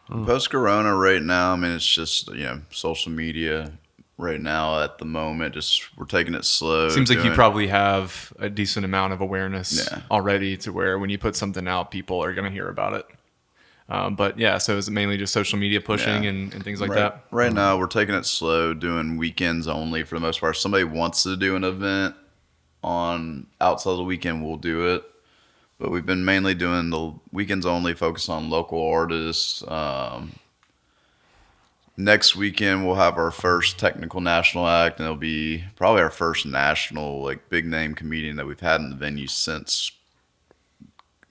Mm. 0.09 0.25
Post 0.25 0.49
Corona, 0.49 0.95
right 0.95 1.21
now, 1.21 1.53
I 1.53 1.55
mean, 1.55 1.71
it's 1.71 1.87
just 1.87 2.29
you 2.29 2.43
know 2.43 2.61
social 2.71 3.11
media 3.11 3.71
right 4.17 4.41
now 4.41 4.81
at 4.81 4.97
the 4.97 5.05
moment. 5.05 5.53
Just 5.53 5.97
we're 5.97 6.05
taking 6.05 6.35
it 6.35 6.45
slow. 6.45 6.89
Seems 6.89 7.09
like 7.09 7.23
you 7.23 7.31
probably 7.31 7.67
have 7.67 8.33
a 8.39 8.49
decent 8.49 8.85
amount 8.85 9.13
of 9.13 9.21
awareness 9.21 9.89
yeah. 9.89 10.01
already 10.11 10.57
to 10.57 10.73
where 10.73 10.99
when 10.99 11.09
you 11.09 11.17
put 11.17 11.35
something 11.35 11.67
out, 11.67 11.91
people 11.91 12.23
are 12.23 12.33
going 12.33 12.45
to 12.45 12.51
hear 12.51 12.67
about 12.67 12.93
it. 12.93 13.05
Um, 13.89 14.15
but 14.15 14.39
yeah, 14.39 14.57
so 14.59 14.77
is 14.77 14.87
it 14.87 14.91
mainly 14.91 15.17
just 15.17 15.33
social 15.33 15.59
media 15.59 15.81
pushing 15.81 16.23
yeah. 16.23 16.29
and, 16.29 16.53
and, 16.53 16.63
things 16.63 16.79
like 16.79 16.91
right, 16.91 16.99
that? 16.99 17.25
Right 17.31 17.51
now, 17.51 17.77
we're 17.77 17.87
taking 17.87 18.15
it 18.15 18.25
slow, 18.25 18.73
doing 18.73 19.17
weekends 19.17 19.67
only 19.67 20.03
for 20.03 20.15
the 20.15 20.21
most 20.21 20.39
part. 20.39 20.55
If 20.55 20.61
somebody 20.61 20.85
wants 20.85 21.23
to 21.23 21.35
do 21.35 21.57
an 21.57 21.65
event 21.65 22.15
on 22.81 23.47
outside 23.59 23.91
of 23.91 23.97
the 23.97 24.03
weekend, 24.03 24.43
we'll 24.43 24.55
do 24.57 24.95
it 24.95 25.03
but 25.83 25.91
we've 25.91 26.05
been 26.05 26.23
mainly 26.23 26.55
doing 26.55 26.91
the 26.91 27.13
weekends 27.33 27.65
only, 27.65 27.93
focus 27.93 28.29
on 28.29 28.49
local 28.49 28.81
artists. 28.87 29.61
Um, 29.67 30.31
next 31.97 32.37
weekend 32.37 32.85
we'll 32.85 32.95
have 32.95 33.17
our 33.17 33.31
first 33.31 33.77
technical 33.77 34.21
national 34.21 34.65
act, 34.65 34.99
and 34.99 35.05
it'll 35.05 35.17
be 35.17 35.65
probably 35.75 36.01
our 36.01 36.09
first 36.09 36.45
national 36.45 37.21
like 37.21 37.49
big 37.49 37.65
name 37.65 37.95
comedian 37.95 38.37
that 38.37 38.47
we've 38.47 38.61
had 38.61 38.79
in 38.79 38.91
the 38.91 38.95
venue 38.95 39.27
since 39.27 39.91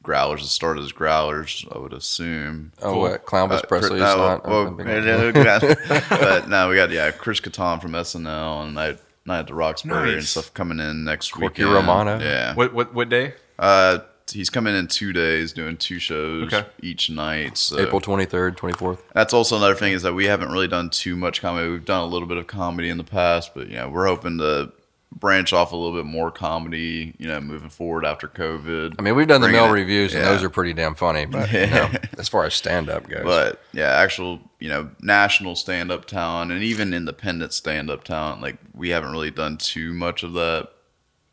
Growlers. 0.04 0.42
It 0.42 0.48
started 0.48 0.84
as 0.84 0.92
Growlers, 0.92 1.66
I 1.74 1.78
would 1.78 1.94
assume. 1.94 2.72
Oh, 2.82 2.98
what? 2.98 3.24
Clownvis 3.24 3.60
uh, 3.60 3.62
Presley 3.62 4.00
no, 4.00 4.16
not, 4.18 4.46
well, 4.46 4.70
but 6.10 6.46
now 6.50 6.68
we 6.68 6.76
got 6.76 6.90
yeah 6.90 7.10
Chris 7.10 7.40
Kattan 7.40 7.80
from 7.80 7.92
SNL 7.92 8.64
and 8.64 8.74
Night 8.74 8.98
Night 9.24 9.38
at 9.38 9.46
the 9.46 9.54
Roxbury 9.54 10.10
nice. 10.10 10.14
and 10.14 10.24
stuff 10.26 10.52
coming 10.52 10.78
in 10.78 11.04
next 11.04 11.36
week. 11.36 11.54
Corky 11.54 11.64
Romano. 11.64 12.18
Yeah. 12.18 12.54
What 12.54 12.74
what 12.74 12.92
what 12.92 13.08
day? 13.08 13.32
Uh, 13.58 14.00
he's 14.32 14.50
coming 14.50 14.74
in 14.74 14.88
two 14.88 15.12
days, 15.12 15.52
doing 15.52 15.76
two 15.76 15.98
shows 15.98 16.52
okay. 16.52 16.68
each 16.82 17.10
night. 17.10 17.56
So. 17.58 17.78
April 17.78 18.00
twenty 18.00 18.24
third, 18.24 18.56
twenty 18.56 18.74
fourth. 18.74 19.02
That's 19.14 19.32
also 19.32 19.56
another 19.56 19.74
thing 19.74 19.92
is 19.92 20.02
that 20.02 20.14
we 20.14 20.26
haven't 20.26 20.50
really 20.50 20.68
done 20.68 20.90
too 20.90 21.16
much 21.16 21.40
comedy. 21.40 21.68
We've 21.68 21.84
done 21.84 22.02
a 22.02 22.06
little 22.06 22.28
bit 22.28 22.38
of 22.38 22.46
comedy 22.46 22.88
in 22.88 22.98
the 22.98 23.04
past, 23.04 23.54
but 23.54 23.68
yeah, 23.68 23.86
we're 23.86 24.06
hoping 24.06 24.38
to 24.38 24.72
branch 25.10 25.52
off 25.52 25.72
a 25.72 25.76
little 25.76 25.94
bit 25.94 26.06
more 26.06 26.30
comedy. 26.30 27.14
You 27.18 27.28
know, 27.28 27.40
moving 27.40 27.70
forward 27.70 28.04
after 28.04 28.28
COVID. 28.28 28.96
I 28.98 29.02
mean, 29.02 29.14
we've 29.14 29.28
done 29.28 29.40
the 29.40 29.48
male 29.48 29.70
revues, 29.70 30.14
and 30.14 30.22
yeah. 30.24 30.30
those 30.30 30.42
are 30.42 30.50
pretty 30.50 30.72
damn 30.72 30.94
funny. 30.94 31.26
But 31.26 31.52
you 31.52 31.66
know, 31.66 31.90
as 32.18 32.28
far 32.28 32.44
as 32.44 32.54
stand 32.54 32.88
up 32.88 33.08
goes, 33.08 33.24
but 33.24 33.62
yeah, 33.72 33.90
actual 33.90 34.40
you 34.58 34.68
know 34.68 34.90
national 35.00 35.56
stand 35.56 35.90
up 35.90 36.06
talent 36.06 36.52
and 36.52 36.62
even 36.62 36.94
independent 36.94 37.52
stand 37.52 37.90
up 37.90 38.04
talent, 38.04 38.42
like 38.42 38.56
we 38.74 38.90
haven't 38.90 39.12
really 39.12 39.30
done 39.30 39.56
too 39.56 39.92
much 39.92 40.22
of 40.22 40.32
that 40.34 40.68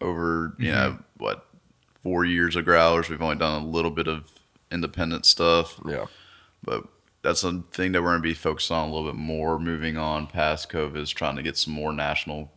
over 0.02 0.56
you 0.58 0.72
mm-hmm. 0.72 0.76
know 0.76 1.00
what 1.18 1.46
four 2.04 2.26
years 2.26 2.56
of 2.56 2.66
growlers. 2.66 3.10
We've 3.10 3.22
only 3.22 3.36
done 3.38 3.62
a 3.62 3.66
little 3.66 3.92
bit 3.92 4.08
of 4.08 4.30
independent 4.72 5.26
stuff. 5.26 5.80
Yeah. 5.86 6.06
But 6.64 6.84
that's 7.22 7.44
a 7.44 7.62
thing 7.72 7.92
that 7.94 8.02
we're 8.02 8.10
going 8.12 8.22
to 8.22 8.28
be 8.28 8.34
focused 8.34 8.72
on 8.72 8.88
a 8.90 8.92
little 8.94 9.10
bit 9.12 9.20
more 9.20 9.60
moving 9.60 9.98
on 9.98 10.28
past 10.28 10.70
COVID 10.72 10.98
is 10.98 11.10
trying 11.12 11.36
to 11.36 11.44
get 11.44 11.58
some 11.58 11.74
more 11.74 11.92
national 11.94 12.52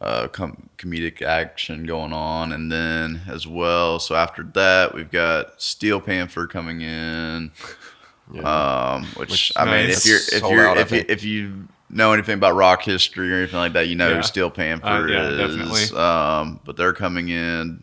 uh, 0.00 0.28
com- 0.28 0.68
comedic 0.76 1.22
action 1.22 1.86
going 1.86 2.12
on, 2.12 2.52
and 2.52 2.70
then 2.70 3.22
as 3.28 3.46
well. 3.46 3.98
So 3.98 4.14
after 4.14 4.42
that, 4.54 4.94
we've 4.94 5.10
got 5.10 5.60
Steel 5.62 6.00
Panther 6.00 6.46
coming 6.46 6.82
in. 6.82 7.52
Um, 8.42 9.04
which, 9.16 9.30
Which- 9.30 9.52
I 9.56 9.64
mean, 9.66 9.90
if 9.90 10.04
you're 10.06 10.18
if 10.32 10.42
you're 10.42 10.66
out, 10.68 10.78
if 10.78 10.90
you, 10.90 11.04
if 11.08 11.24
you 11.24 11.68
know 11.90 12.12
anything 12.12 12.34
about 12.34 12.54
rock 12.54 12.82
history 12.82 13.30
or 13.32 13.36
anything 13.36 13.58
like 13.58 13.74
that, 13.74 13.86
you 13.88 13.94
know 13.96 14.08
Yeah. 14.10 14.16
who 14.16 14.22
Steel 14.22 14.50
Panther 14.50 14.86
Uh, 14.86 15.06
yeah, 15.06 15.46
is. 15.46 15.92
Um, 15.92 16.60
but 16.64 16.76
they're 16.76 16.94
coming 16.94 17.28
in 17.28 17.82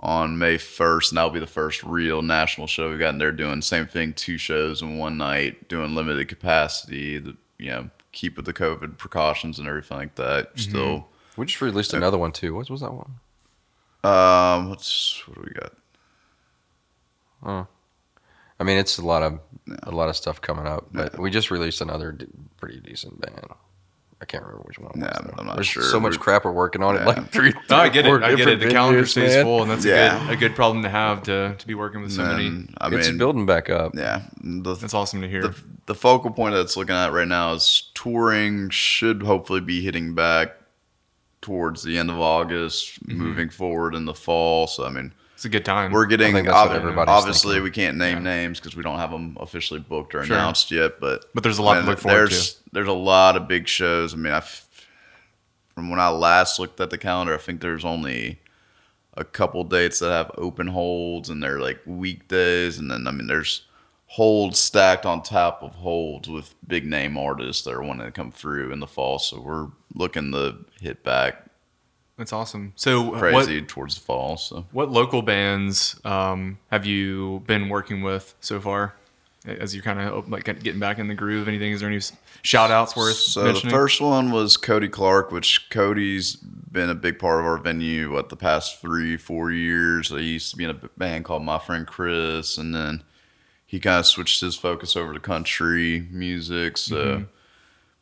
on 0.00 0.38
May 0.38 0.56
1st, 0.56 1.10
and 1.10 1.16
that'll 1.18 1.30
be 1.30 1.40
the 1.40 1.46
first 1.46 1.82
real 1.82 2.20
national 2.22 2.66
show 2.66 2.90
we've 2.90 2.98
gotten. 2.98 3.18
They're 3.18 3.32
doing 3.32 3.62
same 3.62 3.86
thing, 3.86 4.12
two 4.12 4.38
shows 4.38 4.82
in 4.82 4.98
one 4.98 5.16
night, 5.16 5.68
doing 5.68 5.94
limited 5.94 6.28
capacity. 6.28 7.18
The, 7.18 7.36
you 7.58 7.70
know, 7.70 7.90
keep 8.12 8.36
with 8.36 8.46
the 8.46 8.52
COVID 8.52 8.98
precautions 8.98 9.58
and 9.58 9.68
everything 9.68 9.96
like 9.96 10.14
that. 10.16 10.50
Mm-hmm. 10.50 10.70
Still, 10.70 11.08
We 11.36 11.46
just 11.46 11.60
released 11.60 11.94
another 11.94 12.18
one 12.18 12.32
too. 12.32 12.54
What 12.54 12.68
was 12.70 12.80
that 12.80 12.92
one? 12.92 13.14
um, 14.04 14.68
what's 14.68 15.26
what 15.26 15.36
do 15.36 15.42
we 15.46 15.58
got? 15.60 15.72
Oh, 17.46 17.66
I 18.60 18.64
mean, 18.64 18.78
it's 18.78 18.98
a 18.98 19.04
lot 19.04 19.22
of 19.22 19.40
a 19.84 19.90
lot 19.90 20.08
of 20.08 20.16
stuff 20.16 20.40
coming 20.40 20.66
up, 20.66 20.88
but 20.92 21.18
we 21.18 21.30
just 21.30 21.50
released 21.50 21.80
another 21.80 22.12
d- 22.12 22.26
pretty 22.58 22.80
decent 22.80 23.20
band. 23.20 23.46
I 24.20 24.24
can't 24.26 24.42
remember 24.44 24.62
which 24.64 24.78
one. 24.78 24.92
It 24.94 24.98
was, 25.00 25.04
Yeah, 25.12 25.20
though. 25.26 25.34
I'm 25.38 25.46
not 25.46 25.56
There's 25.56 25.66
sure. 25.66 25.82
so 25.82 26.00
much 26.00 26.12
We're- 26.12 26.22
crap 26.22 26.44
we're 26.44 26.52
working 26.52 26.82
on. 26.82 26.96
It 26.96 27.00
Yeah. 27.00 27.04
like 27.06 27.30
three. 27.32 27.52
No, 27.68 27.76
I 27.76 27.88
get 27.90 28.04
four 28.06 28.18
it. 28.18 28.24
I 28.24 28.34
get 28.34 28.48
it. 28.48 28.60
The 28.60 28.70
calendar 28.70 29.02
venues, 29.02 29.08
stays 29.08 29.34
man. 29.34 29.44
full, 29.44 29.62
and 29.62 29.70
that's 29.70 29.84
a 29.84 29.88
Yeah. 29.88 30.18
good 30.26 30.32
a 30.32 30.36
good 30.36 30.54
problem 30.54 30.82
to 30.84 30.88
have 30.88 31.22
to 31.24 31.54
to 31.58 31.66
be 31.66 31.74
working 31.74 32.00
with 32.02 32.12
so 32.12 32.22
many. 32.24 32.46
And, 32.46 32.74
I 32.78 32.88
it's 32.94 33.10
building 33.10 33.44
back 33.44 33.68
up. 33.70 33.92
yeah, 33.94 34.22
the, 34.42 34.74
That's 34.74 34.94
awesome 34.94 35.20
to 35.22 35.28
hear. 35.28 35.42
the 35.42 35.54
the 35.86 35.94
focal 35.94 36.30
point 36.30 36.54
that's 36.54 36.76
looking 36.76 36.94
at 36.94 37.12
right 37.12 37.28
now 37.28 37.52
is 37.52 37.90
touring 37.94 38.70
should 38.70 39.22
hopefully 39.22 39.60
be 39.60 39.82
hitting 39.82 40.14
back 40.14 40.52
towards 41.42 41.82
the 41.82 41.98
end 41.98 42.08
of 42.10 42.18
August, 42.18 43.04
Mm-hmm. 43.06 43.18
moving 43.22 43.48
forward 43.50 43.94
in 43.94 44.04
the 44.06 44.14
fall. 44.14 44.66
So 44.66 44.86
I 44.86 44.90
mean, 44.90 45.12
it's 45.44 45.54
a 45.54 45.58
good 45.58 45.64
time. 45.64 45.92
we're 45.92 46.06
getting 46.06 46.32
think 46.32 46.46
that's 46.46 46.54
what 46.56 46.70
ob- 46.70 46.76
everybody's 46.76 47.08
obviously 47.10 47.50
thinking. 47.54 47.64
we 47.64 47.70
can't 47.70 47.96
name 47.98 48.18
Yeah. 48.18 48.22
names 48.36 48.58
because 48.60 48.74
we 48.76 48.82
don't 48.82 48.98
have 48.98 49.10
them 49.10 49.36
officially 49.40 49.80
booked 49.80 50.14
or 50.14 50.24
Sure. 50.24 50.36
announced 50.36 50.70
yet. 50.70 50.98
But 51.00 51.26
But 51.34 51.42
there's 51.42 51.58
a 51.58 51.62
lot 51.62 51.80
to 51.80 51.86
look 51.86 51.98
forward 51.98 52.30
there's, 52.30 52.60
There's 52.72 52.88
a 52.88 52.92
lot 52.92 53.36
of 53.36 53.46
big 53.46 53.68
shows. 53.68 54.14
I 54.14 54.16
mean, 54.16 54.32
I 54.32 54.42
from 55.74 55.90
when 55.90 55.98
I 56.00 56.08
last 56.08 56.58
looked 56.58 56.80
at 56.80 56.90
the 56.90 56.98
calendar, 56.98 57.34
I 57.34 57.38
think 57.38 57.60
there's 57.60 57.84
only 57.84 58.38
a 59.16 59.24
couple 59.24 59.62
dates 59.64 59.98
that 60.00 60.10
have 60.10 60.30
open 60.38 60.68
holds 60.68 61.28
and 61.30 61.42
they're 61.42 61.60
like 61.60 61.80
weekdays 61.86 62.78
and 62.78 62.90
then 62.90 63.06
I 63.06 63.10
mean 63.12 63.26
there's 63.28 63.62
holds 64.06 64.58
stacked 64.58 65.04
on 65.06 65.22
top 65.22 65.62
of 65.62 65.74
holds 65.76 66.28
with 66.28 66.54
big 66.66 66.84
name 66.86 67.16
artists 67.16 67.62
that 67.64 67.72
are 67.74 67.82
wanting 67.82 68.06
to 68.06 68.12
come 68.12 68.30
through 68.32 68.72
in 68.72 68.78
the 68.80 68.86
fall. 68.86 69.18
So 69.18 69.40
we're 69.40 69.68
looking 69.94 70.30
to 70.32 70.56
hit 70.80 71.02
back 71.04 71.43
That's 72.16 72.32
awesome. 72.32 72.72
So 72.76 73.14
uh, 73.14 73.18
crazy 73.18 73.60
what 73.60 73.68
towards 73.68 73.94
the 73.96 74.00
fall. 74.00 74.36
So 74.36 74.66
what 74.72 74.90
local 74.90 75.22
bands 75.22 76.00
um, 76.04 76.58
have 76.70 76.86
you 76.86 77.42
been 77.46 77.68
working 77.68 78.02
with 78.02 78.34
so 78.40 78.60
far? 78.60 78.94
As 79.46 79.74
you're 79.74 79.84
kind 79.84 80.00
of 80.00 80.30
like 80.30 80.44
getting 80.44 80.78
back 80.80 80.98
in 80.98 81.08
the 81.08 81.14
groove, 81.14 81.48
anything? 81.48 81.72
Is 81.72 81.80
there 81.80 81.90
any 81.90 82.00
shout 82.42 82.70
outs 82.70 82.96
worth 82.96 83.16
So 83.16 83.44
mentioning? 83.44 83.70
the 83.70 83.76
first 83.78 84.00
one 84.00 84.30
was 84.30 84.56
Cody 84.56 84.88
Clark, 84.88 85.32
which 85.32 85.68
Cody's 85.68 86.36
been 86.36 86.88
a 86.88 86.94
big 86.94 87.18
part 87.18 87.40
of 87.40 87.46
our 87.46 87.58
venue 87.58 88.10
what 88.12 88.30
the 88.30 88.36
past 88.36 88.80
three, 88.80 89.18
four 89.18 89.50
years. 89.50 90.08
He 90.08 90.22
used 90.22 90.50
to 90.52 90.56
be 90.56 90.64
in 90.64 90.70
a 90.70 90.80
band 90.96 91.26
called 91.26 91.42
My 91.42 91.58
Friend 91.58 91.86
Chris, 91.86 92.56
and 92.56 92.74
then 92.74 93.02
he 93.66 93.78
kind 93.80 93.98
of 93.98 94.06
switched 94.06 94.40
his 94.40 94.56
focus 94.56 94.96
over 94.96 95.12
to 95.12 95.20
country 95.20 96.06
music. 96.10 96.78
So, 96.78 96.96
Mm-hmm. 96.96 97.24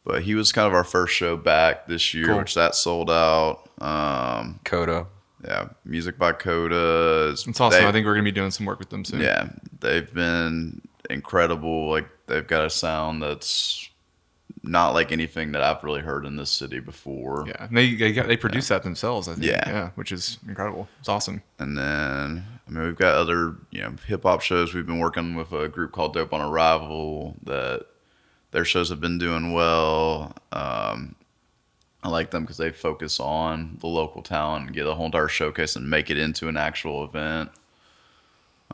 But 0.04 0.22
he 0.22 0.34
was 0.34 0.52
kind 0.52 0.66
of 0.66 0.74
our 0.74 0.84
first 0.84 1.14
show 1.14 1.36
back 1.36 1.86
this 1.86 2.12
year, 2.14 2.26
Cool. 2.26 2.38
which 2.38 2.54
that 2.54 2.74
sold 2.74 3.10
out. 3.10 3.68
Um, 3.80 4.60
Coda. 4.64 5.06
yeah, 5.44 5.68
music 5.84 6.18
by 6.18 6.32
Coda. 6.32 7.30
is- 7.32 7.46
it's 7.46 7.60
awesome. 7.60 7.80
they- 7.82 7.88
I 7.88 7.92
think 7.92 8.06
we're 8.06 8.14
gonna 8.14 8.24
be 8.24 8.30
doing 8.32 8.50
some 8.50 8.66
work 8.66 8.78
with 8.78 8.90
them 8.90 9.04
soon. 9.04 9.20
yeah, 9.20 9.48
they've 9.80 10.12
been 10.12 10.80
incredible. 11.10 11.90
Like 11.90 12.08
they've 12.26 12.46
got 12.46 12.64
a 12.64 12.70
sound 12.70 13.22
that's 13.22 13.88
not 14.64 14.90
like 14.94 15.10
anything 15.10 15.50
that 15.52 15.62
I've 15.62 15.82
really 15.82 16.02
heard 16.02 16.24
in 16.24 16.36
this 16.36 16.50
city 16.50 16.78
before. 16.78 17.44
yeah. 17.48 17.64
And 17.66 17.76
they 17.76 17.94
they, 17.96 18.12
got, 18.12 18.28
they 18.28 18.36
produce 18.36 18.68
that 18.68 18.84
themselves. 18.84 19.26
I 19.28 19.32
think. 19.34 19.46
Yeah. 19.46 19.68
yeah, 19.68 19.90
which 19.96 20.12
is 20.12 20.38
incredible. 20.46 20.88
It's 21.00 21.08
awesome. 21.08 21.42
And 21.58 21.76
then 21.76 22.44
I 22.66 22.70
mean 22.70 22.84
we've 22.84 22.96
got 22.96 23.14
other 23.14 23.56
you 23.72 23.80
know 23.82 23.94
hip 24.06 24.22
hop 24.22 24.40
shows. 24.42 24.72
We've 24.74 24.86
been 24.86 25.00
working 25.00 25.34
with 25.34 25.52
a 25.52 25.68
group 25.68 25.90
called 25.92 26.14
Dope 26.14 26.32
on 26.32 26.40
Arrival 26.40 27.36
that 27.44 27.86
their 28.52 28.64
shows 28.64 28.90
have 28.90 29.00
been 29.00 29.18
doing 29.18 29.52
well. 29.52 30.34
Um, 30.52 31.16
I 32.02 32.08
like 32.08 32.30
them 32.30 32.44
because 32.44 32.58
they 32.58 32.70
focus 32.70 33.18
on 33.18 33.78
the 33.80 33.86
local 33.86 34.22
talent 34.22 34.66
and 34.66 34.74
get 34.74 34.86
a 34.86 34.94
whole 34.94 35.06
entire 35.06 35.28
showcase 35.28 35.76
and 35.76 35.88
make 35.88 36.10
it 36.10 36.18
into 36.18 36.48
an 36.48 36.56
actual 36.56 37.04
event. 37.04 37.50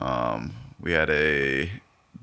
Um, 0.01 0.53
we 0.81 0.93
had 0.93 1.11
a 1.11 1.71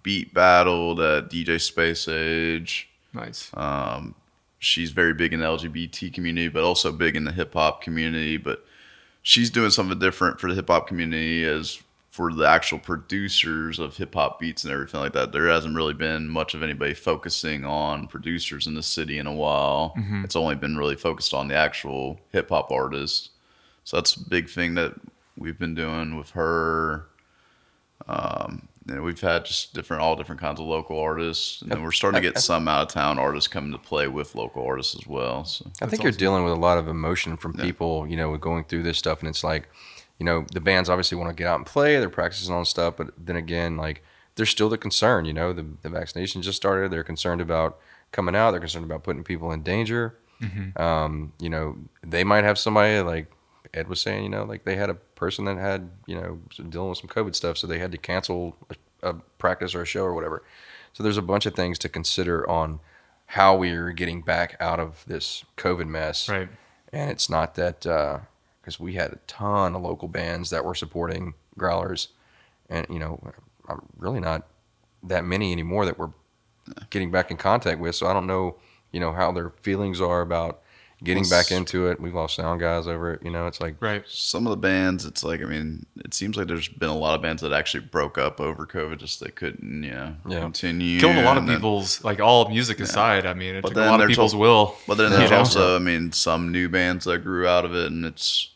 beat 0.04 0.34
battle 0.34 0.96
that 0.96 1.30
DJ 1.30 1.60
Space 1.62 2.08
Age. 2.08 2.90
Nice. 3.14 3.52
Um, 3.54 4.16
she's 4.60 4.92
very 4.92 5.14
big 5.14 5.34
in 5.34 5.40
the 5.40 5.46
LGBT 5.46 6.14
community, 6.14 6.48
but 6.48 6.64
also 6.64 6.92
big 6.92 7.16
in 7.16 7.24
the 7.24 7.32
hip 7.32 7.54
hop 7.54 7.82
community. 7.82 8.38
But 8.38 8.66
she's 9.22 9.50
doing 9.50 9.72
something 9.72 10.00
different 10.00 10.40
for 10.40 10.50
the 10.50 10.56
hip 10.56 10.68
hop 10.68 10.88
community 10.88 11.44
as 11.46 11.80
for 12.16 12.32
the 12.32 12.48
actual 12.48 12.80
producers 12.80 13.78
of 13.78 13.98
hip 13.98 14.14
hop 14.14 14.40
beats 14.40 14.64
and 14.64 14.72
everything 14.72 15.02
like 15.02 15.12
that. 15.12 15.34
There 15.34 15.50
hasn't 15.50 15.76
really 15.76 15.94
been 15.94 16.30
much 16.30 16.54
of 16.54 16.64
anybody 16.64 16.94
focusing 16.94 17.66
on 17.66 18.08
producers 18.08 18.68
in 18.68 18.74
the 18.74 18.82
city 18.82 19.20
in 19.20 19.28
a 19.28 19.34
while. 19.34 19.94
It's 20.24 20.38
only 20.38 20.56
been 20.56 20.78
really 20.78 20.96
focused 20.96 21.34
on 21.34 21.50
the 21.50 21.56
actual 21.56 22.22
hip 22.32 22.48
hop 22.48 22.72
artists. 22.72 23.32
So 23.84 23.98
that's 23.98 24.16
a 24.16 24.30
big 24.30 24.48
thing 24.48 24.76
that 24.76 24.94
we've 25.38 25.60
been 25.60 25.76
doing 25.76 26.16
with 26.16 26.30
her. 26.30 27.08
Um, 28.08 28.70
and 28.88 29.04
we've 29.04 29.20
had 29.20 29.44
just 29.44 29.74
different, 29.74 30.02
all 30.02 30.16
different 30.16 30.40
kinds 30.40 30.62
of 30.62 30.68
local 30.68 30.98
artists, 30.98 31.62
and 31.64 31.70
then 31.70 31.84
we're 31.84 31.92
starting 31.92 32.22
to 32.22 32.30
get 32.30 32.40
some 32.40 32.66
out 32.70 32.84
of 32.84 32.88
town 32.94 33.20
artists 33.20 33.50
coming 33.50 33.74
to 33.74 33.78
play 33.78 34.08
with 34.08 34.36
local 34.36 34.66
artists 34.66 34.96
as 34.96 35.06
well. 35.06 35.44
So 35.44 35.70
I 35.82 35.88
think 35.88 36.02
you're 36.04 36.14
dealing 36.14 36.46
with 36.46 36.54
a 36.54 36.56
lot 36.56 36.78
of 36.78 36.88
emotion 36.88 37.36
from 37.36 37.56
people, 37.56 38.08
you 38.08 38.16
know, 38.16 38.38
going 38.38 38.64
through 38.64 38.84
this 38.84 38.98
stuff, 38.98 39.20
and 39.20 39.28
it's 39.28 39.44
like, 39.44 39.68
you 40.20 40.26
know, 40.26 40.46
the 40.54 40.62
bands 40.62 40.90
obviously 40.90 41.18
want 41.18 41.30
to 41.30 41.36
get 41.36 41.48
out 41.48 41.58
and 41.58 41.66
play, 41.66 41.98
they're 41.98 42.10
practicing 42.10 42.54
on 42.54 42.66
stuff, 42.66 42.96
but 42.98 43.12
then 43.18 43.36
again, 43.36 43.78
like, 43.78 44.04
there's 44.36 44.50
still 44.50 44.68
the 44.68 44.78
concern, 44.78 45.24
you 45.24 45.32
know, 45.32 45.54
the 45.54 45.66
the 45.82 45.90
vaccination 45.90 46.42
just 46.42 46.58
started, 46.58 46.92
they're 46.92 47.06
concerned 47.06 47.40
about 47.40 47.80
coming 48.12 48.36
out, 48.36 48.52
they're 48.52 48.60
concerned 48.60 48.84
about 48.84 49.04
putting 49.04 49.24
people 49.24 49.52
in 49.54 49.64
danger. 49.64 50.18
Um, 50.76 51.32
you 51.40 51.50
know, 51.50 51.78
they 52.04 52.26
might 52.26 52.44
have 52.44 52.60
somebody 52.60 53.00
like 53.00 53.32
Ed 53.74 53.88
was 53.88 54.02
saying, 54.02 54.24
you 54.24 54.30
know, 54.30 54.44
like 54.44 54.66
they 54.66 54.76
had 54.76 54.90
a 54.90 54.96
person 54.96 55.46
that 55.46 55.58
had, 55.58 55.90
you 56.06 56.16
know, 56.16 56.40
dealing 56.70 56.90
with 56.90 56.98
some 56.98 57.08
COVID 57.10 57.34
stuff, 57.34 57.58
so 57.58 57.66
they 57.66 57.80
had 57.80 57.94
to 57.94 57.98
cancel 57.98 58.58
a, 58.70 59.10
a 59.10 59.14
practice 59.38 59.74
or 59.74 59.84
a 59.84 59.86
show 59.86 60.04
or 60.04 60.14
whatever. 60.14 60.44
So 60.92 61.02
there's 61.02 61.18
a 61.18 61.22
bunch 61.22 61.46
of 61.46 61.56
things 61.56 61.80
to 61.80 61.90
consider 61.90 62.48
on 62.50 62.82
how 63.28 63.56
we're 63.56 63.92
getting 63.92 64.22
back 64.22 64.58
out 64.60 64.82
of 64.82 65.06
this 65.08 65.46
COVID 65.56 65.88
mess. 65.88 66.28
Right. 66.28 66.50
And 66.92 67.10
it's 67.10 67.30
not 67.30 67.56
that 67.56 67.86
because 68.66 68.80
we 68.80 68.94
had 68.94 69.12
a 69.14 69.20
ton 69.28 69.76
of 69.76 69.84
local 69.84 70.08
bands 70.08 70.50
that 70.50 70.66
were 70.66 70.74
supporting 70.74 71.36
growlers, 71.56 72.08
and 72.68 72.88
you 72.90 72.98
know, 72.98 73.20
I'm 73.70 73.82
really 73.96 74.20
not 74.20 74.48
that 75.04 75.24
many 75.24 75.52
anymore 75.52 75.86
that 75.86 76.00
we're 76.00 76.10
getting 76.90 77.12
back 77.12 77.30
in 77.30 77.38
contact 77.38 77.80
with. 77.80 77.94
So 77.96 78.08
I 78.08 78.14
don't 78.14 78.26
know, 78.26 78.56
you 78.92 79.00
know, 79.00 79.12
how 79.12 79.32
their 79.32 79.52
feelings 79.62 80.02
are 80.02 80.22
about 80.22 80.62
getting 81.04 81.22
Well, 81.30 81.30
back 81.44 81.52
into 81.52 81.88
it. 81.90 82.02
We've 82.02 82.16
lost 82.16 82.38
sound 82.38 82.60
guys 82.60 82.88
over 82.88 83.14
it. 83.14 83.22
You 83.24 83.30
know, 83.30 83.46
it's 83.46 83.62
like 83.62 83.76
Right. 83.80 84.04
some 84.08 84.48
of 84.48 84.50
the 84.52 84.58
bands, 84.58 85.06
it's 85.06 85.24
like 85.24 85.42
I 85.42 85.46
mean, 85.46 85.86
it 86.04 86.16
seems 86.16 86.38
like 86.38 86.48
there's 86.48 86.68
been 86.70 86.90
a 86.90 86.98
lot 86.98 87.14
of 87.14 87.22
bands 87.22 87.44
that 87.44 87.54
actually 87.54 87.82
broke 87.86 88.18
up 88.18 88.42
over 88.42 88.66
COVID, 88.66 88.98
just 88.98 89.20
they 89.20 89.30
couldn't, 89.30 89.84
you 89.84 89.92
know, 89.92 90.16
Yeah. 90.28 90.40
continue. 90.40 91.00
Killed 91.00 91.18
a 91.18 91.22
lot 91.24 91.38
of 91.38 91.46
then- 91.46 91.58
people's 91.58 92.04
like 92.04 92.20
all 92.20 92.50
music 92.50 92.80
aside. 92.80 93.28
I 93.28 93.36
mean, 93.36 93.56
it 93.56 93.62
But 93.62 93.70
took 93.70 93.78
a 93.78 93.82
lot 93.82 94.02
of 94.02 94.08
people's 94.08 94.32
told- 94.32 94.42
will. 94.42 94.76
But 94.88 94.96
then 94.98 95.12
there's 95.12 95.32
also, 95.32 95.76
I 95.80 95.80
mean, 95.80 96.12
some 96.14 96.52
new 96.52 96.68
bands 96.68 97.06
that 97.06 97.20
grew 97.20 97.46
out 97.48 97.66
of 97.66 97.76
it, 97.76 97.92
and 97.92 98.06
it's 98.06 98.50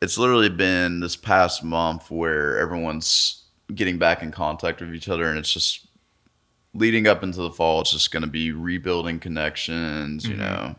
it's 0.00 0.18
literally 0.18 0.48
been 0.48 1.00
this 1.00 1.16
past 1.16 1.62
month 1.62 2.10
where 2.10 2.58
everyone's 2.58 3.44
getting 3.74 3.98
back 3.98 4.22
in 4.22 4.30
contact 4.30 4.80
with 4.80 4.94
each 4.94 5.08
other, 5.08 5.28
and 5.28 5.38
it's 5.38 5.52
just 5.52 5.86
leading 6.74 7.06
up 7.06 7.22
into 7.22 7.40
the 7.42 7.50
fall. 7.50 7.80
It's 7.80 7.92
just 7.92 8.10
going 8.10 8.22
to 8.22 8.28
be 8.28 8.52
rebuilding 8.52 9.20
connections, 9.20 10.26
you 10.26 10.36
know, 10.36 10.74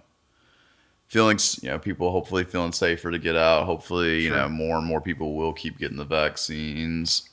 feelings, 1.08 1.60
you 1.62 1.70
know, 1.70 1.78
people 1.78 2.12
hopefully 2.12 2.44
feeling 2.44 2.72
safer 2.72 3.12
to 3.12 3.20
get 3.20 3.36
out. 3.36 3.66
Hopefully, 3.66 4.22
you 4.22 4.30
know, 4.30 4.50
more 4.50 4.78
and 4.78 4.88
more 4.88 5.02
people 5.02 5.36
will 5.36 5.54
keep 5.54 5.78
getting 5.78 5.98
the 5.98 6.06
vaccines. 6.06 7.30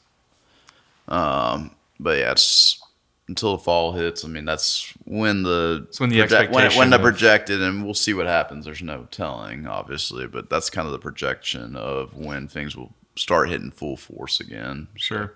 Um, 1.07 1.75
but 1.99 2.19
yeah, 2.19 2.33
it's 2.33 2.83
until 3.29 3.53
the 3.57 3.63
fall 3.63 3.93
hits. 3.93 4.25
I 4.25 4.29
mean, 4.29 4.45
that's 4.45 4.93
when 5.05 5.43
the 5.43 5.87
It's 5.89 6.01
when 6.01 6.11
the 6.11 6.17
when, 6.51 6.65
it- 6.67 6.77
when 6.77 6.91
the 6.91 6.99
projected, 6.99 7.63
and 7.63 7.85
we'll 7.85 7.95
see 7.95 8.15
what 8.15 8.27
happens. 8.27 8.65
There's 8.65 8.83
no 8.83 9.07
telling, 9.11 9.67
obviously, 9.67 10.27
but 10.27 10.49
that's 10.51 10.71
kind 10.71 10.87
of 10.87 10.93
the 10.93 10.99
projection 10.99 11.77
of 11.77 12.15
when 12.17 12.49
things 12.49 12.77
will 12.77 12.93
start 13.17 13.49
hitting 13.51 13.71
full 13.71 13.97
force 13.97 14.41
again. 14.41 14.89
Sure. 14.97 15.35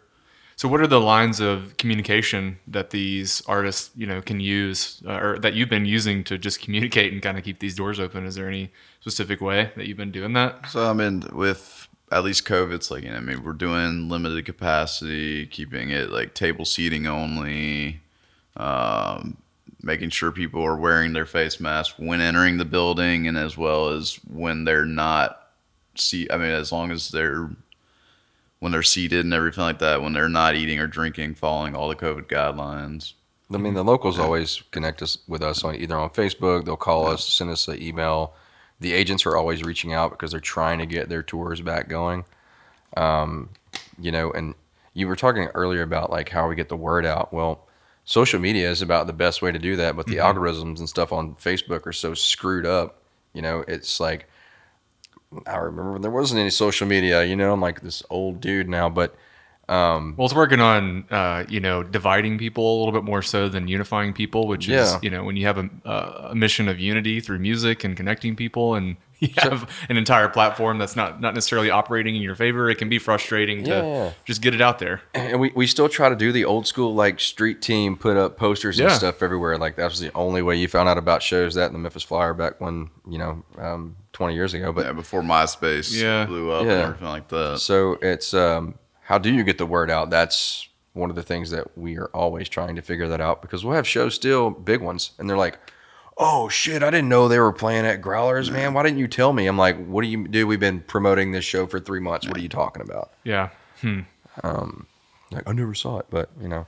So, 0.57 0.69
what 0.69 0.81
are 0.81 0.87
the 0.87 1.01
lines 1.01 1.41
of 1.41 1.77
communication 1.77 2.59
that 2.69 2.91
these 2.91 3.43
artists, 3.47 3.91
you 3.97 4.07
know, 4.07 4.21
can 4.21 4.39
use, 4.39 5.03
uh, 5.07 5.13
or 5.19 5.39
that 5.41 5.55
you've 5.55 5.71
been 5.71 5.87
using 5.87 6.23
to 6.25 6.39
just 6.39 6.61
communicate 6.61 7.13
and 7.13 7.21
kind 7.23 7.37
of 7.39 7.43
keep 7.45 7.59
these 7.59 7.75
doors 7.75 7.99
open? 7.99 8.25
Is 8.27 8.35
there 8.37 8.49
any 8.49 8.71
specific 9.01 9.41
way 9.41 9.73
that 9.77 9.87
you've 9.87 9.97
been 9.97 10.13
doing 10.13 10.35
that? 10.35 10.69
So 10.69 10.89
I 10.89 10.93
mean, 10.93 11.25
with 11.33 11.89
at 12.13 12.25
least 12.25 12.45
COVID, 12.45 12.75
it's 12.75 12.91
like 12.91 13.05
you 13.05 13.11
know, 13.11 13.17
I 13.17 13.21
mean, 13.21 13.43
we're 13.43 13.55
doing 13.55 14.09
limited 14.09 14.45
capacity, 14.45 15.47
keeping 15.47 15.91
it 15.91 16.11
like 16.11 16.35
table 16.35 16.65
seating 16.65 17.07
only, 17.07 18.01
um, 18.57 19.39
making 19.83 20.11
sure 20.11 20.31
people 20.31 20.63
are 20.63 20.77
wearing 20.77 21.15
their 21.15 21.27
face 21.27 21.59
masks 21.59 21.99
when 21.99 22.21
entering 22.21 22.59
the 22.59 22.65
building, 22.67 23.27
and 23.27 23.39
as 23.39 23.57
well 23.57 23.89
as 23.89 24.21
when 24.31 24.65
they're 24.65 24.85
not. 24.85 25.39
See, 25.95 26.29
I 26.31 26.37
mean, 26.37 26.51
as 26.51 26.71
long 26.71 26.91
as 26.91 27.11
they're 27.11 27.51
when 28.61 28.73
they're 28.73 28.83
seated 28.83 29.25
and 29.25 29.35
everything 29.35 29.65
like 29.65 29.79
that, 29.81 30.03
when 30.03 30.13
they're 30.13 30.29
not 30.29 30.55
eating 30.55 30.79
or 30.79 30.87
drinking, 30.87 31.35
following 31.35 31.75
all 31.75 31.89
the 31.89 31.97
COVID 31.97 32.27
guidelines. 32.29 33.15
I 33.53 33.57
mean, 33.59 33.75
the 33.75 33.83
locals 33.83 34.19
always 34.19 34.63
connect 34.71 35.03
us 35.03 35.19
with 35.27 35.43
us 35.43 35.65
on 35.65 35.75
either 35.75 35.97
on 35.97 36.11
Facebook. 36.11 36.65
They'll 36.65 36.77
call 36.77 37.07
us, 37.07 37.27
send 37.27 37.51
us 37.51 37.69
an 37.69 37.83
email. 37.83 38.35
The 38.83 38.93
agents 38.93 39.25
are 39.27 39.37
always 39.37 39.63
reaching 39.63 39.93
out 39.93 40.11
because 40.11 40.33
they're 40.33 40.41
trying 40.41 40.79
to 40.79 40.87
get 40.87 41.09
their 41.09 41.23
tours 41.23 41.61
back 41.61 41.89
going. 41.89 42.25
Um, 42.97 43.51
you 43.99 44.13
know, 44.13 44.31
and 44.33 44.55
you 44.95 45.09
were 45.09 45.17
talking 45.17 45.47
earlier 45.55 45.83
about 45.83 46.11
like 46.11 46.29
how 46.29 46.49
we 46.49 46.55
get 46.55 46.69
the 46.69 46.77
word 46.77 47.07
out. 47.07 47.33
Well, 47.33 47.67
social 48.05 48.41
media 48.41 48.71
is 48.71 48.83
about 48.83 49.07
the 49.07 49.13
best 49.13 49.41
way 49.43 49.53
to 49.53 49.59
do 49.59 49.77
that, 49.77 49.97
but 49.97 50.07
the 50.07 50.17
algorithms 50.17 50.79
and 50.79 50.89
stuff 50.89 51.13
on 51.13 51.35
Facebook 51.37 51.87
are 51.87 51.93
so 51.93 52.15
screwed 52.15 52.67
up. 52.67 53.03
You 53.33 53.43
know, 53.43 53.65
it's 53.67 54.01
like 54.01 54.29
I 55.47 55.57
remember 55.57 55.93
when 55.93 56.03
there 56.03 56.11
wasn't 56.11 56.41
any 56.41 56.51
social 56.51 56.87
media. 56.87 57.25
You 57.25 57.37
know, 57.37 57.53
I'm 57.53 57.61
like 57.61 57.81
this 57.81 58.03
old 58.11 58.41
dude 58.41 58.69
now, 58.69 58.89
but 58.89 59.15
Well, 59.73 60.25
it's 60.27 60.35
working 60.35 60.61
on, 60.61 61.05
uh, 61.11 61.45
you 61.49 61.61
know, 61.61 61.83
dividing 61.83 62.39
people 62.39 62.77
a 62.77 62.79
little 62.79 62.93
bit 62.93 63.05
more 63.05 63.23
so 63.23 63.49
than 63.49 63.69
unifying 63.69 64.13
people, 64.13 64.47
which 64.47 64.69
Yeah. 64.69 64.83
is, 64.83 64.97
you 65.03 65.11
know, 65.11 65.25
when 65.25 65.37
you 65.37 65.47
have 65.47 65.59
a, 65.59 65.69
uh, 65.85 66.29
a 66.31 66.35
mission 66.35 66.69
of 66.69 66.79
unity 66.79 67.21
through 67.21 67.39
music 67.39 67.85
and 67.85 67.97
connecting 67.97 68.37
people 68.37 68.75
and 68.75 68.97
you 69.23 69.29
have 69.39 69.71
an 69.89 69.97
entire 69.97 70.29
platform 70.29 70.79
that's 70.79 70.97
not, 70.97 71.21
not 71.21 71.33
necessarily 71.33 71.71
operating 71.71 72.17
in 72.17 72.23
your 72.23 72.35
favor, 72.35 72.69
it 72.69 72.75
can 72.79 72.89
be 72.89 72.99
frustrating 72.99 73.63
to 73.63 73.71
Yeah, 73.71 73.83
yeah. 73.85 74.11
just 74.25 74.43
get 74.43 74.53
it 74.53 74.61
out 74.61 74.81
there. 74.81 75.01
and 75.15 75.39
we, 75.39 75.53
we 75.55 75.69
still 75.69 75.89
try 75.89 76.09
to 76.09 76.17
do 76.17 76.33
the 76.33 76.45
old 76.45 76.67
school 76.67 76.93
like 76.93 77.21
street 77.21 77.63
team 77.63 77.97
put 77.97 78.17
up 78.17 78.37
posters 78.37 78.81
and 78.81 78.91
stuff 78.91 79.23
everywhere 79.23 79.57
like 79.59 79.77
that 79.77 79.89
was 79.89 80.01
the 80.01 80.11
only 80.17 80.43
way 80.43 80.57
you 80.57 80.67
found 80.67 80.89
out 80.89 80.99
about 80.99 81.23
shows 81.23 81.55
that 81.55 81.67
in 81.69 81.73
the 81.73 81.79
memphis 81.79 82.03
flyer 82.03 82.35
back 82.35 82.61
when 82.61 82.91
you 83.09 83.17
know 83.19 83.45
um, 83.59 83.95
20 84.13 84.35
years 84.35 84.55
ago 84.55 84.73
but 84.73 84.87
Yeah, 84.87 84.93
before 84.93 85.23
MySpace 85.23 85.93
Yeah. 86.03 86.25
blew 86.27 86.51
up 86.51 86.65
Yeah. 86.67 86.73
and 86.73 86.83
everything 86.83 87.07
like 87.09 87.29
that. 87.29 87.61
so 87.61 87.99
it's 88.03 88.35
um, 88.35 88.75
how 89.13 89.19
do 89.19 89.31
you 89.31 89.45
get 89.45 89.59
the 89.59 89.67
word 89.67 89.91
out? 89.91 90.09
That's 90.09 90.71
one 90.95 91.11
of 91.11 91.17
the 91.17 91.23
things 91.23 91.51
that 91.51 91.77
we 91.77 91.99
are 91.99 92.07
always 92.15 92.49
trying 92.49 92.77
to 92.77 92.81
figure 92.81 93.09
that 93.09 93.21
out 93.21 93.43
because 93.43 93.63
we'll 93.63 93.75
have 93.75 93.87
shows 93.87 94.15
still 94.15 94.49
big 94.49 94.81
ones 94.81 95.11
and 95.19 95.29
they're 95.29 95.37
like 95.37 95.59
oh 96.17 96.49
shit 96.49 96.83
i 96.83 96.91
didn't 96.91 97.09
know 97.09 97.29
they 97.29 97.39
were 97.39 97.53
playing 97.53 97.85
at 97.85 98.01
growlers 98.01 98.51
man. 98.51 98.73
Why 98.73 98.83
didn't 98.83 98.99
you 98.99 99.09
tell 99.09 99.35
me? 99.35 99.47
I'm 99.47 99.59
like 99.59 99.77
what 99.85 100.01
do 100.01 100.09
you 100.09 100.27
do? 100.27 100.47
We've 100.47 100.59
been 100.59 100.81
promoting 100.81 101.33
this 101.33 101.45
show 101.45 101.67
for 101.67 101.79
three 101.79 102.01
months. 102.01 102.27
What 102.27 102.39
are 102.39 102.41
you 102.41 102.49
talking 102.49 102.81
about? 102.81 103.11
Yeah. 103.23 103.51
Hmm. 103.83 104.01
Um, 104.43 104.87
like 105.31 105.47
i 105.47 105.53
never 105.53 105.75
saw 105.75 105.99
it 105.99 106.07
but 106.09 106.31
you 106.41 106.49
know 106.49 106.67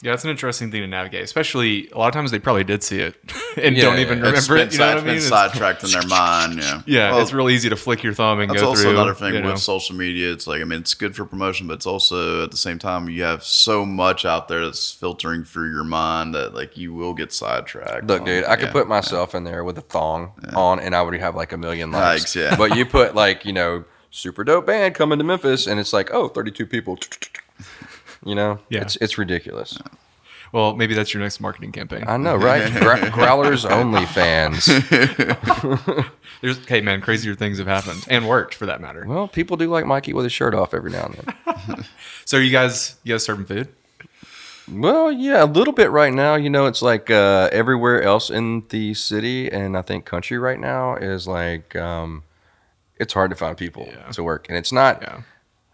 Yeah, 0.00 0.14
it's 0.14 0.22
an 0.22 0.30
interesting 0.30 0.70
thing 0.70 0.82
to 0.82 0.86
navigate, 0.86 1.24
especially 1.24 1.88
a 1.90 1.98
lot 1.98 2.06
of 2.06 2.14
times 2.14 2.30
they 2.30 2.38
probably 2.38 2.62
did 2.62 2.84
see 2.84 3.00
it 3.00 3.16
and 3.60 3.76
Yeah, 3.76 3.82
don't 3.82 3.96
yeah, 3.96 4.00
even 4.02 4.18
yeah. 4.20 4.28
It's 4.30 4.48
remember 4.48 4.54
been, 4.54 4.68
it. 4.68 4.72
You 4.74 4.78
know 4.78 4.94
what 4.94 5.02
I 5.02 5.06
mean? 5.06 5.16
It's- 5.16 5.28
sidetracked 5.28 5.82
in 5.82 5.90
their 5.90 6.02
mind. 6.06 6.58
Yeah, 6.60 6.82
yeah, 6.86 7.10
Well, 7.10 7.20
it's 7.22 7.32
real 7.32 7.50
easy 7.50 7.68
to 7.68 7.74
flick 7.74 8.04
your 8.04 8.14
thumb 8.14 8.38
and 8.38 8.48
That's 8.48 8.62
go 8.62 8.68
also 8.68 8.82
through. 8.82 8.90
another 8.92 9.14
thing 9.14 9.34
you 9.34 9.40
know. 9.40 9.50
with 9.52 9.60
social 9.60 9.96
media. 9.96 10.32
It's 10.32 10.46
like 10.46 10.60
I 10.60 10.64
mean, 10.64 10.78
it's 10.78 10.94
good 10.94 11.16
for 11.16 11.24
promotion, 11.24 11.66
but 11.66 11.74
it's 11.74 11.86
also 11.86 12.44
at 12.44 12.52
the 12.52 12.56
same 12.56 12.78
time 12.78 13.08
you 13.08 13.24
have 13.24 13.42
so 13.42 13.84
much 13.84 14.24
out 14.24 14.46
there 14.46 14.64
that's 14.64 14.92
filtering 14.92 15.42
through 15.42 15.72
your 15.72 15.82
mind 15.84 16.32
that 16.34 16.54
like 16.54 16.76
you 16.76 16.94
will 16.94 17.12
get 17.14 17.32
sidetracked. 17.32 18.06
Look, 18.06 18.20
on- 18.20 18.26
dude, 18.26 18.44
I 18.44 18.54
could 18.54 18.66
yeah. 18.66 18.72
put 18.72 18.86
myself 18.88 19.34
in 19.34 19.42
there 19.42 19.64
with 19.64 19.78
a 19.78 19.82
thong 19.82 20.30
on, 20.54 20.78
and 20.78 20.94
I 20.94 21.02
would 21.02 21.14
have 21.18 21.34
like 21.34 21.50
a 21.52 21.56
million 21.56 21.90
likes. 21.90 22.22
Likes, 22.22 22.36
yeah. 22.36 22.54
But 22.56 22.76
you 22.76 22.86
put 22.86 23.16
like 23.16 23.44
you 23.44 23.52
know, 23.52 23.84
super 24.12 24.44
dope 24.44 24.66
band 24.66 24.94
coming 24.94 25.18
to 25.18 25.24
Memphis, 25.24 25.66
and 25.66 25.80
it's 25.80 25.92
like, 25.92 26.10
oh, 26.12 26.28
32 26.28 26.66
people. 26.66 26.98
You 28.28 28.34
know, 28.34 28.58
Yeah. 28.68 28.82
it's 28.82 28.96
it's 28.96 29.16
ridiculous. 29.18 29.78
Well, 30.52 30.74
maybe 30.76 30.94
that's 30.94 31.12
your 31.12 31.22
next 31.22 31.40
marketing 31.40 31.72
campaign. 31.72 32.04
I 32.06 32.16
know, 32.16 32.34
right? 32.36 32.72
Growlers 33.12 33.64
only 33.66 34.06
fans. 34.06 34.64
There's, 36.40 36.64
hey 36.66 36.80
man, 36.80 37.00
crazier 37.00 37.34
things 37.34 37.58
have 37.58 37.66
happened 37.66 38.06
and 38.08 38.28
worked 38.28 38.54
for 38.54 38.66
that 38.66 38.80
matter. 38.80 39.04
Well, 39.06 39.26
people 39.28 39.56
do 39.56 39.68
like 39.68 39.86
Mikey 39.86 40.12
with 40.12 40.24
his 40.24 40.32
shirt 40.32 40.54
off 40.54 40.72
every 40.72 40.90
now 40.92 41.06
and 41.06 41.14
then. 41.14 41.84
So, 42.24 42.36
are 42.38 42.40
you 42.42 42.52
guys, 42.52 42.96
you 43.04 43.14
guys 43.14 43.24
serving 43.24 43.46
food? 43.46 43.68
Well, 44.70 45.10
yeah, 45.10 45.42
a 45.42 45.46
little 45.46 45.72
bit 45.72 45.90
right 45.90 46.12
now. 46.12 46.34
You 46.34 46.50
know, 46.50 46.66
it's 46.66 46.82
like 46.82 47.10
uh, 47.10 47.48
everywhere 47.52 48.02
else 48.02 48.28
in 48.30 48.64
the 48.68 48.92
city 48.94 49.50
and 49.50 49.76
I 49.78 49.82
think 49.82 50.04
country 50.04 50.36
right 50.38 50.60
now 50.60 50.94
is 50.96 51.26
like 51.26 51.74
um, 51.74 52.22
it's 52.96 53.14
hard 53.14 53.30
to 53.30 53.36
find 53.36 53.56
people 53.56 53.88
Yeah. 53.90 54.10
to 54.12 54.22
work, 54.22 54.46
and 54.50 54.58
it's 54.58 54.70
not. 54.72 55.00
Yeah. 55.02 55.22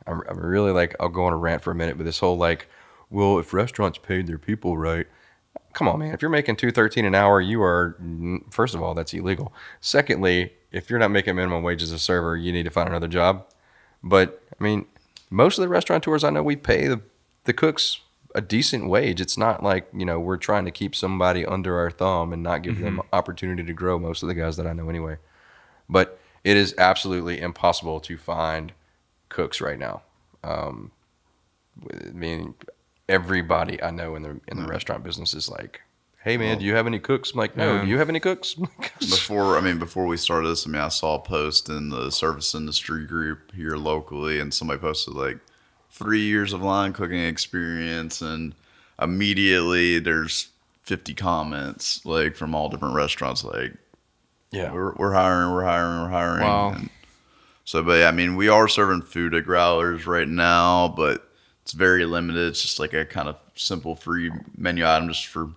I'm, 0.07 0.23
I'm 0.29 0.39
really 0.39 0.73
like 0.73 0.95
I'll 1.01 1.09
go 1.09 1.25
on 1.25 1.33
a 1.33 1.37
rant 1.37 1.63
for 1.63 1.71
a 1.71 1.75
minute, 1.75 1.97
but 1.97 2.05
this 2.05 2.19
whole 2.19 2.37
like, 2.37 2.69
well, 3.11 3.39
if 3.39 3.53
restaurants 3.53 3.99
paid 3.99 4.27
their 4.27 4.39
people 4.39 4.77
right, 4.77 5.07
come 5.73 5.89
on, 5.89 5.99
man. 5.99 6.15
If 6.15 6.23
you're 6.23 6.31
making 6.31 6.57
two 6.57 6.71
thirteen 6.71 7.05
an 7.05 7.15
hour, 7.15 7.41
you 7.41 7.63
are 7.63 7.97
first 8.51 8.75
of 8.75 8.83
all 8.83 8.95
that's 8.95 9.13
illegal. 9.15 9.53
Secondly, 9.81 10.53
if 10.73 10.91
you're 10.91 10.99
not 10.99 11.11
making 11.11 11.37
minimum 11.37 11.63
wage 11.63 11.83
as 11.83 11.93
a 11.93 11.99
server, 11.99 12.37
you 12.37 12.53
need 12.53 12.65
to 12.65 12.71
find 12.71 12.89
another 12.89 13.09
job. 13.09 13.47
But 14.03 14.43
I 14.59 14.63
mean, 14.63 14.87
most 15.31 15.59
of 15.59 15.63
the 15.63 15.69
restaurateurs 15.69 16.25
I 16.25 16.31
know, 16.31 16.43
we 16.43 16.57
pay 16.57 16.87
the 16.87 17.01
the 17.45 17.53
cooks 17.53 18.01
a 18.35 18.41
decent 18.41 18.89
wage. 18.89 19.21
It's 19.21 19.39
not 19.39 19.63
like 19.63 19.89
you 19.95 20.05
know 20.05 20.19
we're 20.19 20.37
trying 20.37 20.65
to 20.65 20.71
keep 20.71 20.95
somebody 20.95 21.47
under 21.47 21.79
our 21.79 21.91
thumb 21.91 22.33
and 22.33 22.43
not 22.43 22.63
give 22.63 22.81
them 22.81 22.99
mm-hmm. 22.99 23.15
opportunity 23.15 23.63
to 23.63 23.73
grow. 23.73 23.99
Most 23.99 24.23
of 24.23 24.29
the 24.29 24.35
guys 24.35 24.57
that 24.57 24.67
I 24.67 24.73
know, 24.73 24.89
anyway. 24.89 25.19
But 25.89 26.19
it 26.43 26.57
is 26.57 26.75
absolutely 26.79 27.41
impossible 27.41 28.01
to 28.01 28.19
find 28.19 28.73
cooks 29.35 29.61
right 29.61 29.79
now. 29.79 30.03
Um, 30.45 30.93
I 31.93 32.11
mean, 32.13 32.55
everybody 33.09 33.83
I 33.83 33.91
know 33.91 34.15
in 34.15 34.23
the 34.23 34.41
in 34.49 34.63
the 34.63 34.67
restaurant 34.67 35.03
business 35.03 35.35
is 35.35 35.49
like, 35.49 35.81
"Hey, 36.23 36.37
man, 36.37 36.59
do 36.59 36.65
you 36.65 36.75
have 36.77 36.87
any 36.87 37.01
cooks?" 37.01 37.33
I'm 37.33 37.39
like, 37.39 37.57
"No." 37.57 37.75
Yeah. 37.75 37.83
Do 37.83 37.89
you 37.89 37.99
have 37.99 38.09
any 38.09 38.21
cooks? 38.21 38.55
before 39.01 39.59
I 39.59 39.61
mean 39.61 39.79
before 39.79 40.07
we 40.07 40.17
started 40.17 40.49
this, 40.49 40.67
I 40.67 40.71
mean 40.71 40.81
I 40.81 40.89
saw 40.89 41.17
a 41.17 41.19
post 41.19 41.69
in 41.69 41.91
the 41.91 42.11
service 42.11 42.55
industry 42.55 43.07
group 43.07 43.53
here 43.53 43.77
locally, 43.77 44.39
and 44.39 44.55
somebody 44.55 44.81
posted 44.81 45.15
like 45.15 45.39
three 45.91 46.23
years 46.23 46.53
of 46.53 46.63
line 46.63 46.93
cooking 46.93 47.25
experience, 47.25 48.23
and 48.23 48.55
immediately 49.03 49.99
there's 49.99 50.51
50 50.85 51.15
comments 51.15 52.05
like 52.05 52.37
from 52.37 52.55
all 52.55 52.69
different 52.69 52.95
restaurants 52.95 53.43
like 53.43 53.73
yeah, 54.53 54.71
we're, 54.73 54.95
we're 54.95 55.13
hiring, 55.13 55.53
we're 55.53 55.65
hiring, 55.65 56.03
we're 56.03 56.11
hiring. 56.11 56.43
Wow. 56.45 56.73
And 56.77 56.91
so, 57.65 57.83
but 57.83 57.99
yeah, 58.01 58.09
I 58.09 58.13
mean, 58.13 58.37
we 58.37 58.49
are 58.49 58.69
serving 58.69 59.03
food 59.03 59.35
at 59.35 59.45
Growlers 59.45 60.07
right 60.07 60.29
now, 60.29 60.89
but 60.89 61.29
it's 61.63 61.73
very 61.73 62.05
limited. 62.05 62.49
It's 62.49 62.63
just 62.63 62.79
like 62.79 62.93
a 62.93 63.05
kind 63.05 63.29
of 63.29 63.37
simple 63.55 63.97
free 63.97 64.31
menu 64.57 64.87
item 64.87 65.09
just 65.09 65.27
for 65.27 65.51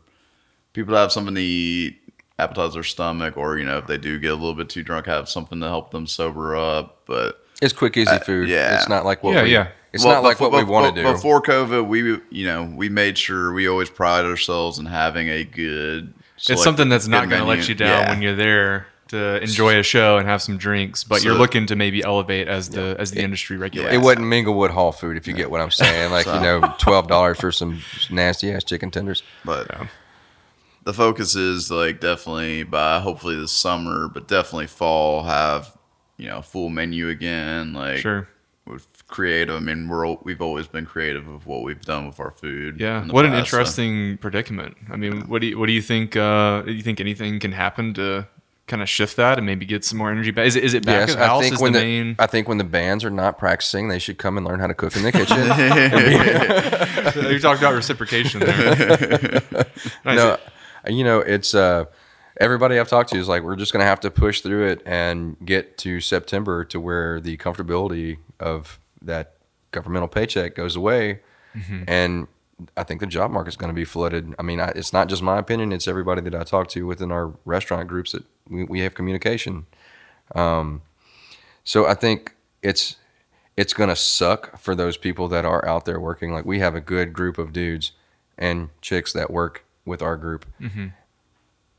people 0.74 0.94
to 0.94 1.00
have 1.00 1.12
something 1.12 1.36
to 1.36 1.42
eat, 1.42 1.98
appetize 2.40 2.74
their 2.74 2.84
stomach, 2.84 3.36
or, 3.38 3.58
you 3.58 3.66
know, 3.66 3.78
if 3.80 3.88
they 3.88 3.98
do 3.98 4.20
get 4.20 4.32
a 4.32 4.36
little 4.36 4.54
bit 4.56 4.70
too 4.70 4.84
drunk, 4.84 5.06
have 5.08 5.28
something 5.28 5.60
to 5.60 5.68
help 5.68 5.92
them 5.92 6.08
sober 6.08 6.56
up. 6.56 7.02
But 7.08 7.44
it's 7.62 7.74
quick, 7.74 7.98
easy 7.98 8.18
food. 8.20 8.48
Yeah. 8.50 8.76
it's 8.78 8.88
not 8.90 9.04
like 9.06 9.24
what 9.24 9.34
Yeah, 9.36 9.44
we, 9.44 9.52
yeah. 9.54 9.68
It's 9.94 10.04
Well, 10.06 10.14
not 10.16 10.24
like 10.24 10.38
before- 10.38 10.52
what 10.52 10.58
we 10.58 10.64
befo- 10.64 10.72
want 10.74 10.96
to 10.96 11.02
do. 11.02 11.12
Before 11.12 11.42
COVID, 11.42 11.88
we, 11.88 12.20
you 12.30 12.46
know, 12.46 12.72
we 12.76 12.88
made 12.90 13.18
sure 13.18 13.52
we 13.54 13.68
always 13.68 13.90
pride 13.90 14.26
ourselves 14.26 14.78
in 14.80 14.86
having 14.86 15.28
a 15.30 15.44
good. 15.44 16.14
It's 16.48 16.64
something 16.64 16.88
that's 16.88 17.08
not 17.08 17.30
going 17.30 17.42
to 17.42 17.48
let 17.48 17.68
you 17.68 17.74
down 17.74 18.04
Yeah. 18.04 18.10
when 18.12 18.22
you're 18.22 18.36
there 18.36 18.88
to 19.10 19.42
enjoy 19.42 19.78
a 19.80 19.84
show 19.84 20.18
and 20.18 20.28
have 20.28 20.42
some 20.42 20.58
drinks, 20.58 21.04
but 21.04 21.24
you're 21.24 21.34
looking 21.36 21.66
to 21.68 21.76
maybe 21.76 22.04
elevate 22.04 22.48
as 22.48 22.70
the 22.70 22.96
as 23.00 23.12
the 23.12 23.22
industry 23.22 23.58
regulates. 23.58 23.94
it 23.94 24.00
wasn't 24.00 24.26
Minglewood 24.26 24.70
Hall 24.72 24.92
food, 24.92 25.18
if 25.18 25.28
you 25.28 25.34
get 25.34 25.50
what 25.52 25.62
I'm 25.62 25.72
saying. 25.72 26.12
Like 26.12 26.26
you 26.26 26.34
know, 26.42 26.74
twelve 26.78 27.08
dollars 27.08 27.40
for 27.40 27.52
some 27.52 27.82
nasty 28.10 28.52
ass 28.52 28.64
chicken 28.64 28.92
tenders. 28.92 29.24
But 29.46 29.70
the 30.84 30.94
focus 30.94 31.36
is 31.36 31.70
like 31.72 32.00
definitely 32.00 32.64
by 32.64 33.00
hopefully 33.00 33.36
this 33.36 33.52
summer, 33.52 34.08
but 34.08 34.28
definitely 34.28 34.68
fall 34.68 35.24
have 35.24 35.76
you 36.18 36.28
know 36.28 36.42
full 36.42 36.70
menu 36.70 37.10
again. 37.10 37.74
Like 37.74 37.98
Sure. 38.00 38.28
with 38.66 38.88
creative. 39.08 39.56
I 39.56 39.60
mean, 39.60 39.88
we're 39.88 40.16
we've 40.24 40.42
always 40.42 40.68
been 40.68 40.86
creative 40.86 41.28
of 41.28 41.46
what 41.46 41.64
we've 41.64 41.82
done 41.82 42.08
with 42.08 42.20
our 42.20 42.32
food. 42.32 42.80
Yeah. 42.80 43.02
in 43.02 43.08
the 43.10 43.14
What 43.14 43.26
an 43.26 43.32
past, 43.32 43.50
so- 43.52 43.58
interesting 43.58 44.18
predicament. 44.18 44.76
I 44.90 44.96
mean, 44.98 45.28
what 45.28 45.42
do 45.42 45.48
you 45.48 45.60
what 45.60 45.68
do 45.68 45.74
you 45.74 45.82
think? 45.82 46.16
Uh, 46.16 46.62
do 46.64 46.72
you 46.74 46.84
think 46.84 47.00
anything 47.00 47.40
can 47.40 47.52
happen 47.52 47.94
to 47.96 48.28
kind 48.68 48.82
of 48.82 48.90
shift 48.90 49.16
that 49.18 49.38
and 49.38 49.46
maybe 49.48 49.66
get 49.66 49.84
some 49.86 49.98
more 49.98 50.12
energy 50.12 50.32
back? 50.32 50.46
Is 50.46 50.56
it 50.56 50.64
is 50.64 50.74
it 50.74 50.86
back 50.86 51.08
Yes, 51.08 51.14
of 51.14 51.20
house? 51.20 51.40
I 51.40 51.42
think 51.42 51.56
is 51.56 51.62
when 51.62 51.74
the 51.74 51.80
the, 51.80 51.86
main? 51.86 52.16
I 52.20 52.28
think 52.28 52.48
when 52.48 52.58
the 52.58 52.64
bands 52.64 53.04
are 53.06 53.10
not 53.10 53.38
practicing, 53.38 53.88
they 53.88 54.00
should 54.00 54.18
come 54.18 54.38
and 54.38 54.46
learn 54.46 54.60
how 54.60 54.68
to 54.68 54.74
cook 54.74 54.96
in 54.96 55.04
the 55.04 55.12
kitchen. 55.12 55.38
you 57.32 57.40
talked 57.40 57.62
about 57.62 57.74
reciprocation 57.74 58.42
there. 58.42 58.76
Nice. 60.06 60.06
no, 60.06 60.38
you 60.88 61.04
know, 61.04 61.20
it's 61.20 61.56
uh, 61.56 61.86
everybody 62.40 62.78
I've 62.80 62.90
talked 62.90 63.10
to 63.12 63.18
is 63.18 63.28
like, 63.28 63.44
we're 63.44 63.56
just 63.56 63.74
going 63.74 63.82
to 63.82 63.88
have 63.88 64.02
to 64.02 64.12
push 64.12 64.42
through 64.42 64.68
it 64.68 64.82
and 64.86 65.38
get 65.44 65.78
to 65.80 66.00
September 66.02 66.64
to 66.66 66.80
where 66.80 67.20
the 67.20 67.38
comfortability 67.38 68.18
of 68.40 68.80
that 69.02 69.34
governmental 69.72 70.08
paycheck 70.08 70.56
goes 70.56 70.76
away. 70.76 71.22
and 71.88 72.28
I 72.76 72.84
think 72.84 73.00
the 73.02 73.08
job 73.08 73.30
market's 73.32 73.56
going 73.56 73.70
to 73.70 73.76
be 73.76 73.86
flooded. 73.86 74.34
I 74.40 74.42
mean, 74.44 74.60
I, 74.60 74.70
it's 74.70 74.92
not 74.94 75.10
just 75.10 75.22
my 75.22 75.38
opinion; 75.38 75.72
it's 75.72 75.88
everybody 75.88 76.22
that 76.22 76.34
I 76.36 76.44
talk 76.44 76.68
to 76.70 76.88
within 76.88 77.12
our 77.12 77.34
restaurant 77.46 77.88
groups 77.88 78.12
that 78.14 78.24
we, 78.50 78.64
we 78.64 78.80
have 78.82 78.94
communication. 78.96 79.68
Um, 80.34 80.82
so 81.64 81.86
I 81.86 81.94
think 81.94 82.34
it's 82.64 82.96
it's 83.56 83.74
going 83.74 83.90
to 83.90 83.96
suck 83.96 84.58
for 84.60 84.74
those 84.76 84.98
people 84.98 85.28
that 85.30 85.46
are 85.46 85.66
out 85.68 85.86
there 85.86 86.00
working. 86.00 86.32
Like 86.32 86.46
we 86.46 86.60
have 86.60 86.76
a 86.76 86.82
good 86.82 87.14
group 87.14 87.38
of 87.38 87.54
dudes 87.54 87.92
and 88.38 88.70
chicks 88.82 89.14
that 89.14 89.30
work 89.32 89.64
with 89.86 90.02
our 90.02 90.16
group, 90.18 90.46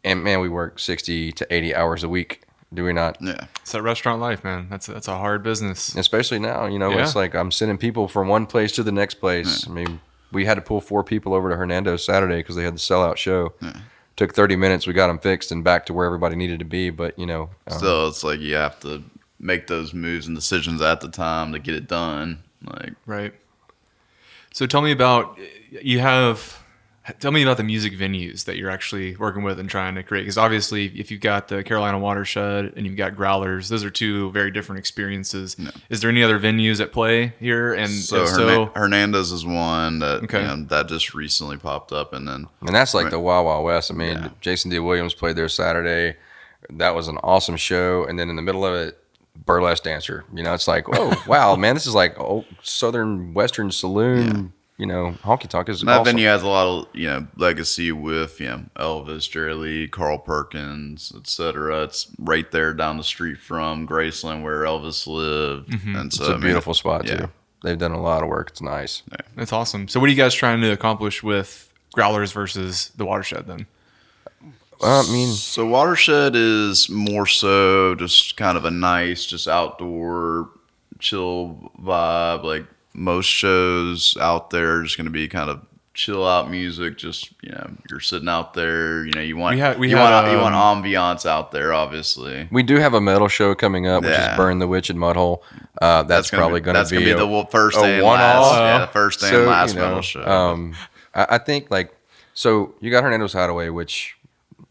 and 0.05 0.22
man, 0.24 0.41
we 0.41 0.49
work 0.49 0.79
sixty 0.79 1.33
to 1.33 1.47
eighty 1.53 1.74
hours 1.74 2.05
a 2.05 2.09
week. 2.09 2.43
Do 2.72 2.85
we 2.85 2.93
not? 2.93 3.16
Yeah. 3.20 3.47
It's 3.62 3.72
that 3.72 3.83
restaurant 3.83 4.20
life, 4.20 4.45
man. 4.45 4.68
That's 4.70 4.89
a, 4.89 4.93
that's 4.93 5.09
a 5.09 5.16
hard 5.16 5.43
business. 5.43 5.95
especially 5.97 6.39
now 6.39 6.66
you 6.66 6.79
know 6.79 6.91
it's 7.03 7.16
like 7.16 7.35
i'm 7.35 7.51
sending 7.51 7.79
people 7.79 8.09
from 8.09 8.29
one 8.29 8.45
place 8.47 8.72
to 8.72 8.83
the 8.83 8.93
next 8.93 9.14
place 9.14 9.66
i 9.66 9.70
mean 9.70 10.01
we 10.33 10.45
had 10.45 10.55
to 10.55 10.61
pull 10.61 10.81
four 10.81 11.03
people 11.05 11.35
over 11.35 11.51
to 11.51 11.57
hernando's 11.57 12.05
saturday 12.05 12.39
because 12.39 12.57
they 12.57 12.64
had 12.64 12.74
the 12.74 12.79
sellout 12.79 13.16
show 13.16 13.53
took 14.16 14.35
30 14.35 14.57
minutes 14.57 14.87
we 14.87 14.93
got 14.93 15.07
them 15.09 15.18
fixed 15.18 15.53
and 15.53 15.62
back 15.62 15.87
to 15.87 15.95
where 15.95 16.07
everybody 16.07 16.37
needed 16.37 16.59
to 16.59 16.64
be 16.64 16.91
but 16.91 17.18
you 17.18 17.26
know 17.26 17.51
um, 17.68 17.79
Still, 17.79 18.09
it's 18.09 18.24
like 18.24 18.41
you 18.41 18.55
have 18.57 18.81
to 18.81 19.03
make 19.41 19.66
those 19.66 19.95
moves 19.95 20.26
and 20.26 20.37
decisions 20.37 20.83
at 20.83 21.01
the 21.01 21.09
time 21.09 21.53
to 21.53 21.59
get 21.59 21.74
it 21.74 21.87
done. 21.87 22.43
Like, 22.62 22.95
Right. 23.07 23.33
So 24.53 24.66
tell 24.66 24.83
me 24.83 24.91
about 24.91 25.39
you 25.70 26.01
have 26.01 26.58
tell 27.21 27.31
me 27.33 27.43
about 27.43 27.57
the 27.57 27.63
music 27.65 27.93
venues 27.95 28.45
that 28.45 28.57
you're 28.57 28.71
actually 28.71 29.17
working 29.17 29.43
with 29.43 29.59
and 29.59 29.69
trying 29.69 29.95
to 29.95 30.03
create 30.03 30.23
because 30.23 30.39
obviously 30.39 30.87
if 30.99 31.11
you've 31.11 31.21
got 31.21 31.49
the 31.49 31.63
Carolina 31.65 31.99
Watershed 31.99 32.73
and 32.77 32.87
you've 32.87 32.97
got 32.97 33.15
Growlers 33.17 33.69
those 33.69 33.85
are 33.85 33.91
two 33.91 34.31
very 34.33 34.51
different 34.51 34.79
experiences. 34.79 35.57
Is 35.91 36.01
there 36.01 36.11
any 36.11 36.23
other 36.23 36.39
venues 36.39 36.81
at 36.81 36.93
play 36.93 37.35
here? 37.41 37.73
And 37.75 37.91
so, 37.91 38.23
if 38.25 38.31
Herna- 38.31 38.35
so 38.67 38.73
Hernando's 38.75 39.33
is 39.33 39.45
one 39.47 39.99
that 40.01 40.25
Okay. 40.25 40.41
you 40.43 40.47
know, 40.47 40.65
that 40.65 40.89
just 40.89 41.15
recently 41.15 41.57
popped 41.57 41.93
up, 41.93 42.13
and 42.13 42.27
then 42.29 42.47
and 42.61 42.75
that's 42.75 42.95
like 42.95 43.11
the 43.11 43.19
wild 43.21 43.47
wild 43.47 43.65
west. 43.65 43.91
I 43.91 43.95
mean 43.95 44.17
Yeah. 44.17 44.29
jason 44.41 44.71
d. 44.71 44.79
Williams 44.79 45.15
played 45.15 45.37
there 45.37 45.49
saturday. 45.49 46.17
That 46.71 46.95
was 46.95 47.09
an 47.09 47.19
awesome 47.23 47.57
show. 47.57 48.05
And 48.05 48.19
then 48.19 48.29
in 48.31 48.37
the 48.37 48.43
middle 48.43 48.65
of 48.67 48.75
it 48.75 48.99
burlesque 49.47 49.85
dancer. 49.85 50.25
You 50.35 50.43
know 50.43 50.53
it's 50.53 50.67
like 50.69 50.85
oh 50.93 51.23
wow 51.29 51.55
man 51.57 51.75
this 51.75 51.87
is 51.87 51.95
like 51.95 52.19
oh 52.19 52.45
southern 52.63 53.33
western 53.35 53.71
saloon 53.71 54.53
you 54.79 54.87
know 54.87 55.14
honky 55.22 55.49
tonk 55.49 55.68
is 55.68 55.81
And 55.81 55.89
that 55.89 56.01
awesome. 56.01 56.14
venue 56.14 56.29
has 56.29 56.43
a 56.43 56.49
lot 56.49 56.66
of 56.66 56.87
you 56.95 57.09
know 57.09 57.26
legacy 57.37 57.93
with 57.93 58.41
you 58.41 58.47
know 58.47 58.64
Elvis, 58.76 59.29
Jerry 59.31 59.55
Lee, 59.55 59.89
Carl 59.89 60.18
Perkins, 60.18 61.12
etc. 61.14 61.83
It's 61.85 62.07
right 62.18 62.51
there 62.51 62.72
down 62.72 62.97
the 62.97 63.05
street 63.05 63.39
from 63.39 63.87
Graceland 63.87 64.43
where 64.43 64.62
Elvis 64.62 65.07
lived, 65.07 65.70
mm-hmm. 65.70 65.97
and 65.97 66.12
so 66.12 66.22
it's 66.24 66.31
I 66.31 66.35
a 66.35 66.37
mean, 66.37 66.47
beautiful 66.47 66.72
spot 66.74 67.07
yeah. 67.07 67.16
too 67.16 67.31
they've 67.62 67.79
done 67.79 67.93
a 67.93 68.01
lot 68.01 68.22
of 68.22 68.29
work 68.29 68.51
it's 68.51 68.62
nice 68.62 69.03
that's 69.35 69.53
awesome. 69.53 69.89
So 69.89 70.01
what 70.01 70.07
are 70.09 70.11
you 70.11 70.16
guys 70.16 70.35
trying 70.35 70.61
to 70.61 70.70
accomplish 70.72 71.22
with 71.22 71.72
Growlers 71.95 72.33
versus 72.33 72.91
the 72.97 73.05
Watershed 73.05 73.47
then? 73.47 73.66
well, 74.81 75.05
i 75.09 75.12
mean 75.12 75.33
So 75.33 75.66
Watershed 75.66 76.35
is 76.35 76.89
more 76.89 77.26
so 77.26 77.95
just 77.95 78.37
kind 78.37 78.57
of 78.57 78.64
a 78.64 78.70
nice, 78.70 79.26
just 79.26 79.49
outdoor, 79.49 80.51
chill 80.99 81.72
vibe. 81.81 82.45
Like 82.45 82.66
most 82.99 83.26
shows 83.26 84.16
out 84.20 84.51
there, 84.51 84.82
is 84.84 84.96
going 84.96 85.05
to 85.07 85.11
be 85.11 85.28
kind 85.28 85.49
of 85.51 85.61
chill 85.94 86.26
out 86.26 86.51
music. 86.51 86.96
Just 86.99 87.32
you 87.42 87.51
know, 87.51 87.70
you're 87.90 88.01
sitting 88.01 88.28
out 88.28 88.55
there. 88.55 89.05
You 89.05 89.12
know, 89.14 89.20
you 89.20 89.36
want 89.36 89.55
We 89.57 89.61
had- 89.61 89.78
we 89.78 89.90
you 89.90 89.96
had, 89.96 90.11
want 90.22 90.32
you 90.32 90.38
want 90.38 90.55
um, 90.55 90.82
ambiance 90.82 91.26
out 91.26 91.51
there. 91.53 91.72
Obviously, 91.72 92.49
We 92.53 92.62
do 92.62 92.76
have 92.76 92.94
a 92.94 93.01
metal 93.01 93.28
show 93.28 93.55
coming 93.55 93.86
up, 93.86 94.03
which 94.03 94.11
Yeah. 94.12 94.32
is 94.32 94.36
Burn 94.36 94.59
the 94.59 94.68
Witch 94.68 94.90
and 94.90 94.99
Mudhole. 94.99 95.40
Uh, 95.80 96.03
that's, 96.03 96.30
gonna 96.30 96.40
probably 96.42 96.61
going 96.61 96.74
to 96.74 96.80
that's 96.80 96.90
be, 96.90 96.96
gonna 96.96 97.07
be 97.07 97.11
a- 97.12 97.16
the 97.16 97.26
wo- 97.26 97.44
first 97.46 97.78
a 97.78 97.82
day 97.82 97.94
and 97.96 98.05
one-off. 98.05 98.53
last. 98.53 98.59
Yeah, 98.61 98.78
the 98.80 98.86
first 98.92 99.20
day 99.20 99.34
and 99.36 99.46
last 99.46 99.74
metal 99.74 100.03
show. 100.03 100.24
Um, 100.24 100.74
I, 101.14 101.26
I 101.30 101.38
think 101.38 101.70
like 101.70 101.94
so 102.34 102.74
you 102.80 102.90
got 102.90 103.03
Hernando's 103.05 103.32
Hideaway, 103.32 103.68
which 103.70 104.16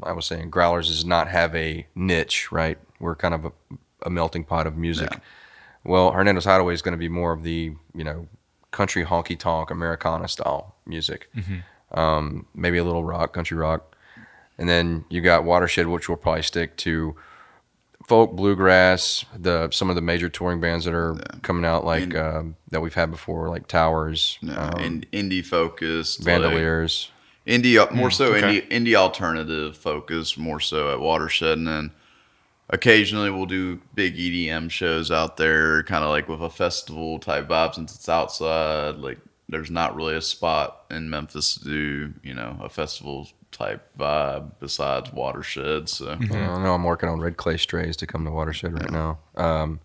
I 0.03 0.11
was 0.13 0.25
saying 0.25 0.51
Growlers 0.51 0.87
does 0.87 1.03
not 1.05 1.27
have 1.27 1.55
a 1.55 1.85
niche, 1.95 2.51
right? 2.51 2.77
We're 2.99 3.15
kind 3.15 3.33
of 3.33 3.45
a, 3.45 3.51
a 4.05 4.09
melting 4.09 4.43
pot 4.43 4.67
of 4.67 4.77
music. 4.77 5.09
Yeah. 5.11 5.19
Well, 5.83 6.11
Hernando's 6.11 6.45
Hideaway 6.45 6.73
is 6.73 6.81
going 6.81 6.93
to 6.93 6.97
be 6.97 7.09
more 7.09 7.31
of 7.31 7.43
the 7.43 7.73
you 7.95 8.03
know 8.03 8.27
country 8.71 9.05
honky 9.05 9.37
tonk 9.37 9.71
Americana 9.71 10.27
style 10.27 10.75
music, 10.85 11.29
um, 11.91 12.45
maybe 12.53 12.77
a 12.77 12.83
little 12.83 13.03
rock, 13.03 13.33
country 13.33 13.57
rock, 13.57 13.95
and 14.57 14.67
then 14.67 15.05
you 15.09 15.21
got 15.21 15.43
Watershed, 15.43 15.87
which 15.87 16.09
will 16.09 16.17
probably 16.17 16.41
stick 16.43 16.75
to 16.77 17.15
folk, 18.07 18.33
bluegrass, 18.33 19.25
the 19.37 19.69
some 19.71 19.89
of 19.89 19.95
the 19.95 20.01
major 20.01 20.29
touring 20.29 20.59
bands 20.61 20.85
that 20.85 20.93
are 20.93 21.15
coming 21.41 21.65
out, 21.65 21.85
like 21.85 22.03
And- 22.03 22.17
um, 22.17 22.55
that 22.71 22.81
we've 22.81 22.93
had 22.93 23.11
before, 23.11 23.49
like 23.49 23.67
Towers, 23.67 24.37
yeah, 24.41 24.69
um, 24.69 24.81
in, 24.81 25.05
indie 25.13 25.45
focused, 25.45 26.25
like, 26.25 26.41
Vandoliers. 26.41 27.09
indie 27.45 27.77
uh, 27.79 27.93
more 27.93 28.11
so 28.11 28.33
okay. 28.33 28.61
indie 28.61 28.69
indie 28.69 28.95
alternative 28.95 29.75
focus 29.77 30.37
more 30.37 30.59
so 30.59 30.91
at 30.91 30.99
Watershed, 30.99 31.57
and 31.57 31.67
then 31.67 31.91
occasionally 32.69 33.29
we'll 33.29 33.45
do 33.45 33.79
big 33.95 34.15
EDM 34.15 34.69
shows 34.69 35.11
out 35.11 35.37
there, 35.37 35.83
kind 35.83 36.03
of 36.03 36.09
like 36.09 36.27
with 36.27 36.41
a 36.41 36.49
festival 36.49 37.19
type 37.19 37.47
vibe 37.47 37.75
since 37.75 37.95
it's 37.95 38.09
outside. 38.09 38.95
Like 38.95 39.19
there's 39.49 39.71
not 39.71 39.95
really 39.95 40.15
a 40.15 40.21
spot 40.21 40.85
in 40.91 41.09
Memphis 41.09 41.55
to 41.55 41.63
do 41.63 42.13
you 42.23 42.33
know 42.33 42.57
a 42.61 42.69
festival 42.69 43.27
type 43.51 43.89
vibe 43.97 44.51
besides 44.59 45.11
Watershed. 45.11 45.89
So 45.89 46.11
I 46.11 46.17
know 46.63 46.73
I'm 46.73 46.83
working 46.83 47.09
on 47.09 47.19
Red 47.19 47.37
Clay 47.37 47.57
Strays 47.57 47.97
to 47.97 48.07
come 48.07 48.25
to 48.25 48.31
Watershed 48.31 48.73
right 48.73 48.91
now. 48.91 49.19
Um, 49.35 49.79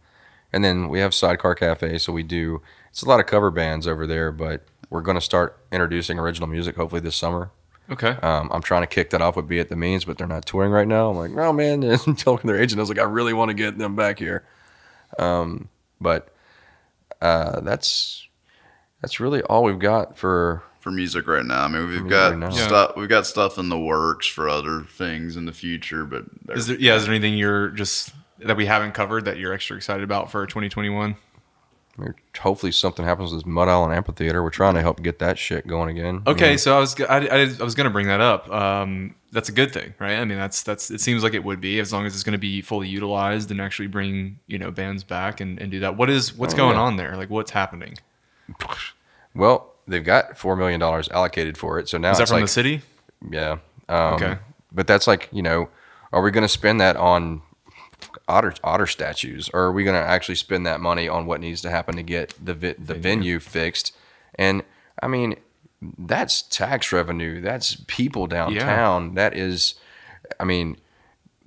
and 0.52 0.62
then 0.62 0.88
we 0.88 1.00
have 1.00 1.14
Sidecar 1.14 1.54
Cafe, 1.54 1.98
so 1.98 2.12
we 2.12 2.22
do. 2.22 2.60
It's 2.90 3.02
a 3.02 3.08
lot 3.08 3.20
of 3.20 3.26
cover 3.26 3.50
bands 3.50 3.86
over 3.86 4.06
there, 4.06 4.30
but 4.30 4.66
we're 4.90 5.00
going 5.00 5.16
to 5.16 5.20
start 5.22 5.58
introducing 5.72 6.18
original 6.18 6.46
music 6.46 6.76
hopefully 6.76 7.00
this 7.00 7.16
summer. 7.16 7.50
Okay. 7.92 8.10
Um, 8.22 8.48
I'm 8.52 8.62
trying 8.62 8.82
to 8.82 8.86
kick 8.86 9.10
that 9.10 9.20
off 9.22 9.36
with 9.36 9.46
Be 9.46 9.60
at 9.60 9.68
the 9.68 9.76
Means, 9.76 10.04
but 10.04 10.18
they're 10.18 10.26
not 10.26 10.46
touring 10.46 10.72
right 10.72 10.88
now. 10.88 11.10
I'm 11.10 11.16
like, 11.16 11.30
no, 11.30 11.52
man. 11.52 11.82
And 12.06 12.18
telling 12.18 12.46
their 12.46 12.60
agent, 12.60 12.78
I 12.78 12.82
was 12.82 12.88
like, 12.88 12.98
I 12.98 13.02
really 13.04 13.32
want 13.34 13.50
to 13.50 13.54
get 13.54 13.76
them 13.78 13.94
back 13.94 14.18
here. 14.18 14.44
Um, 15.18 15.68
but 16.00 16.34
uh, 17.20 17.60
that's 17.60 18.26
that's 19.00 19.20
really 19.20 19.42
all 19.42 19.62
we've 19.62 19.78
got 19.78 20.16
for. 20.16 20.62
for 20.80 20.90
music 20.90 21.26
right 21.26 21.44
now, 21.44 21.64
I 21.64 21.68
mean 21.68 21.86
we've 21.86 22.08
got 22.08 22.30
right 22.30 22.38
now. 22.38 22.50
Yeah. 22.50 22.66
stuff 22.66 22.96
we've 22.96 23.08
got 23.08 23.26
stuff 23.26 23.58
in 23.58 23.68
the 23.68 23.78
works 23.78 24.26
for 24.26 24.48
other 24.48 24.82
things 24.84 25.36
in 25.36 25.44
the 25.44 25.52
future, 25.52 26.04
but 26.04 26.24
Is 26.48 26.66
there 26.68 26.76
yeah, 26.78 26.96
is 26.96 27.04
there 27.04 27.14
anything 27.14 27.36
you're 27.36 27.68
just 27.68 28.10
that 28.38 28.56
we 28.56 28.66
haven't 28.66 28.92
covered 28.92 29.26
that 29.26 29.36
you're 29.38 29.52
extra 29.52 29.76
excited 29.76 30.02
about 30.02 30.30
for 30.32 30.44
2021? 30.46 31.14
We're- 31.96 32.14
Hopefully, 32.40 32.72
something 32.72 33.04
happens 33.04 33.32
with 33.32 33.46
Mud 33.46 33.68
Island 33.68 33.94
Amphitheater. 33.94 34.42
We're 34.42 34.50
trying 34.50 34.74
to 34.74 34.80
help 34.80 35.02
get 35.02 35.18
that 35.20 35.38
shit 35.38 35.66
going 35.66 35.96
again. 35.96 36.22
Okay, 36.26 36.56
so 36.56 36.76
I 36.76 36.80
was 36.80 36.98
I, 37.00 37.18
I, 37.26 37.40
I 37.60 37.62
was 37.62 37.74
gonna 37.74 37.90
bring 37.90 38.06
that 38.08 38.20
up. 38.20 38.50
Um, 38.50 39.14
that's 39.30 39.48
a 39.48 39.52
good 39.52 39.72
thing, 39.72 39.94
right? 39.98 40.16
I 40.16 40.24
mean, 40.24 40.38
that's 40.38 40.62
that's 40.62 40.90
it 40.90 41.00
seems 41.00 41.22
like 41.22 41.34
it 41.34 41.44
would 41.44 41.60
be 41.60 41.78
as 41.80 41.92
long 41.92 42.04
as 42.06 42.14
it's 42.14 42.22
going 42.24 42.32
to 42.32 42.38
be 42.38 42.60
fully 42.62 42.88
utilized 42.88 43.50
and 43.50 43.60
actually 43.60 43.88
bring 43.88 44.38
you 44.46 44.58
know 44.58 44.70
bands 44.70 45.04
back 45.04 45.40
and, 45.40 45.58
and 45.60 45.70
do 45.70 45.80
that. 45.80 45.96
What 45.96 46.10
is 46.10 46.34
what's 46.36 46.54
Oh, 46.54 46.56
going 46.58 46.76
yeah. 46.76 46.82
on 46.82 46.96
there? 46.96 47.16
Like 47.16 47.30
what's 47.30 47.50
happening? 47.52 47.94
Well, 49.34 49.72
they've 49.88 50.04
got 50.04 50.36
four 50.36 50.56
million 50.56 50.80
dollars 50.80 51.08
allocated 51.08 51.56
for 51.56 51.78
it. 51.78 51.88
So 51.88 51.98
now 51.98 52.10
Is 52.12 52.18
that 52.18 52.28
from 52.28 52.36
like, 52.36 52.44
the 52.44 52.48
city? 52.48 52.82
Yeah. 53.30 53.58
Um, 53.88 54.14
Okay. 54.14 54.38
But 54.72 54.86
that's 54.86 55.06
like 55.06 55.28
you 55.32 55.42
know, 55.42 55.68
are 56.12 56.22
we 56.22 56.30
going 56.30 56.42
to 56.42 56.48
spend 56.48 56.80
that 56.80 56.96
on 56.96 57.42
otter 58.32 58.54
otter 58.64 58.86
statues, 58.86 59.50
or 59.52 59.60
are 59.64 59.72
we 59.72 59.84
going 59.84 60.00
to 60.02 60.08
actually 60.08 60.34
spend 60.36 60.66
that 60.66 60.80
money 60.80 61.06
on 61.08 61.26
what 61.26 61.40
needs 61.40 61.60
to 61.62 61.70
happen 61.70 61.96
to 61.96 62.02
get 62.02 62.34
the 62.42 62.54
vi- 62.54 62.76
the 62.78 62.94
venue 62.94 63.38
fixed? 63.38 63.94
And 64.36 64.62
I 65.02 65.08
mean, 65.08 65.36
that's 65.98 66.42
tax 66.42 66.92
revenue. 66.92 67.40
That's 67.40 67.76
people 67.86 68.26
downtown. 68.26 69.14
That 69.14 69.36
is, 69.36 69.74
I 70.40 70.44
mean. 70.44 70.76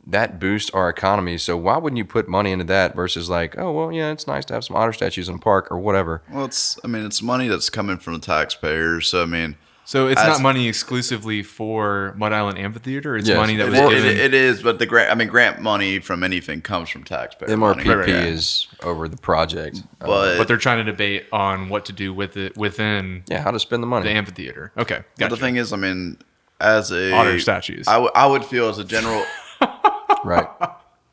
That 0.07 0.39
boosts 0.39 0.69
our 0.69 0.88
economy. 0.88 1.39
So 1.39 1.57
why 1.57 1.77
wouldn't 1.79 1.97
you 1.97 2.05
put 2.05 2.29
money 2.29 2.51
into 2.51 2.65
that 2.65 2.95
versus 2.95 3.27
like, 3.27 3.57
oh 3.57 3.71
well, 3.71 3.91
yeah, 3.91 4.11
it's 4.11 4.27
nice 4.27 4.45
to 4.45 4.53
have 4.53 4.63
some 4.63 4.75
otter 4.75 4.93
statues 4.93 5.27
in 5.29 5.36
a 5.36 5.39
park 5.39 5.71
or 5.71 5.79
whatever. 5.79 6.21
well, 6.31 6.45
it's 6.45 6.77
I 6.83 6.88
mean 6.88 7.03
it's 7.07 7.23
money 7.23 7.47
that's 7.47 7.71
coming 7.71 7.97
from 7.97 8.13
the 8.13 8.19
taxpayers. 8.19 9.07
So 9.07 9.23
I 9.23 9.25
mean. 9.25 9.57
So 9.88 10.07
it's 10.07 10.21
not 10.23 10.41
money 10.41 10.67
exclusively 10.67 11.43
for 11.43 12.13
Mud 12.17 12.33
Island 12.33 12.57
Amphitheater. 12.57 13.15
It's 13.17 13.27
Yes. 13.27 13.38
money 13.38 13.55
that 13.57 13.67
It, 13.67 13.69
was 13.69 13.79
it- 13.79 13.89
given. 14.03 14.17
it 14.17 14.33
is, 14.33 14.63
but 14.63 14.79
the 14.79 14.86
grant, 14.88 15.11
I 15.11 15.15
mean, 15.15 15.27
grant 15.27 15.61
money 15.61 15.99
from 15.99 16.23
anything 16.23 16.61
comes 16.61 16.89
from 16.89 17.03
taxpayer 17.03 17.55
money. 17.55 17.83
MRPP 17.83 18.07
is 18.09 18.67
over 18.83 19.07
the 19.07 19.17
project. 19.17 19.83
Uh, 20.01 20.07
But, 20.07 20.38
but 20.39 20.47
they're 20.47 20.57
trying 20.57 20.83
to 20.83 20.91
debate 20.91 21.27
on 21.31 21.69
what 21.69 21.86
to 21.86 21.93
do 21.93 22.13
with 22.13 22.36
it 22.36 22.57
within 22.57 23.23
yeah, 23.29 23.43
how 23.43 23.51
to 23.51 23.59
spend 23.59 23.83
the 23.83 23.88
money. 23.88 24.05
the 24.09 24.15
amphitheater. 24.15 24.71
Okay, 24.77 24.97
but 25.17 25.19
gotcha. 25.19 25.36
the 25.36 25.41
thing 25.41 25.55
is, 25.57 25.71
I 25.71 25.77
mean, 25.77 26.17
as 26.59 26.91
a 26.91 27.11
Otter 27.13 27.39
statues. 27.39 27.88
I, 27.88 27.93
w- 27.93 28.11
I 28.15 28.25
would 28.25 28.43
feel 28.43 28.69
as 28.69 28.79
a 28.79 28.83
general, 28.83 29.23
Right. 30.23 30.47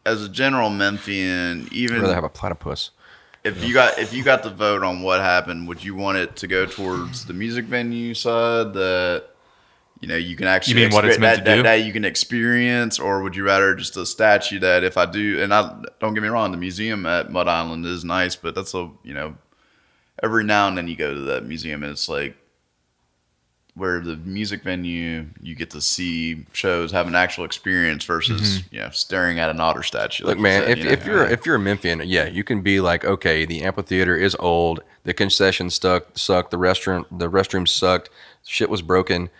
as 0.06 0.24
a 0.24 0.28
general 0.28 0.70
Memphian, 0.70 1.66
I'd 1.66 1.72
even 1.72 2.00
rather 2.00 2.14
have 2.14 2.24
a 2.24 2.28
platypus. 2.30 2.90
If 3.44 3.64
you 3.64 3.74
got 3.74 3.98
if 3.98 4.12
you 4.12 4.22
got 4.22 4.42
the 4.42 4.50
vote 4.50 4.82
on 4.82 5.02
what 5.02 5.20
happened, 5.20 5.66
would 5.68 5.82
you 5.82 5.94
want 5.94 6.18
it 6.18 6.36
to 6.36 6.46
go 6.46 6.66
towards 6.66 7.26
the 7.26 7.32
music 7.32 7.64
venue 7.64 8.14
side 8.14 8.72
that 8.74 9.24
you 10.00 10.08
know 10.08 10.16
you 10.16 10.36
can 10.36 10.46
actually 10.46 10.80
you 10.80 10.86
mean 10.86 10.94
what 10.94 11.04
it's 11.04 11.18
meant 11.18 11.38
that, 11.38 11.44
to 11.44 11.50
that, 11.50 11.56
do? 11.56 11.62
that 11.62 11.86
you 11.86 11.92
can 11.92 12.04
experience, 12.04 12.98
or 12.98 13.22
would 13.22 13.34
you 13.34 13.44
rather 13.44 13.74
just 13.74 13.96
a 13.96 14.06
statue 14.06 14.60
that 14.60 14.84
if 14.84 14.96
I 14.96 15.06
do 15.06 15.42
and 15.42 15.52
I 15.52 15.82
don't 16.00 16.14
get 16.14 16.22
me 16.22 16.28
wrong, 16.28 16.52
the 16.52 16.56
museum 16.56 17.04
at 17.06 17.32
Mud 17.32 17.48
Island 17.48 17.84
is 17.84 18.04
nice, 18.04 18.36
but 18.36 18.54
that's 18.54 18.74
a 18.74 18.90
you 19.02 19.14
know 19.14 19.36
every 20.22 20.44
now 20.44 20.68
and 20.68 20.78
then 20.78 20.86
you 20.86 20.96
go 20.96 21.12
to 21.12 21.20
that 21.20 21.44
museum 21.44 21.82
and 21.82 21.92
it's 21.92 22.08
like 22.08 22.36
where 23.74 24.00
the 24.00 24.16
music 24.16 24.62
venue 24.62 25.24
you 25.40 25.54
get 25.54 25.70
to 25.70 25.80
see 25.80 26.44
shows, 26.52 26.92
have 26.92 27.06
an 27.06 27.14
actual 27.14 27.44
experience 27.44 28.04
versus 28.04 28.62
you 28.70 28.78
know 28.78 28.90
staring 28.90 29.38
at 29.38 29.50
an 29.50 29.60
otter 29.60 29.82
statue. 29.82 30.24
Mm-hmm. 30.24 30.28
Look, 30.28 30.36
like 30.36 30.42
man, 30.42 30.62
said, 30.62 30.70
if, 30.70 30.78
you 30.78 30.84
know? 30.84 30.90
if 30.90 31.06
you're 31.06 31.26
if 31.26 31.46
you're 31.46 31.56
a 31.56 31.60
Memphian, 31.60 32.02
yeah, 32.04 32.26
you 32.26 32.44
can 32.44 32.60
be 32.60 32.80
like, 32.80 33.04
okay, 33.04 33.44
the 33.44 33.62
amphitheater 33.62 34.16
is 34.16 34.36
old, 34.38 34.80
the 35.04 35.14
concession 35.14 35.70
stuck 35.70 36.18
sucked, 36.18 36.50
the 36.50 36.58
restaurant 36.58 37.18
the 37.18 37.30
restroom 37.30 37.66
sucked, 37.66 38.10
shit 38.44 38.68
was 38.68 38.82
broken, 38.82 39.30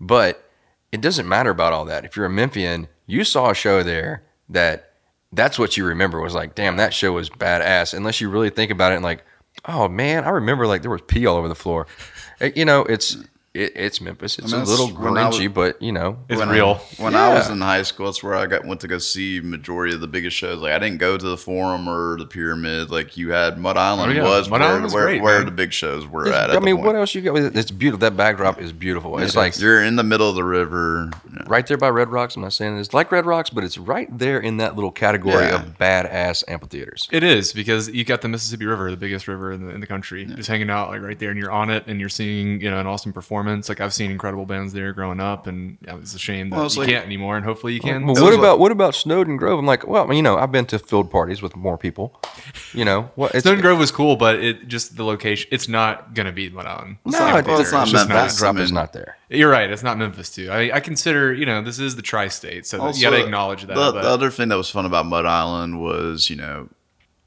but 0.00 0.48
it 0.92 1.00
doesn't 1.00 1.28
matter 1.28 1.50
about 1.50 1.72
all 1.72 1.84
that. 1.86 2.04
If 2.04 2.16
you're 2.16 2.26
a 2.26 2.30
Memphian, 2.30 2.86
you 3.06 3.24
saw 3.24 3.50
a 3.50 3.54
show 3.54 3.82
there 3.82 4.22
that 4.48 4.92
that's 5.32 5.58
what 5.58 5.76
you 5.76 5.86
remember 5.86 6.20
was 6.20 6.34
like, 6.34 6.54
damn, 6.54 6.76
that 6.76 6.92
show 6.92 7.12
was 7.12 7.30
badass. 7.30 7.94
Unless 7.94 8.20
you 8.20 8.28
really 8.28 8.50
think 8.50 8.70
about 8.70 8.92
it 8.92 8.96
and 8.96 9.04
like, 9.04 9.24
oh 9.64 9.88
man, 9.88 10.24
I 10.24 10.28
remember 10.28 10.66
like 10.66 10.82
there 10.82 10.90
was 10.90 11.02
pee 11.02 11.26
all 11.26 11.36
over 11.36 11.48
the 11.48 11.54
floor. 11.54 11.86
Eh, 12.40 12.52
You 12.54 12.64
know, 12.64 12.82
it's 12.82 13.16
it, 13.54 13.72
it's 13.76 14.00
Memphis. 14.00 14.38
It's 14.38 14.50
mean, 14.52 14.62
a 14.62 14.64
little 14.64 14.88
grungy, 14.88 15.46
was- 15.48 15.54
but 15.54 15.82
you 15.82 15.92
know, 15.92 16.18
It's 16.28 16.38
when 16.38 16.48
real. 16.48 16.80
I, 16.98 17.02
when 17.02 17.14
I 17.14 17.34
was 17.34 17.50
in 17.50 17.60
high 17.60 17.82
school, 17.82 18.06
that's 18.06 18.22
where 18.22 18.34
I 18.34 18.46
got 18.46 18.64
went 18.64 18.80
to 18.80 18.88
go 18.88 18.96
see 18.98 19.40
majority 19.42 19.94
of 19.94 20.00
the 20.00 20.06
biggest 20.08 20.36
shows. 20.36 20.58
Like 20.60 20.72
I 20.72 20.78
didn't 20.78 20.98
go 20.98 21.18
to 21.18 21.24
the 21.28 21.36
Forum 21.36 21.88
or 21.88 22.16
the 22.18 22.24
Pyramid. 22.26 22.90
Like 22.90 23.16
you 23.18 23.32
had 23.32 23.58
Mud 23.58 23.76
Island 23.76 24.12
Oh, 24.12 24.14
yeah. 24.14 24.22
was 24.22 24.48
Mud 24.48 24.60
where, 24.60 24.68
Island 24.70 24.84
was 24.84 24.94
where, 24.94 25.04
great, 25.04 25.20
where 25.22 25.44
the 25.44 25.50
big 25.50 25.72
shows 25.72 26.06
were 26.06 26.22
It's- 26.26 26.34
at. 26.34 26.44
at 26.44 26.50
I 26.50 26.54
the 26.54 26.60
mean, 26.62 26.76
point. 26.76 26.86
what 26.86 26.96
else 26.96 27.14
you 27.14 27.20
got? 27.20 27.36
It's 27.36 27.70
beautiful. 27.70 27.98
That 28.00 28.16
backdrop 28.16 28.60
is 28.60 28.72
beautiful. 28.72 29.18
It's 29.18 29.36
like 29.36 29.58
you're 29.60 29.82
in 29.82 29.96
the 29.96 30.02
middle 30.04 30.30
of 30.30 30.34
the 30.34 30.44
river. 30.44 31.10
you 31.30 31.38
right 31.46 31.66
there 31.66 31.76
by 31.76 31.88
Red 31.90 32.08
Rocks. 32.08 32.36
I'm 32.36 32.42
not 32.42 32.54
saying 32.54 32.78
it's 32.78 32.94
like 32.94 33.12
Red 33.12 33.26
Rocks, 33.26 33.50
but 33.50 33.64
it's 33.64 33.76
right 33.76 34.08
there 34.18 34.40
in 34.40 34.56
that 34.58 34.76
little 34.76 34.90
category 34.92 35.44
Yeah. 35.44 35.56
of 35.62 35.76
badass 35.78 36.42
amphitheaters. 36.48 37.06
It 37.12 37.22
is 37.22 37.52
because 37.52 37.88
you 37.90 38.04
got 38.04 38.22
the 38.22 38.28
Mississippi 38.28 38.64
River, 38.64 38.90
the 38.90 38.96
biggest 38.96 39.28
river 39.28 39.52
in 39.52 39.66
the, 39.66 39.74
in 39.74 39.80
the 39.80 39.86
country, 39.86 40.24
just 40.24 40.48
hanging 40.48 40.70
out 40.70 40.88
like 40.88 41.02
right 41.02 41.18
there, 41.18 41.28
and 41.30 41.38
you're 41.38 41.50
on 41.52 41.68
it, 41.68 41.84
and 41.86 42.00
you're 42.00 42.08
seeing 42.08 42.58
you 42.62 42.70
know 42.70 42.80
an 42.80 42.86
awesome 42.86 43.12
performance. 43.12 43.41
Like 43.68 43.80
I've 43.80 43.92
seen 43.92 44.10
incredible 44.10 44.46
bands 44.46 44.72
there 44.72 44.92
growing 44.92 45.20
up, 45.20 45.46
and 45.46 45.78
yeah, 45.82 45.96
it's 45.96 46.14
a 46.14 46.18
shame 46.18 46.50
that 46.50 46.56
Well, 46.56 46.68
you 46.70 46.78
like- 46.80 46.88
can't 46.88 47.04
anymore. 47.06 47.36
And 47.36 47.44
hopefully 47.44 47.74
you 47.74 47.80
can. 47.80 48.06
Well, 48.06 48.14
what 48.14 48.30
was 48.30 48.36
about 48.36 48.58
what 48.58 48.72
about 48.72 48.94
Snowden 48.94 49.36
Grove? 49.36 49.58
I'm 49.58 49.66
like, 49.66 49.86
well, 49.86 50.12
you 50.12 50.22
know, 50.22 50.36
I've 50.36 50.52
been 50.52 50.66
to 50.66 50.78
filled 50.78 51.10
parties 51.10 51.42
with 51.42 51.56
more 51.56 51.76
people. 51.78 52.18
You 52.72 52.84
know, 52.84 53.10
what? 53.14 53.34
It's, 53.34 53.42
Snowden 53.42 53.60
Grove 53.62 53.78
was 53.78 53.90
cool, 53.90 54.16
but 54.16 54.36
it 54.40 54.68
just 54.68 54.96
the 54.96 55.04
location. 55.04 55.48
It's 55.52 55.68
not 55.68 56.14
gonna 56.14 56.32
be 56.32 56.48
Mud 56.50 56.66
Island. 56.66 56.96
No, 57.04 57.18
not 57.18 57.48
it's, 57.48 57.60
it's 57.60 57.72
not 57.72 57.88
just 57.88 58.08
Memphis. 58.08 58.34
backdrop 58.34 58.56
I 58.56 58.60
is 58.60 58.72
not 58.72 58.92
there. 58.92 59.16
You're 59.28 59.50
right. 59.50 59.70
It's 59.70 59.82
not 59.82 59.98
Memphis 59.98 60.30
too. 60.30 60.50
I, 60.50 60.76
I 60.76 60.80
consider 60.80 61.32
you 61.32 61.46
know 61.46 61.62
this 61.62 61.78
is 61.78 61.96
the 61.96 62.02
tri-state, 62.02 62.66
so 62.66 62.90
you 62.90 63.02
got 63.02 63.10
to 63.10 63.24
acknowledge 63.24 63.62
that. 63.62 63.68
The, 63.68 63.74
but 63.92 64.02
the 64.02 64.08
other 64.08 64.30
thing 64.30 64.48
that 64.48 64.56
was 64.56 64.68
fun 64.70 64.86
about 64.86 65.06
Mud 65.06 65.26
Island 65.26 65.80
was, 65.80 66.28
you 66.30 66.36
know, 66.36 66.68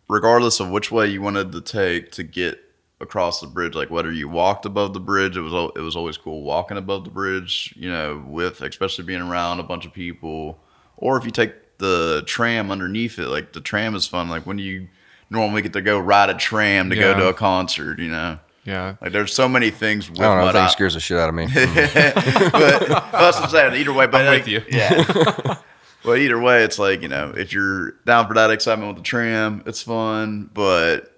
regardless 0.08 0.60
of 0.60 0.70
which 0.70 0.92
way 0.92 1.08
you 1.08 1.22
wanted 1.22 1.52
to 1.52 1.62
take 1.62 2.12
to 2.14 2.24
get 2.24 2.60
across 3.06 3.40
the 3.40 3.48
bridge, 3.48 3.74
like 3.76 3.90
whether 3.90 4.12
you 4.12 4.28
walked 4.28 4.66
above 4.66 4.94
the 4.94 5.00
bridge, 5.00 5.38
it 5.38 5.42
was 5.42 5.54
it 5.76 5.80
was 5.82 5.96
always 5.96 6.18
cool 6.18 6.42
walking 6.44 6.78
above 6.78 7.04
the 7.06 7.10
bridge, 7.12 7.74
you 7.78 7.90
know, 7.90 8.24
with 8.28 8.62
especially 8.62 9.06
being 9.06 9.22
around 9.22 9.60
a 9.60 9.64
bunch 9.64 9.86
of 9.86 9.94
people, 9.94 10.60
or 10.98 11.18
if 11.18 11.24
you 11.26 11.32
take 11.32 11.54
the 11.78 12.24
tram 12.26 12.72
underneath 12.72 13.18
it, 13.20 13.28
like 13.28 13.54
the 13.54 13.62
tram 13.62 13.96
is 13.96 14.08
fun. 14.08 14.28
Like 14.30 14.46
when 14.46 14.58
you 14.60 14.88
normally 15.30 15.62
get 15.62 15.74
to 15.74 15.82
go 15.82 15.98
ride 16.00 16.30
a 16.30 16.34
tram 16.36 16.90
to 16.90 16.96
Yeah. 16.96 17.14
go 17.14 17.20
to 17.20 17.28
a 17.30 17.34
concert, 17.34 18.00
you 18.00 18.10
know. 18.10 18.38
yeah, 18.64 18.96
Like 19.02 19.12
there's 19.12 19.34
so 19.34 19.48
many 19.50 19.70
things 19.72 20.10
with 20.10 20.20
I 20.20 20.24
don't 20.24 20.36
know. 20.38 20.42
I 20.42 20.46
Mud 20.46 20.54
think 20.54 20.56
it 20.56 20.60
Island 20.60 20.72
scares 20.72 20.94
the 20.94 21.00
shit 21.00 21.18
out 21.18 21.30
of 21.30 21.36
me. 21.36 21.46
Mm. 21.48 22.52
but 22.52 22.88
that's 23.12 23.38
what 23.40 23.44
I'm 23.46 23.50
saying. 23.50 23.74
Either 23.82 23.94
way, 23.94 24.08
but 24.08 24.22
I'm 24.22 24.28
like, 24.28 24.40
with 24.46 24.48
you. 24.48 24.62
Yeah. 24.70 25.58
well, 26.06 26.16
either 26.16 26.40
way, 26.40 26.64
it's 26.64 26.80
like 26.80 27.02
you 27.02 27.08
know, 27.08 27.34
if 27.36 27.54
you're 27.54 27.92
down 28.06 28.28
for 28.28 28.34
that 28.36 28.52
excitement 28.52 28.90
with 28.90 28.98
the 28.98 29.04
tram, 29.04 29.64
it's 29.66 29.82
fun. 29.82 30.50
But 30.54 31.15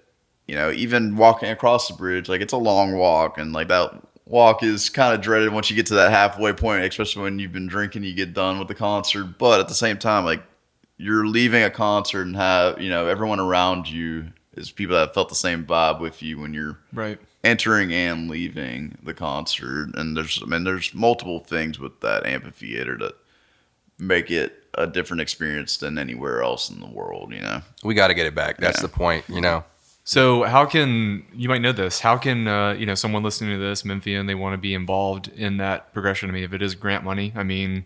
you 0.48 0.54
know, 0.56 0.70
even 0.72 1.14
walking 1.16 1.50
across 1.50 1.86
the 1.88 1.94
bridge, 1.94 2.28
like 2.28 2.40
it's 2.40 2.52
a 2.52 2.56
long 2.58 2.96
walk, 2.96 3.38
and 3.38 3.52
like 3.52 3.68
that 3.68 3.92
walk 4.26 4.62
is 4.62 4.90
kind 4.90 5.14
of 5.14 5.20
dreaded 5.20 5.52
once 5.52 5.70
you 5.70 5.76
get 5.76 5.86
to 5.86 5.94
that 5.94 6.10
halfway 6.10 6.52
point, 6.52 6.84
especially 6.84 7.22
when 7.22 7.38
you've 7.38 7.52
been 7.52 7.66
drinking, 7.68 8.02
you 8.04 8.14
get 8.14 8.34
done 8.34 8.58
with 8.58 8.68
the 8.68 8.74
concert. 8.74 9.38
But 9.38 9.60
at 9.60 9.68
the 9.68 9.74
same 9.74 9.98
time, 9.98 10.24
like 10.24 10.42
you're 10.96 11.26
leaving 11.26 11.62
a 11.62 11.70
concert 11.70 12.22
and 12.22 12.34
have 12.36 12.80
you 12.80 12.90
know 12.90 13.06
everyone 13.06 13.38
around 13.40 13.88
you 13.88 14.26
is 14.54 14.70
people 14.72 14.96
that 14.96 15.14
felt 15.14 15.28
the 15.28 15.34
same 15.36 15.64
vibe 15.64 16.00
with 16.00 16.20
you 16.22 16.38
when 16.40 16.52
you're 16.52 16.76
right. 16.92 17.20
entering 17.44 17.92
and 17.92 18.28
leaving 18.28 18.98
the 19.04 19.14
concert 19.14 19.90
and 19.94 20.16
there's 20.16 20.42
i 20.42 20.46
mean 20.46 20.64
there's 20.64 20.92
multiple 20.92 21.38
things 21.38 21.78
with 21.78 22.00
that 22.00 22.26
amphitheater 22.26 22.96
that 22.98 23.14
make 24.00 24.28
it 24.32 24.64
a 24.74 24.88
different 24.88 25.20
experience 25.20 25.76
than 25.76 25.96
anywhere 25.98 26.42
else 26.42 26.68
in 26.70 26.80
the 26.80 26.86
world 26.88 27.32
you 27.32 27.40
know 27.40 27.60
we 27.84 27.94
got 27.94 28.08
to 28.08 28.14
get 28.14 28.26
it 28.26 28.34
back. 28.34 28.58
That's 28.58 28.78
Yeah. 28.78 28.82
the 28.82 28.92
point. 28.92 29.24
You 29.28 29.40
know, 29.40 29.62
So 30.08 30.44
how 30.44 30.64
can 30.64 31.26
you 31.34 31.50
might 31.50 31.60
know 31.60 31.72
this? 31.72 32.00
How 32.00 32.16
can 32.16 32.48
uh, 32.48 32.72
you 32.72 32.86
know 32.86 32.94
someone 32.94 33.22
listening 33.22 33.50
to 33.50 33.58
this 33.58 33.84
Memphian 33.84 34.24
they 34.24 34.34
want 34.34 34.54
to 34.54 34.58
be 34.58 34.72
involved 34.72 35.28
in 35.28 35.58
that 35.58 35.92
progression? 35.92 36.30
I 36.30 36.32
mean, 36.32 36.44
if 36.44 36.54
it 36.54 36.62
is 36.62 36.74
grant 36.74 37.04
money, 37.04 37.30
I 37.36 37.42
mean, 37.42 37.84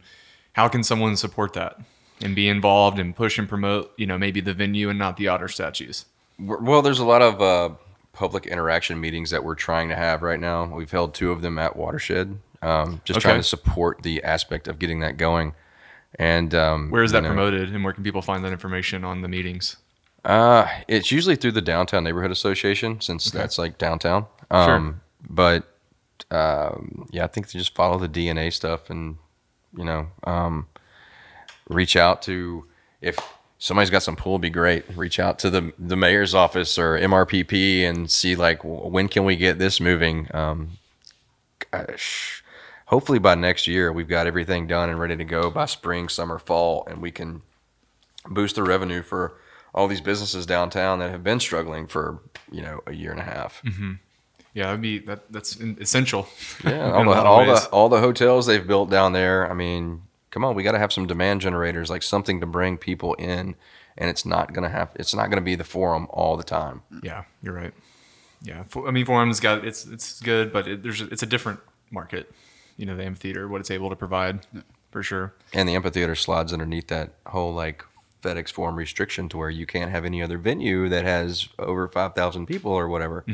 how 0.53 0.69
can 0.69 0.85
someone 0.85 1.17
support 1.17 1.53
that 1.55 1.81
and 2.21 2.37
be 2.37 2.49
involved 2.49 3.01
and 3.01 3.17
push 3.17 3.41
and 3.41 3.49
promote? 3.49 3.93
You 3.97 4.07
know, 4.07 4.19
maybe 4.19 4.41
the 4.41 4.55
venue 4.55 4.89
and 4.89 5.01
not 5.01 5.17
the 5.17 5.27
otter 5.27 5.49
statues. 5.49 6.05
Well, 6.39 6.81
there's 6.81 7.01
a 7.01 7.05
lot 7.05 7.23
of 7.23 7.43
uh, 7.43 7.75
public 8.13 8.47
interaction 8.47 9.01
meetings 9.01 9.31
that 9.31 9.43
we're 9.43 9.57
trying 9.57 9.89
to 9.89 9.97
have 9.97 10.23
right 10.23 10.39
now. 10.39 10.67
We've 10.67 10.93
held 10.93 11.15
two 11.15 11.33
of 11.33 11.43
them 11.43 11.59
at 11.59 11.75
Watershed, 11.75 12.39
um, 12.63 13.01
just 13.05 13.17
Okay. 13.17 13.31
trying 13.31 13.41
to 13.41 13.49
support 13.49 14.05
the 14.05 14.23
aspect 14.23 14.69
of 14.69 14.79
getting 14.79 15.01
that 15.01 15.17
going. 15.17 15.55
And 16.21 16.55
um, 16.55 16.89
Where 16.91 17.03
is 17.03 17.11
you 17.11 17.15
that 17.15 17.23
know, 17.23 17.31
promoted, 17.31 17.75
and 17.75 17.83
where 17.83 17.93
can 17.93 18.05
people 18.05 18.23
find 18.23 18.45
that 18.45 18.53
information 18.53 19.03
on 19.03 19.23
the 19.23 19.29
meetings? 19.29 19.79
Uh, 20.25 20.69
it's 20.87 21.11
usually 21.11 21.37
through 21.37 21.53
the 21.53 21.63
Downtown 21.63 22.05
Neighborhood 22.05 22.31
Association, 22.31 23.01
since 23.01 23.31
that's 23.31 23.59
like 23.59 23.79
downtown. 23.79 24.27
Um, 24.51 24.67
But 25.29 25.69
um, 26.31 27.09
yeah, 27.11 27.25
I 27.25 27.27
think 27.27 27.51
they 27.51 27.59
just 27.59 27.75
follow 27.75 27.99
the 27.99 28.09
DNA 28.09 28.53
stuff 28.53 28.91
and 28.91 29.17
you 29.77 29.85
know 29.85 30.09
um, 30.25 30.67
reach 31.69 31.97
out 31.97 32.23
to 32.23 32.67
if 33.01 33.19
somebody's 33.59 33.91
got 33.91 34.03
some 34.03 34.17
pool, 34.17 34.35
it'd 34.35 34.43
be 34.43 34.51
great. 34.51 34.85
Reach 34.97 35.19
out 35.19 35.39
to 35.41 35.51
the 35.51 35.73
the 35.79 35.97
mayor's 35.97 36.35
office 36.35 36.79
or 36.79 36.99
MRPP 36.99 37.83
and 37.83 38.11
see 38.11 38.37
like 38.37 38.61
when 38.63 39.09
can 39.09 39.25
we 39.25 39.37
get 39.37 39.59
this 39.59 39.81
moving. 39.81 40.29
Um, 40.35 40.79
gosh, 41.71 42.45
hopefully 42.87 43.19
by 43.19 43.35
next 43.35 43.67
year 43.67 43.93
we've 43.93 44.09
got 44.09 44.27
everything 44.27 44.67
done 44.67 44.89
and 44.89 45.01
ready 45.01 45.17
to 45.17 45.25
go 45.25 45.51
by 45.51 45.67
spring, 45.67 46.09
summer, 46.09 46.39
fall, 46.39 46.85
and 46.89 47.03
we 47.03 47.11
can 47.11 47.43
boost 48.29 48.55
the 48.55 48.63
revenue 48.63 49.03
for 49.03 49.35
all 49.75 49.89
these 49.89 50.01
businesses 50.01 50.47
downtown 50.47 50.99
that 50.99 51.11
have 51.11 51.25
been 51.25 51.41
struggling 51.41 51.87
for 51.87 52.21
you 52.51 52.63
know 52.63 52.81
a 52.87 52.93
year 52.95 53.11
and 53.11 53.21
a 53.21 53.25
half. 53.25 53.63
Mm-hmm. 53.65 53.93
Yeah, 54.55 54.65
that'd 54.65 54.83
be 54.83 54.99
that. 55.01 55.33
That's 55.33 55.57
essential. 55.61 56.29
Yeah, 56.65 56.93
all 56.93 57.05
the 57.05 57.23
all 57.23 57.47
the 57.47 57.69
all 57.73 57.89
the 57.89 58.01
hotels 58.01 58.47
they've 58.47 58.67
built 58.67 58.91
down 58.91 59.13
there. 59.13 59.51
I 59.51 59.55
mean, 59.55 60.03
come 60.31 60.45
on, 60.45 60.55
we 60.55 60.63
got 60.63 60.73
to 60.73 60.79
have 60.79 60.93
some 60.93 61.07
demand 61.07 61.41
generators, 61.41 61.89
like 61.89 62.03
something 62.03 62.41
to 62.41 62.47
bring 62.47 62.77
people 62.77 63.15
in, 63.15 63.55
and 63.97 64.11
it's 64.11 64.27
not 64.27 64.53
gonna 64.53 64.69
have 64.69 64.91
it's 64.97 65.15
not 65.15 65.31
gonna 65.31 65.41
be 65.41 65.55
the 65.55 65.65
forum 65.65 66.07
all 66.11 66.37
the 66.37 66.45
time. 66.45 66.83
Yeah, 67.03 67.25
you're 67.43 67.55
right. 67.55 67.73
Yeah, 68.43 68.65
For- 68.69 68.89
I 68.89 68.91
mean, 68.91 69.07
Forum's 69.07 69.41
got 69.41 69.65
it's 69.65 69.87
it's 69.87 70.21
good, 70.21 70.53
but 70.53 70.67
it, 70.69 70.83
there's 70.83 71.01
it's 71.01 71.23
a 71.23 71.27
different 71.27 71.61
market. 71.91 72.31
You 72.77 72.87
know, 72.87 72.97
the 72.97 73.05
amphitheater, 73.05 73.49
what 73.49 73.61
it's 73.61 73.71
able 73.71 73.89
to 73.91 73.97
provide, 73.97 74.41
for 74.91 75.03
sure. 75.03 75.33
And 75.55 75.69
the 75.69 75.75
amphitheater 75.77 76.15
slides 76.15 76.53
underneath 76.53 76.89
that 76.89 77.13
whole 77.27 77.55
like 77.55 77.85
FedEx 78.23 78.51
forum 78.51 78.77
restriction 78.77 79.29
to 79.31 79.37
where 79.37 79.51
you 79.51 79.67
can't 79.67 79.91
have 79.91 80.05
any 80.05 80.23
other 80.23 80.39
venue 80.39 80.89
that 80.89 81.05
has 81.05 81.49
over 81.59 81.89
five 81.89 82.15
thousand 82.15 82.47
people 82.47 82.73
or 82.73 82.89
whatever. 82.89 83.25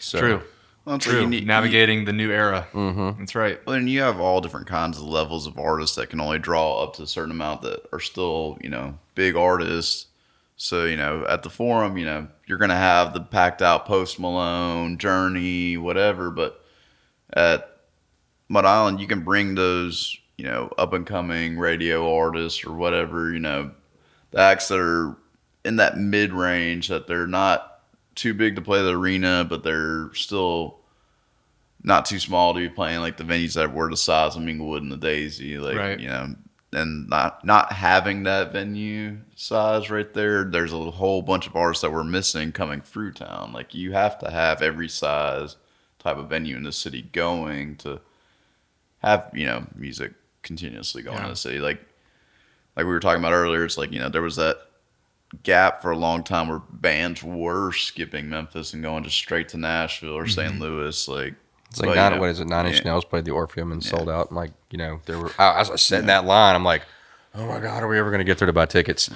So, 0.00 0.18
True, 0.18 0.42
well, 0.84 0.98
true. 0.98 1.20
you 1.22 1.26
need- 1.26 1.46
Navigating 1.46 2.04
the 2.04 2.12
new 2.12 2.30
era. 2.30 2.66
Mm-hmm. 2.72 3.18
That's 3.20 3.34
right. 3.34 3.58
Well, 3.66 3.76
and 3.76 3.88
you 3.88 4.00
have 4.02 4.20
all 4.20 4.40
different 4.40 4.66
kinds 4.66 4.98
of 4.98 5.04
levels 5.04 5.46
of 5.46 5.58
artists 5.58 5.96
that 5.96 6.10
can 6.10 6.20
only 6.20 6.38
draw 6.38 6.82
up 6.82 6.94
to 6.96 7.02
a 7.02 7.06
certain 7.06 7.30
amount 7.30 7.62
that 7.62 7.86
are 7.92 8.00
still, 8.00 8.58
you 8.62 8.68
know, 8.70 8.98
big 9.14 9.36
artists. 9.36 10.06
So, 10.56 10.84
you 10.84 10.96
know, 10.96 11.24
at 11.28 11.42
the 11.42 11.50
forum, 11.50 11.96
you 11.98 12.04
know, 12.04 12.28
you're 12.46 12.58
going 12.58 12.68
to 12.70 12.76
have 12.76 13.12
the 13.14 13.20
packed 13.20 13.60
out 13.62 13.86
Post 13.86 14.20
Malone, 14.20 14.98
Journey, 14.98 15.76
whatever. 15.76 16.30
But 16.30 16.64
at 17.32 17.80
Mud 18.48 18.64
Island, 18.64 19.00
you 19.00 19.06
can 19.08 19.22
bring 19.24 19.54
those, 19.56 20.16
you 20.38 20.44
know, 20.44 20.72
up 20.78 20.92
and 20.92 21.04
coming 21.06 21.58
radio 21.58 22.14
artists 22.16 22.64
or 22.64 22.72
whatever, 22.72 23.32
you 23.32 23.40
know, 23.40 23.72
the 24.34 24.40
acts 24.40 24.68
that 24.68 24.78
are 24.78 25.16
in 25.64 25.76
that 25.76 25.96
mid 25.96 26.32
range 26.32 26.88
that 26.88 27.06
they're 27.06 27.26
not 27.26 27.80
too 28.14 28.34
big 28.34 28.56
to 28.56 28.62
play 28.62 28.82
the 28.82 28.90
arena, 28.96 29.46
but 29.48 29.62
they're 29.64 30.12
still 30.14 30.78
not 31.82 32.04
too 32.06 32.18
small 32.18 32.54
to 32.54 32.60
be 32.60 32.68
playing 32.68 33.00
like 33.00 33.16
the 33.16 33.24
venues 33.24 33.54
that 33.54 33.72
were 33.74 33.90
the 33.90 33.96
size 33.96 34.36
of 34.36 34.42
Minglewood 34.42 34.78
and 34.78 34.92
the 34.92 34.96
Daisy, 34.96 35.58
like 35.58 35.76
Right. 35.76 36.00
you 36.00 36.08
know, 36.08 36.34
and 36.72 37.08
not 37.08 37.44
not 37.44 37.72
having 37.72 38.24
that 38.24 38.52
venue 38.52 39.18
size 39.36 39.90
right 39.90 40.12
there. 40.14 40.44
There's 40.44 40.72
a 40.72 40.90
whole 40.90 41.22
bunch 41.22 41.46
of 41.46 41.54
artists 41.56 41.82
that 41.82 41.92
we're 41.92 42.04
missing 42.04 42.52
coming 42.52 42.80
through 42.80 43.12
town. 43.12 43.52
Like 43.52 43.74
you 43.74 43.92
have 43.92 44.18
to 44.20 44.30
have 44.30 44.62
every 44.62 44.88
size 44.88 45.56
type 45.98 46.16
of 46.16 46.28
venue 46.28 46.56
in 46.56 46.62
the 46.64 46.72
city 46.72 47.02
going 47.12 47.76
to 47.76 48.00
have 49.02 49.30
you 49.34 49.46
know 49.46 49.66
music 49.74 50.12
continuously 50.42 51.02
going 51.02 51.18
Yeah. 51.18 51.24
in 51.24 51.30
the 51.30 51.36
city. 51.36 51.60
Like 51.60 51.80
like 52.76 52.86
we 52.86 52.92
were 52.92 53.00
talking 53.00 53.20
about 53.20 53.32
earlier, 53.32 53.64
it's 53.64 53.78
like 53.78 53.92
you 53.92 53.98
know 53.98 54.08
there 54.08 54.22
was 54.22 54.36
that 54.36 54.58
gap 55.42 55.82
for 55.82 55.90
a 55.90 55.96
long 55.96 56.22
time 56.22 56.48
where 56.48 56.60
bands 56.70 57.22
were 57.22 57.72
skipping 57.72 58.28
Memphis 58.28 58.72
and 58.72 58.82
going 58.82 59.04
just 59.04 59.16
straight 59.16 59.48
to 59.50 59.56
Nashville 59.56 60.16
or 60.16 60.26
St. 60.26 60.52
Mm-hmm. 60.52 60.62
Louis. 60.62 61.08
Like 61.08 61.34
It's 61.70 61.80
like 61.80 61.88
Well, 61.88 61.96
nine, 61.96 62.12
yeah. 62.12 62.18
what 62.20 62.30
is 62.30 62.40
it? 62.40 62.48
Nine 62.48 62.66
Inch 62.66 62.78
Yeah. 62.78 62.84
Nails 62.84 63.04
played 63.04 63.24
the 63.24 63.32
Orpheum 63.32 63.72
and 63.72 63.82
sold 63.82 64.08
out. 64.08 64.28
And 64.28 64.36
like 64.36 64.52
you 64.70 64.78
know, 64.78 65.00
there 65.06 65.18
were 65.18 65.32
I, 65.38 65.60
as 65.60 65.70
I 65.70 65.76
said 65.76 66.00
in 66.00 66.06
that 66.06 66.24
line, 66.24 66.54
I'm 66.54 66.64
like, 66.64 66.82
oh 67.34 67.46
my 67.46 67.60
god, 67.60 67.82
are 67.82 67.88
we 67.88 67.98
ever 67.98 68.10
going 68.10 68.20
to 68.20 68.24
get 68.24 68.38
there 68.38 68.46
to 68.46 68.52
buy 68.52 68.66
tickets? 68.66 69.08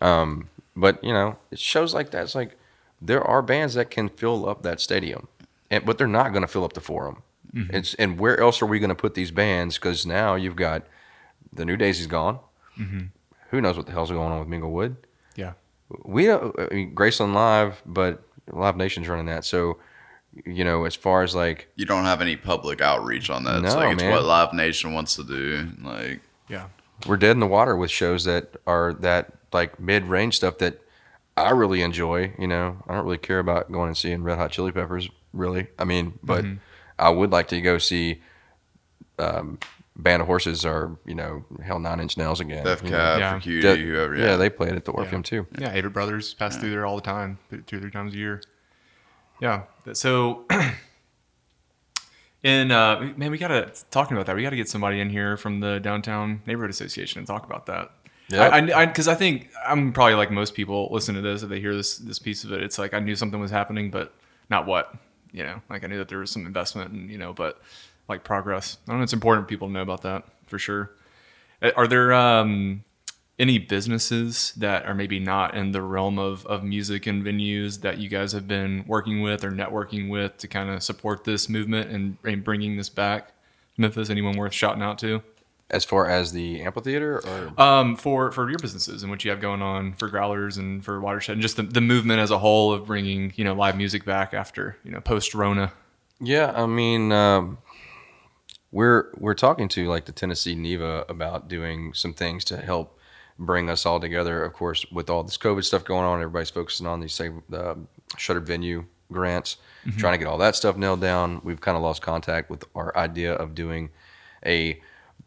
Mm. 0.00 0.06
Um, 0.06 0.48
but 0.76 1.02
you 1.02 1.12
know, 1.12 1.36
it 1.50 1.58
shows 1.58 1.92
like 1.92 2.10
that. 2.12 2.22
It's 2.22 2.34
like 2.34 2.56
there 3.00 3.22
are 3.22 3.42
bands 3.42 3.74
that 3.74 3.90
can 3.90 4.08
fill 4.08 4.48
up 4.48 4.62
that 4.62 4.80
stadium, 4.80 5.28
and 5.70 5.84
but 5.84 5.98
they're 5.98 6.06
not 6.06 6.30
going 6.30 6.42
to 6.42 6.48
fill 6.48 6.64
up 6.64 6.72
the 6.72 6.80
Forum. 6.80 7.22
Mm-hmm. 7.54 7.74
It's 7.74 7.94
and 7.94 8.18
where 8.18 8.40
else 8.40 8.62
are 8.62 8.66
we 8.66 8.78
going 8.78 8.88
to 8.90 8.94
put 8.94 9.14
these 9.14 9.30
bands? 9.30 9.76
Because 9.76 10.06
now 10.06 10.34
you've 10.34 10.56
got 10.56 10.84
the 11.52 11.64
New 11.64 11.76
Daisy's 11.76 12.06
gone. 12.06 12.38
Who 13.50 13.60
knows 13.60 13.76
what 13.76 13.86
the 13.86 13.92
hell's 13.92 14.10
going 14.10 14.30
on 14.32 14.40
with 14.40 14.48
Minglewood? 14.48 14.96
Yeah. 15.36 15.52
we 16.04 16.26
don't 16.26 16.54
I 16.58 16.74
mean, 16.74 16.94
Graceland 16.94 17.32
Live, 17.34 17.82
but 17.86 18.22
Live 18.50 18.76
Nation's 18.76 19.08
running 19.08 19.26
that. 19.26 19.44
So, 19.44 19.78
you 20.44 20.64
know, 20.64 20.84
as 20.84 20.94
far 20.94 21.22
as 21.22 21.34
like, 21.34 21.68
You 21.76 21.86
don't 21.86 22.04
have 22.04 22.20
any 22.20 22.36
public 22.36 22.80
outreach 22.80 23.30
on 23.30 23.44
that. 23.44 23.64
it's 23.64 23.74
No, 23.74 23.80
like 23.80 23.94
it's 23.94 24.02
man. 24.02 24.10
what 24.12 24.24
Live 24.24 24.52
Nation 24.52 24.92
wants 24.92 25.16
to 25.16 25.24
do. 25.24 25.66
Like 25.82 26.20
Yeah. 26.48 26.66
we're 27.06 27.16
dead 27.16 27.30
in 27.32 27.40
the 27.40 27.46
water 27.46 27.76
with 27.76 27.90
shows 27.90 28.24
that 28.24 28.56
are 28.66 28.92
that 29.00 29.32
like 29.52 29.80
mid 29.80 30.04
range 30.04 30.36
stuff 30.36 30.58
that 30.58 30.80
I 31.36 31.50
really 31.50 31.80
enjoy. 31.82 32.32
You 32.38 32.48
know, 32.48 32.76
I 32.88 32.94
don't 32.94 33.04
really 33.04 33.16
care 33.18 33.38
about 33.38 33.70
going 33.72 33.88
and 33.88 33.96
seeing 33.96 34.22
Red 34.22 34.36
Hot 34.38 34.50
Chili 34.50 34.72
Peppers, 34.72 35.08
really. 35.32 35.68
I 35.78 35.84
mean, 35.84 36.18
but 36.22 36.44
I 36.98 37.08
would 37.10 37.30
like 37.30 37.48
to 37.48 37.60
go 37.60 37.78
see 37.78 38.20
um, 39.18 39.58
Band 39.98 40.22
of 40.22 40.28
Horses 40.28 40.64
or, 40.64 40.96
you 41.04 41.14
know, 41.14 41.44
Hell 41.62 41.80
Nine 41.80 41.98
Inch 42.00 42.16
Nails 42.16 42.40
again. 42.40 42.64
Death 42.64 42.84
you 42.84 42.90
know. 42.90 42.96
Cab, 42.96 43.18
Yeah. 43.18 43.34
for 43.34 43.40
Cutie, 43.40 43.60
De- 43.62 43.76
whoever. 43.76 44.16
yeah. 44.16 44.36
they 44.36 44.48
played 44.48 44.72
at 44.74 44.84
the 44.84 44.92
Orpheum 44.92 45.22
too. 45.24 45.46
Yeah, 45.58 45.74
Avett 45.74 45.92
Brothers 45.92 46.34
pass 46.34 46.56
through 46.56 46.70
there 46.70 46.86
all 46.86 46.96
the 46.96 47.02
time, 47.02 47.38
two 47.66 47.76
or 47.78 47.80
three 47.80 47.90
times 47.90 48.14
a 48.14 48.16
year. 48.16 48.40
Yeah. 49.40 49.62
So, 49.92 50.46
and 52.44 52.70
uh, 52.72 53.00
man, 53.16 53.30
we 53.30 53.38
gotta 53.38 53.72
talking 53.90 54.16
about 54.16 54.26
that. 54.26 54.36
We 54.36 54.42
gotta 54.42 54.56
get 54.56 54.68
somebody 54.68 55.00
in 55.00 55.10
here 55.10 55.36
from 55.36 55.60
the 55.60 55.80
downtown 55.80 56.42
neighborhood 56.46 56.70
association 56.70 57.18
and 57.18 57.26
talk 57.26 57.44
about 57.44 57.66
that. 57.66 57.90
Yeah. 58.28 58.50
I, 58.52 58.86
because 58.86 59.08
I, 59.08 59.14
think 59.14 59.48
I'm 59.66 59.92
probably 59.92 60.14
like 60.14 60.30
most 60.30 60.54
people 60.54 60.88
listen 60.92 61.14
to 61.14 61.22
this 61.22 61.42
if 61.42 61.48
they 61.48 61.60
hear 61.60 61.74
this 61.74 61.96
this 61.98 62.18
piece 62.18 62.44
of 62.44 62.52
it. 62.52 62.62
It's 62.62 62.78
like 62.78 62.92
I 62.94 63.00
knew 63.00 63.16
something 63.16 63.40
was 63.40 63.50
happening, 63.50 63.90
but 63.90 64.12
not 64.50 64.66
what. 64.66 64.94
You 65.32 65.44
know, 65.44 65.60
like 65.68 65.84
I 65.84 65.86
knew 65.88 65.98
that 65.98 66.08
there 66.08 66.18
was 66.18 66.30
some 66.30 66.46
investment 66.46 66.92
and 66.92 67.10
you 67.10 67.18
know, 67.18 67.32
but 67.32 67.60
like 68.08 68.24
progress. 68.24 68.78
I 68.86 68.92
don't 68.92 68.98
know. 68.98 69.04
It's 69.04 69.12
important 69.12 69.46
for 69.46 69.48
people 69.48 69.68
to 69.68 69.72
know 69.72 69.82
about 69.82 70.02
that 70.02 70.24
for 70.46 70.58
sure. 70.58 70.90
Are 71.76 71.86
there 71.86 72.12
um, 72.12 72.84
any 73.38 73.58
businesses 73.58 74.52
that 74.56 74.86
are 74.86 74.94
maybe 74.94 75.18
not 75.18 75.54
in 75.54 75.72
the 75.72 75.82
realm 75.82 76.18
of, 76.18 76.46
of 76.46 76.64
music 76.64 77.06
and 77.06 77.24
venues 77.24 77.80
that 77.82 77.98
you 77.98 78.08
guys 78.08 78.32
have 78.32 78.48
been 78.48 78.84
working 78.86 79.22
with 79.22 79.44
or 79.44 79.50
networking 79.50 80.08
with 80.08 80.36
to 80.38 80.48
kind 80.48 80.70
of 80.70 80.82
support 80.82 81.24
this 81.24 81.48
movement 81.48 81.90
and, 81.90 82.16
and 82.24 82.42
bringing 82.42 82.76
this 82.76 82.88
back? 82.88 83.32
Memphis, 83.76 84.10
anyone 84.10 84.36
worth 84.36 84.52
shouting 84.52 84.82
out 84.82 84.98
to? 84.98 85.22
As 85.70 85.84
far 85.84 86.08
as 86.08 86.32
the 86.32 86.62
amphitheater 86.62 87.20
or 87.26 87.62
Um, 87.62 87.94
for 87.94 88.32
for 88.32 88.48
your 88.48 88.58
businesses 88.58 89.02
and 89.02 89.10
what 89.10 89.22
you 89.22 89.30
have 89.30 89.40
going 89.40 89.60
on 89.60 89.92
for 89.92 90.08
Growlers 90.08 90.56
and 90.56 90.82
for 90.82 90.98
Watershed 90.98 91.34
and 91.34 91.42
just 91.42 91.56
the, 91.56 91.62
the 91.62 91.82
movement 91.82 92.20
as 92.20 92.30
a 92.30 92.38
whole 92.38 92.72
of 92.72 92.86
bringing 92.86 93.34
you 93.36 93.44
know 93.44 93.52
live 93.52 93.76
music 93.76 94.06
back 94.06 94.32
after 94.32 94.78
you 94.82 94.90
know 94.90 95.00
post 95.00 95.34
Rona. 95.34 95.72
Yeah, 96.20 96.52
I 96.56 96.66
mean, 96.66 97.12
um, 97.12 97.58
we're 98.70 99.10
we're 99.16 99.34
talking 99.34 99.68
to 99.68 99.88
like 99.88 100.04
the 100.04 100.12
Tennessee 100.12 100.54
NIVA 100.54 101.06
about 101.08 101.48
doing 101.48 101.94
some 101.94 102.12
things 102.12 102.44
to 102.46 102.58
help 102.58 102.98
bring 103.38 103.70
us 103.70 103.86
all 103.86 104.00
together. 104.00 104.44
Of 104.44 104.52
course, 104.52 104.84
with 104.92 105.08
all 105.08 105.22
this 105.22 105.38
COVID 105.38 105.64
stuff 105.64 105.84
going 105.84 106.04
on, 106.04 106.20
everybody's 106.20 106.50
focusing 106.50 106.86
on 106.86 107.00
these 107.00 107.14
same 107.14 107.42
uh, 107.52 107.74
shuttered 108.16 108.46
venue 108.46 108.84
grants, 109.10 109.56
trying 109.96 110.12
to 110.14 110.18
get 110.18 110.26
all 110.26 110.38
that 110.38 110.54
stuff 110.54 110.76
nailed 110.76 111.00
down. 111.00 111.40
We've 111.42 111.60
kind 111.60 111.76
of 111.76 111.82
lost 111.82 112.02
contact 112.02 112.50
with 112.50 112.64
our 112.74 112.94
idea 112.96 113.32
of 113.34 113.54
doing 113.54 113.90
a 114.44 114.80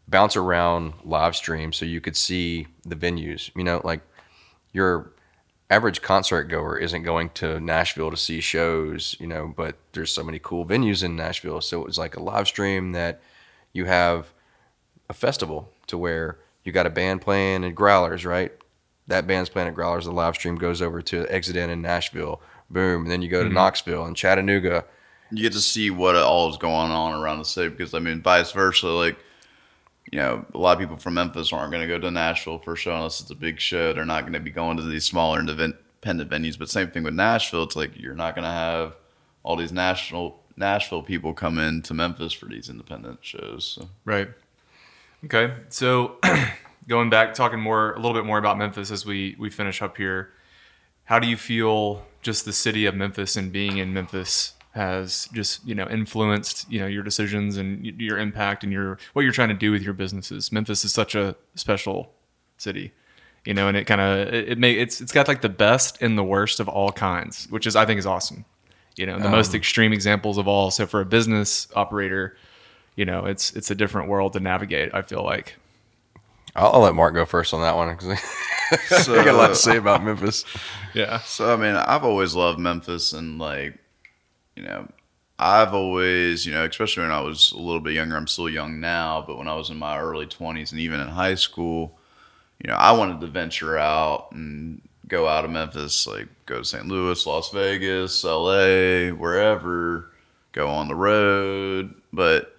bounce 0.08 0.36
around 0.36 0.94
live 1.04 1.34
stream 1.34 1.72
so 1.72 1.84
you 1.84 2.00
could 2.00 2.16
see 2.16 2.68
the 2.84 2.94
venues. 2.94 3.50
You 3.56 3.64
know, 3.64 3.80
like 3.82 4.02
your 4.72 5.12
average 5.68 6.02
concert 6.02 6.44
goer 6.44 6.78
isn't 6.78 7.02
going 7.02 7.30
to 7.30 7.58
Nashville 7.58 8.10
to 8.10 8.16
see 8.16 8.40
shows, 8.40 9.16
you 9.18 9.26
know, 9.26 9.52
but 9.56 9.76
there's 9.92 10.12
so 10.12 10.22
many 10.22 10.38
cool 10.38 10.66
venues 10.66 11.02
in 11.02 11.16
Nashville. 11.16 11.60
So 11.60 11.80
it 11.80 11.86
was 11.86 11.98
like 11.98 12.16
a 12.16 12.22
live 12.22 12.46
stream 12.46 12.92
that 12.92 13.20
you 13.72 13.84
have 13.86 14.32
a 15.08 15.14
festival 15.14 15.72
to 15.86 15.98
where 15.98 16.38
you 16.64 16.72
got 16.72 16.86
a 16.86 16.90
band 16.90 17.20
playing 17.20 17.64
at 17.64 17.74
Growlers, 17.74 18.24
right? 18.24 18.52
That 19.08 19.26
band's 19.26 19.48
playing 19.48 19.68
at 19.68 19.74
Growlers. 19.74 20.04
The 20.04 20.12
live 20.12 20.34
stream 20.36 20.56
goes 20.56 20.80
over 20.80 21.02
to 21.02 21.26
Exit 21.28 21.56
In 21.56 21.70
in 21.70 21.82
Nashville. 21.82 22.40
Boom. 22.70 23.02
And 23.02 23.10
then 23.10 23.22
you 23.22 23.28
go 23.28 23.40
to 23.40 23.46
mm-hmm. 23.46 23.54
Knoxville 23.54 24.04
and 24.04 24.16
Chattanooga. 24.16 24.84
you 25.30 25.42
get 25.42 25.52
to 25.52 25.60
see 25.60 25.90
what 25.90 26.16
all 26.16 26.48
is 26.50 26.56
going 26.56 26.90
on 26.90 27.20
around 27.20 27.38
the 27.38 27.44
city 27.44 27.68
because 27.68 27.94
I 27.94 27.98
mean, 27.98 28.22
vice 28.22 28.52
versa, 28.52 28.86
like 28.88 29.18
you 30.10 30.18
know, 30.18 30.44
a 30.54 30.58
lot 30.58 30.72
of 30.72 30.78
people 30.78 30.96
from 30.96 31.14
Memphis 31.14 31.52
aren't 31.52 31.72
going 31.72 31.82
to 31.82 31.88
go 31.88 31.98
to 31.98 32.10
Nashville 32.10 32.58
for 32.58 32.74
a 32.74 32.76
show 32.76 32.94
unless 32.94 33.20
it's 33.20 33.30
a 33.30 33.34
big 33.34 33.60
show. 33.60 33.92
They're 33.92 34.04
not 34.04 34.22
going 34.22 34.34
to 34.34 34.40
be 34.40 34.50
going 34.50 34.76
to 34.76 34.82
these 34.82 35.04
smaller 35.04 35.40
independent 35.40 36.30
venues. 36.30 36.58
But 36.58 36.68
same 36.68 36.90
thing 36.90 37.02
with 37.02 37.14
Nashville. 37.14 37.62
It's 37.62 37.76
like 37.76 37.96
you're 37.96 38.14
not 38.14 38.34
going 38.34 38.44
to 38.44 38.50
have 38.50 38.96
all 39.42 39.56
these 39.56 39.72
national 39.72 40.41
Nashville 40.56 41.02
people 41.02 41.34
come 41.34 41.58
in 41.58 41.82
to 41.82 41.94
Memphis 41.94 42.32
for 42.32 42.46
these 42.46 42.68
independent 42.68 43.18
shows. 43.22 43.76
So. 43.78 43.88
Right. 44.04 44.28
Okay. 45.24 45.54
So 45.68 46.16
going 46.88 47.10
back, 47.10 47.34
talking 47.34 47.60
more 47.60 47.92
a 47.92 47.96
little 47.96 48.14
bit 48.14 48.24
more 48.24 48.38
about 48.38 48.58
Memphis 48.58 48.90
as 48.90 49.06
we 49.06 49.36
we 49.38 49.50
finish 49.50 49.82
up 49.82 49.96
here. 49.96 50.32
How 51.04 51.18
do 51.18 51.28
you 51.28 51.36
feel 51.36 52.04
just 52.22 52.44
the 52.44 52.52
city 52.52 52.86
of 52.86 52.94
Memphis 52.94 53.36
and 53.36 53.52
being 53.52 53.78
in 53.78 53.92
Memphis 53.92 54.54
has 54.72 55.28
just 55.34 55.64
you 55.66 55.74
know 55.74 55.86
influenced 55.88 56.70
you 56.70 56.80
know 56.80 56.86
your 56.86 57.02
decisions 57.02 57.58
and 57.58 57.84
your 57.84 58.18
impact 58.18 58.64
and 58.64 58.72
your 58.72 58.98
what 59.12 59.22
you're 59.22 59.32
trying 59.32 59.50
to 59.50 59.54
do 59.54 59.70
with 59.70 59.82
your 59.82 59.94
businesses? 59.94 60.50
Memphis 60.50 60.84
is 60.84 60.92
such 60.92 61.14
a 61.14 61.36
special 61.54 62.12
city, 62.56 62.92
you 63.44 63.54
know, 63.54 63.68
and 63.68 63.76
it 63.76 63.84
kind 63.84 64.00
of 64.00 64.32
it, 64.32 64.50
it 64.50 64.58
may 64.58 64.72
it's 64.72 65.00
it's 65.00 65.12
got 65.12 65.28
like 65.28 65.40
the 65.40 65.48
best 65.48 66.00
and 66.00 66.16
the 66.16 66.24
worst 66.24 66.60
of 66.60 66.68
all 66.68 66.92
kinds, 66.92 67.46
which 67.50 67.66
is 67.66 67.76
I 67.76 67.84
think 67.84 67.98
is 67.98 68.06
awesome. 68.06 68.44
You 68.96 69.06
know, 69.06 69.18
the 69.18 69.30
most 69.30 69.50
um, 69.50 69.56
extreme 69.56 69.92
examples 69.92 70.38
of 70.38 70.46
all. 70.46 70.70
So 70.70 70.86
for 70.86 71.00
a 71.00 71.04
business 71.04 71.66
operator, 71.74 72.36
you 72.96 73.04
know, 73.04 73.24
it's 73.24 73.52
it's 73.54 73.70
a 73.70 73.74
different 73.74 74.08
world 74.08 74.34
to 74.34 74.40
navigate. 74.40 74.94
I 74.94 75.02
feel 75.02 75.22
like. 75.22 75.56
I'll, 76.54 76.72
I'll 76.72 76.80
let 76.80 76.94
Mark 76.94 77.14
go 77.14 77.24
first 77.24 77.54
on 77.54 77.62
that 77.62 77.76
one 77.76 77.96
because 77.96 78.20
So, 79.04 79.14
I 79.20 79.24
got 79.24 79.34
a 79.34 79.38
lot 79.38 79.48
to 79.48 79.54
say 79.54 79.76
about 79.76 80.04
Memphis. 80.04 80.44
Yeah. 80.94 81.20
So 81.20 81.50
I 81.50 81.56
mean, 81.56 81.74
I've 81.74 82.04
always 82.04 82.34
loved 82.34 82.58
Memphis, 82.58 83.14
and 83.14 83.38
like, 83.38 83.78
you 84.54 84.62
know, 84.62 84.86
I've 85.38 85.72
always, 85.72 86.44
you 86.44 86.52
know, 86.52 86.66
especially 86.66 87.04
when 87.04 87.12
I 87.12 87.22
was 87.22 87.50
a 87.52 87.56
little 87.56 87.80
bit 87.80 87.94
younger. 87.94 88.14
I'm 88.14 88.26
still 88.26 88.50
young 88.50 88.78
now, 88.78 89.24
but 89.26 89.38
when 89.38 89.48
I 89.48 89.54
was 89.54 89.70
in 89.70 89.78
my 89.78 89.98
early 89.98 90.26
20s 90.26 90.70
and 90.70 90.78
even 90.80 91.00
in 91.00 91.08
high 91.08 91.34
school, 91.34 91.98
you 92.62 92.68
know, 92.68 92.76
I 92.76 92.92
wanted 92.92 93.22
to 93.22 93.26
venture 93.26 93.78
out 93.78 94.32
and 94.32 94.82
go 95.12 95.28
out 95.28 95.44
of 95.44 95.50
Memphis, 95.50 96.06
like 96.06 96.26
go 96.46 96.58
to 96.60 96.64
St. 96.64 96.86
Louis, 96.86 97.26
Las 97.26 97.50
Vegas, 97.50 98.24
LA, 98.24 99.10
wherever, 99.10 100.10
go 100.52 100.68
on 100.68 100.88
the 100.88 100.94
road. 100.94 101.94
But 102.14 102.56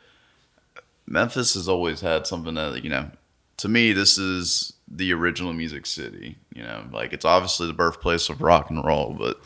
Memphis 1.07 1.55
has 1.55 1.67
always 1.67 1.99
had 1.99 2.27
something 2.27 2.53
that, 2.53 2.83
you 2.83 2.91
know, 2.91 3.09
to 3.57 3.67
me, 3.67 3.91
this 3.91 4.19
is 4.19 4.73
the 4.87 5.11
original 5.13 5.51
music 5.51 5.87
city. 5.87 6.37
You 6.53 6.61
know, 6.61 6.85
like 6.93 7.11
it's 7.11 7.25
obviously 7.25 7.65
the 7.65 7.73
birthplace 7.73 8.29
of 8.29 8.43
rock 8.43 8.69
and 8.69 8.85
roll, 8.85 9.15
but 9.17 9.41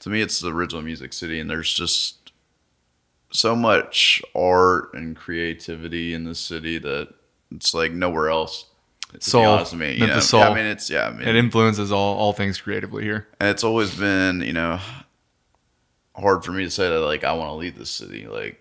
to 0.00 0.08
me, 0.08 0.22
it's 0.22 0.40
the 0.40 0.50
original 0.50 0.82
music 0.82 1.12
city. 1.12 1.38
And 1.38 1.50
there's 1.50 1.72
just 1.72 2.32
so 3.32 3.54
much 3.54 4.22
art 4.34 4.94
and 4.94 5.14
creativity 5.14 6.14
in 6.14 6.24
this 6.24 6.40
city 6.40 6.78
that 6.78 7.12
it's 7.50 7.74
like 7.74 7.92
nowhere 7.92 8.30
else. 8.30 8.64
To 9.20 9.30
Soul. 9.30 9.42
be 9.42 9.46
honest 9.46 9.72
with 9.72 9.80
me, 9.80 9.92
you 9.94 10.00
know, 10.00 10.06
Memphis 10.08 10.24
Yeah, 10.24 10.28
soul. 10.28 10.42
I 10.42 10.54
mean, 10.54 10.66
it's 10.66 10.90
yeah, 10.90 11.06
I 11.08 11.12
mean, 11.12 11.26
It 11.28 11.36
influences 11.36 11.90
all 11.92 12.16
all 12.16 12.32
things 12.32 12.60
creatively 12.60 13.02
here. 13.04 13.26
and 13.40 13.48
it's 13.48 13.64
always 13.64 13.94
been 13.94 14.40
you 14.42 14.52
know 14.52 14.78
hard 16.14 16.44
for 16.44 16.52
me 16.52 16.64
to 16.64 16.70
say 16.70 16.88
that 16.88 17.00
like 17.00 17.24
I 17.24 17.32
want 17.34 17.50
to 17.50 17.54
leave 17.54 17.78
this 17.78 17.90
city. 17.90 18.26
Like 18.26 18.60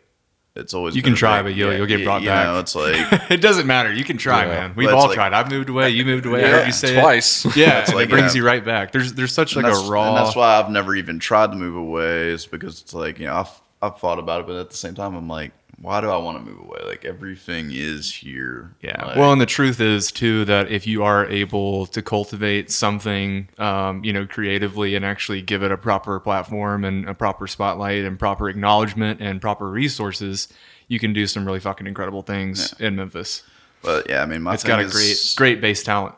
it's 0.56 0.74
always 0.74 0.95
You 0.95 1.01
been 1.01 1.12
can 1.14 1.18
try, 1.18 1.41
big- 1.41 1.51
but 1.53 1.58
you'll- 1.58 1.74
you'll 1.76 1.86
get 1.86 2.03
brought 2.03 2.22
you 2.22 2.30
back. 2.30 2.45
Know, 2.47 2.60
it's 2.60 2.76
like 2.76 2.95
it 3.32 3.41
doesn't 3.41 3.68
matter. 3.68 3.91
You 3.93 4.03
can 4.03 4.18
try, 4.18 4.43
Yeah. 4.45 4.47
man. 4.47 4.74
We've 4.76 4.88
But 4.88 4.93
it's 4.95 5.01
all 5.01 5.08
like- 5.10 5.16
tried. 5.16 5.34
I've 5.34 5.49
moved 5.49 5.70
away. 5.70 5.89
You 5.89 6.06
moved 6.06 6.26
away. 6.26 6.45
I 6.45 6.49
heard 6.49 6.68
you 6.68 6.74
say 6.74 6.97
it. 6.97 7.01
twice. 7.01 7.45
Yeah, 7.58 7.82
It's 7.82 7.93
like, 7.93 8.06
it 8.08 8.10
brings 8.10 8.34
yeah. 8.36 8.41
you 8.41 8.47
right 8.47 8.64
back. 8.64 8.91
There's 8.91 9.14
there's 9.14 9.34
such 9.34 9.56
like 9.56 9.66
a 9.66 9.70
that's, 9.70 9.84
raw. 9.88 10.10
and 10.10 10.18
that's 10.18 10.36
why 10.36 10.58
I've 10.60 10.70
never 10.70 10.95
even 10.95 11.20
tried 11.20 11.51
to 11.51 11.58
move 11.58 11.76
away. 11.76 12.30
Is 12.30 12.45
because 12.45 12.82
it's 12.82 12.93
like 12.93 13.20
you 13.20 13.26
know 13.28 13.36
I've 13.36 13.62
I've 13.82 13.99
thought 13.99 14.20
about 14.20 14.41
it, 14.41 14.47
but 14.47 14.56
at 14.56 14.70
the 14.70 14.78
same 14.78 14.95
time 14.95 15.16
I'm 15.16 15.28
like, 15.28 15.51
why 15.82 16.01
do 16.01 16.09
I 16.09 16.17
want 16.17 16.38
to 16.38 16.51
move 16.51 16.59
away? 16.59 16.80
Like 16.86 17.05
everything 17.05 17.69
is 17.71 18.13
here. 18.13 18.73
Yeah. 18.82 19.05
Like, 19.05 19.17
well, 19.17 19.32
and 19.32 19.41
the 19.41 19.45
truth 19.45 19.82
is 19.82 20.11
too 20.11 20.45
that 20.45 20.71
if 20.71 20.88
you 20.88 21.03
are 21.03 21.26
able 21.28 21.86
to 21.88 22.01
cultivate 22.01 22.71
something, 22.71 23.49
um, 23.57 24.03
you 24.03 24.13
know, 24.13 24.26
creatively 24.26 24.95
and 24.95 25.03
actually 25.03 25.41
give 25.41 25.63
it 25.63 25.71
a 25.71 25.78
proper 25.78 26.19
platform 26.19 26.86
and 26.86 27.07
a 27.09 27.13
proper 27.13 27.47
spotlight 27.47 28.05
and 28.05 28.17
proper 28.17 28.49
acknowledgement 28.49 29.21
and 29.21 29.41
proper 29.41 29.69
resources, 29.69 30.47
you 30.88 30.99
can 30.99 31.13
do 31.13 31.28
some 31.28 31.45
really 31.45 31.59
fucking 31.59 31.88
incredible 31.88 32.21
things 32.21 32.73
in 32.80 32.95
Memphis. 32.95 33.43
but 33.82 34.09
yeah, 34.09 34.21
I 34.21 34.26
mean, 34.26 34.41
my 34.41 34.53
It's 34.53 34.63
got 34.63 34.80
a 34.80 34.86
great, 34.86 35.34
great 35.36 35.61
base 35.61 35.84
talent. 35.84 36.15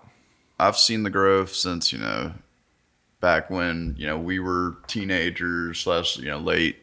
I've 0.59 0.77
seen 0.77 1.03
the 1.03 1.09
growth 1.09 1.53
since 1.53 1.91
you 1.91 1.99
know 1.99 2.33
back 3.19 3.49
when 3.49 3.95
you 3.97 4.05
know 4.05 4.17
we 4.17 4.39
were 4.39 4.77
teenagers 4.87 5.79
slash 5.79 6.17
you 6.17 6.25
know 6.25 6.37
late 6.37 6.77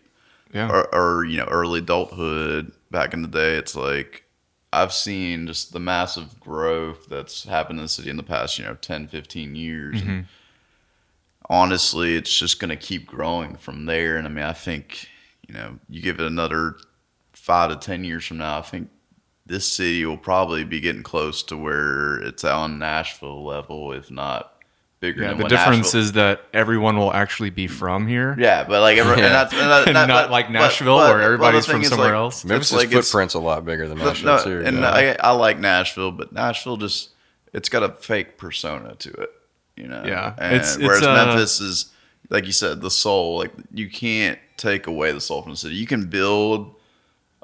Yeah. 0.55 0.71
or, 0.71 0.95
or 0.95 1.25
you 1.25 1.37
know 1.37 1.45
early 1.51 1.81
adulthood 1.81 2.73
back 2.91 3.13
in 3.13 3.23
the 3.23 3.29
day 3.29 3.57
it's 3.57 3.75
like 3.75 4.25
i've 4.73 4.93
seen 4.93 5.47
just 5.49 5.73
the 5.73 5.81
massive 5.81 6.39
growth 6.41 7.07
that's 7.09 7.43
happened 7.45 7.81
in 7.81 7.85
the 7.85 7.89
city 7.89 8.09
in 8.09 8.17
the 8.17 8.23
past 8.23 8.59
you 8.59 8.65
know 8.65 8.75
10 8.75 9.09
15 9.09 9.57
years 9.57 10.01
Mm-hmm. 10.01 10.11
and 10.11 10.27
honestly 11.51 12.17
it's 12.17 12.37
just 12.39 12.59
going 12.61 12.71
to 12.71 12.77
keep 12.77 13.07
growing 13.07 13.57
from 13.57 13.87
there 13.87 14.17
and 14.17 14.27
i 14.27 14.31
mean 14.31 14.45
i 14.45 14.53
think 14.53 15.09
you 15.47 15.55
know 15.55 15.79
you 15.89 16.01
give 16.01 16.21
it 16.21 16.27
another 16.27 16.77
five 17.33 17.71
to 17.71 17.77
ten 17.77 18.05
years 18.05 18.25
from 18.25 18.39
now 18.39 18.59
i 18.59 18.63
think 18.63 18.89
this 19.47 19.71
city 19.71 20.07
will 20.07 20.17
probably 20.17 20.65
be 20.65 20.81
getting 20.81 21.03
close 21.03 21.43
to 21.43 21.57
where 21.57 22.17
it's 22.19 22.45
on 22.45 22.79
nashville 22.79 23.45
level 23.45 23.93
if 23.93 24.11
not 24.11 24.54
bigger 25.05 25.23
Yeah, 25.23 25.29
than 25.29 25.37
the 25.39 25.43
what 25.45 25.51
difference 25.51 25.87
Nashville- 25.89 26.01
is 26.01 26.13
that 26.13 26.41
everyone 26.55 26.97
will 26.97 27.13
actually 27.13 27.51
be 27.51 27.67
from 27.67 28.07
here. 28.07 28.35
yeah, 28.39 28.65
but 28.65 28.81
like, 28.81 28.97
every, 28.99 29.13
and 29.15 29.23
that's 29.25 29.53
and 29.53 29.61
that, 29.71 29.87
And 29.87 29.97
that- 30.01 30.09
not 30.09 30.25
but- 30.25 30.31
like 30.31 30.51
Nashville 30.51 30.97
but- 30.99 31.11
where 31.11 31.21
everybody's 31.23 31.67
the 31.67 31.73
from 31.73 31.85
somewhere 31.85 32.09
like, 32.09 32.15
else. 32.15 32.45
Memphis' 32.45 32.73
it's 32.73 32.79
like 32.79 32.91
footprint's 32.91 33.35
a 33.35 33.39
lot 33.39 33.65
bigger 33.65 33.87
than 33.89 33.99
but 33.99 34.05
Nashville 34.07 34.37
no, 34.37 34.43
too. 34.45 34.67
and 34.67 34.79
yeah. 34.79 35.17
I, 35.21 35.29
I 35.29 35.33
like 35.33 35.59
Nashville, 35.59 36.11
but 36.11 36.33
Nashville 36.33 36.77
just 36.79 37.11
it's 37.53 37.69
got 37.69 37.83
a 37.83 37.91
fake 37.91 38.39
persona 38.39 38.95
to 38.97 39.11
it, 39.13 39.31
you 39.77 39.87
know. 39.89 40.03
Yeah, 40.07 40.35
and 40.39 40.55
it's- 40.57 40.77
it's, 40.77 40.83
whereas 40.85 41.03
uh, 41.03 41.15
Memphis 41.15 41.61
is 41.61 41.91
like 42.31 42.47
you 42.47 42.53
said, 42.53 42.81
the 42.81 42.91
soul. 42.91 43.39
Like 43.39 43.53
you 43.73 43.91
can't 43.91 44.39
take 44.57 44.87
away 44.87 45.13
the 45.13 45.21
soul 45.21 45.43
from 45.43 45.53
the 45.53 45.57
city. 45.59 45.75
You 45.75 45.87
can 45.87 46.07
build 46.07 46.75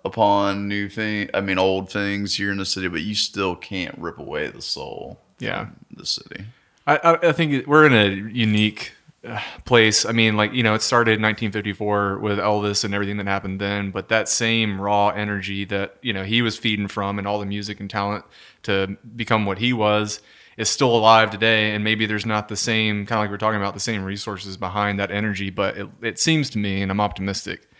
upon 0.04 0.66
new 0.68 0.88
thing. 0.88 1.28
I 1.34 1.40
mean, 1.42 1.58
old 1.58 1.90
things 1.90 2.34
here 2.36 2.50
in 2.50 2.56
the 2.56 2.64
city, 2.64 2.88
but 2.88 3.02
you 3.02 3.14
still 3.14 3.54
can't 3.54 3.96
rip 3.98 4.18
away 4.18 4.48
the 4.48 4.62
soul. 4.62 5.20
Yeah. 5.38 5.66
from 5.66 5.76
the 5.96 6.06
city. 6.06 6.44
I, 6.86 7.18
I, 7.22 7.32
think 7.32 7.66
we're 7.66 7.86
in 7.86 7.92
a 7.92 8.08
unique 8.32 8.92
uh, 9.22 9.40
place. 9.64 10.06
I 10.06 10.12
mean, 10.12 10.36
like 10.36 10.52
you 10.52 10.62
know, 10.62 10.74
it 10.74 10.82
started 10.82 11.12
in 11.12 11.22
1954 11.22 12.18
with 12.18 12.38
Elvis 12.38 12.84
and 12.84 12.94
everything 12.94 13.18
that 13.18 13.26
happened 13.26 13.60
then, 13.60 13.90
but 13.90 14.08
that 14.08 14.28
same 14.28 14.80
raw 14.80 15.08
energy 15.08 15.64
that 15.66 15.96
you 16.02 16.12
know 16.12 16.24
he 16.24 16.42
was 16.42 16.56
feeding 16.56 16.88
from 16.88 17.18
and 17.18 17.28
all 17.28 17.38
the 17.38 17.46
music 17.46 17.80
and 17.80 17.90
talent 17.90 18.24
to 18.62 18.96
become 19.14 19.44
what 19.44 19.58
he 19.58 19.72
was 19.72 20.20
is 20.56 20.68
still 20.68 20.94
alive 20.96 21.30
today. 21.30 21.74
And 21.74 21.84
maybe 21.84 22.06
there's 22.06 22.26
not 22.26 22.48
the 22.48 22.56
same 22.56 23.06
kind 23.06 23.18
of 23.18 23.24
like 23.24 23.30
we're 23.30 23.38
talking 23.38 23.60
about 23.60 23.74
the 23.74 23.80
same 23.80 24.04
resources 24.04 24.56
behind 24.56 24.98
that 25.00 25.10
energy, 25.10 25.50
but 25.50 25.76
it, 25.76 25.88
it 26.02 26.18
seems 26.18 26.50
to 26.50 26.58
me, 26.58 26.82
and 26.82 26.90
I'm 26.90 27.00
optimistic, 27.00 27.70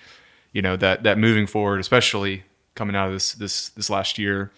you 0.52 0.62
know, 0.62 0.76
that 0.76 1.02
that 1.04 1.18
moving 1.18 1.46
forward, 1.46 1.80
especially 1.80 2.44
coming 2.74 2.96
out 2.96 3.08
of 3.08 3.14
this 3.14 3.32
this 3.32 3.68
this 3.70 3.90
last 3.90 4.18
year, 4.18 4.52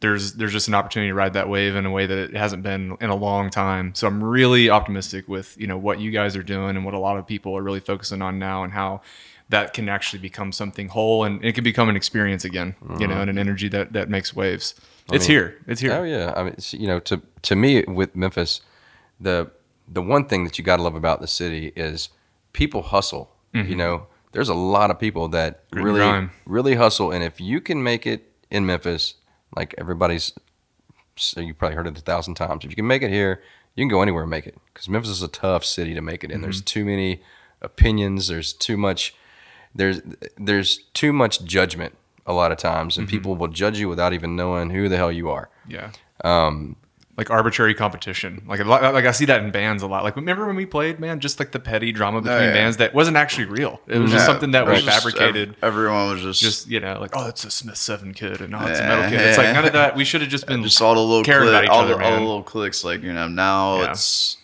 there's 0.00 0.34
there's 0.34 0.52
just 0.52 0.68
an 0.68 0.74
opportunity 0.74 1.10
to 1.10 1.14
ride 1.14 1.32
that 1.32 1.48
wave 1.48 1.74
in 1.74 1.84
a 1.84 1.90
way 1.90 2.06
that 2.06 2.18
it 2.18 2.36
hasn't 2.36 2.62
been 2.62 2.96
in 3.00 3.10
a 3.10 3.16
long 3.16 3.50
time. 3.50 3.94
So 3.94 4.06
I'm 4.06 4.22
really 4.22 4.70
optimistic 4.70 5.28
with 5.28 5.56
you 5.58 5.66
know 5.66 5.76
what 5.76 6.00
you 6.00 6.10
guys 6.10 6.36
are 6.36 6.42
doing 6.42 6.76
and 6.76 6.84
what 6.84 6.94
a 6.94 6.98
lot 6.98 7.18
of 7.18 7.26
people 7.26 7.56
are 7.56 7.62
really 7.62 7.80
focusing 7.80 8.22
on 8.22 8.38
now 8.38 8.62
and 8.62 8.72
how 8.72 9.00
that 9.48 9.72
can 9.72 9.88
actually 9.88 10.20
become 10.20 10.52
something 10.52 10.88
whole 10.88 11.24
and 11.24 11.42
it 11.44 11.54
can 11.54 11.64
become 11.64 11.88
an 11.88 11.96
experience 11.96 12.44
again, 12.44 12.76
you 12.82 13.06
know, 13.06 13.14
mm-hmm. 13.14 13.20
and 13.22 13.30
an 13.30 13.38
energy 13.38 13.68
that 13.68 13.92
that 13.92 14.08
makes 14.08 14.34
waves. 14.36 14.74
It's 15.10 15.26
here. 15.26 15.58
It's 15.66 15.80
here. 15.80 15.92
Oh 15.92 16.02
yeah, 16.02 16.32
I 16.36 16.44
mean, 16.44 16.56
you 16.70 16.86
know, 16.86 17.00
to 17.00 17.22
to 17.42 17.56
me 17.56 17.82
with 17.88 18.14
Memphis, 18.14 18.60
the 19.18 19.50
the 19.88 20.02
one 20.02 20.26
thing 20.26 20.44
that 20.44 20.58
you 20.58 20.64
got 20.64 20.76
to 20.76 20.82
love 20.82 20.94
about 20.94 21.20
the 21.20 21.26
city 21.26 21.72
is 21.74 22.10
people 22.52 22.82
hustle. 22.82 23.34
You 23.54 23.62
mm-hmm. 23.62 23.76
know, 23.78 24.06
there's 24.32 24.50
a 24.50 24.54
lot 24.54 24.90
of 24.90 24.98
people 24.98 25.28
that 25.28 25.68
Grit 25.70 25.84
really 25.84 26.28
really 26.46 26.74
hustle, 26.74 27.10
and 27.10 27.24
if 27.24 27.40
you 27.40 27.60
can 27.60 27.82
make 27.82 28.06
it 28.06 28.30
in 28.50 28.66
Memphis, 28.66 29.14
like 29.56 29.74
everybody's, 29.78 30.32
so 31.16 31.40
you 31.40 31.54
probably 31.54 31.76
heard 31.76 31.86
it 31.86 31.98
a 31.98 32.02
thousand 32.02 32.34
times. 32.34 32.64
If 32.64 32.70
you 32.70 32.76
can 32.76 32.86
make 32.86 33.02
it 33.02 33.10
here, 33.10 33.42
you 33.74 33.82
can 33.82 33.88
go 33.88 34.02
anywhere 34.02 34.22
and 34.22 34.30
make 34.30 34.46
it 34.46 34.56
because 34.72 34.88
Memphis 34.88 35.10
is 35.10 35.22
a 35.22 35.28
tough 35.28 35.64
city 35.64 35.94
to 35.94 36.00
make 36.00 36.24
it 36.24 36.30
in. 36.30 36.40
There's 36.40 36.60
too 36.62 36.84
many 36.84 37.22
opinions. 37.62 38.28
There's 38.28 38.52
too 38.52 38.76
much. 38.76 39.14
There's 39.74 40.00
there's 40.36 40.78
too 40.94 41.12
much 41.12 41.44
judgment 41.44 41.96
a 42.26 42.32
lot 42.32 42.52
of 42.52 42.58
times, 42.58 42.98
and 42.98 43.08
people 43.08 43.36
will 43.36 43.48
judge 43.48 43.78
you 43.78 43.88
without 43.88 44.12
even 44.12 44.36
knowing 44.36 44.70
who 44.70 44.88
the 44.88 44.96
hell 44.96 45.12
you 45.12 45.30
are. 45.30 45.48
Yeah. 45.66 45.92
Um, 46.24 46.76
like 47.18 47.30
arbitrary 47.30 47.74
competition. 47.74 48.42
Like 48.46 48.64
lot, 48.64 48.94
like 48.94 49.04
I 49.04 49.10
see 49.10 49.24
that 49.24 49.42
in 49.42 49.50
bands 49.50 49.82
a 49.82 49.88
lot. 49.88 50.04
Like 50.04 50.14
remember 50.14 50.46
when 50.46 50.54
we 50.54 50.64
played, 50.64 51.00
man, 51.00 51.18
just 51.18 51.40
like 51.40 51.50
the 51.50 51.58
petty 51.58 51.90
drama 51.90 52.18
oh, 52.18 52.20
between 52.20 52.40
yeah. 52.44 52.52
bands 52.52 52.76
that 52.76 52.94
wasn't 52.94 53.16
actually 53.16 53.46
real. 53.46 53.80
It 53.88 53.98
was 53.98 54.12
just 54.12 54.24
something 54.24 54.52
that 54.52 54.66
was 54.66 54.84
just- 54.84 54.96
fabricated. 55.04 55.50
ev- 55.50 55.56
everyone 55.64 56.10
was 56.12 56.22
just 56.22 56.40
just 56.40 56.68
you 56.68 56.78
know, 56.78 56.98
like 57.00 57.10
oh, 57.14 57.26
it's 57.28 57.44
a 57.44 57.50
Smith 57.50 57.76
Seven 57.76 58.14
kid, 58.14 58.40
and 58.40 58.54
oh, 58.54 58.64
it's 58.66 58.78
a 58.78 58.82
Yeah. 58.84 58.88
metal 58.88 59.10
kid. 59.10 59.20
It's 59.20 59.36
like 59.38 59.52
none 59.52 59.64
of 59.64 59.72
that. 59.72 59.96
We 59.96 60.04
should 60.04 60.20
have 60.20 60.30
just 60.30 60.46
been 60.52 60.62
just 60.62 60.80
all 60.80 60.94
the 60.94 61.00
little 61.00 61.24
caring 61.24 61.48
click, 61.48 61.54
about 61.54 61.64
each 61.64 61.70
all, 61.70 61.80
other, 61.80 61.96
the, 61.96 62.04
all 62.04 62.12
the 62.14 62.20
little 62.20 62.42
clicks. 62.44 62.84
Like 62.84 63.02
you 63.02 63.12
know, 63.12 63.26
now 63.28 63.82
Yeah. 63.82 63.90
it's 63.90 64.36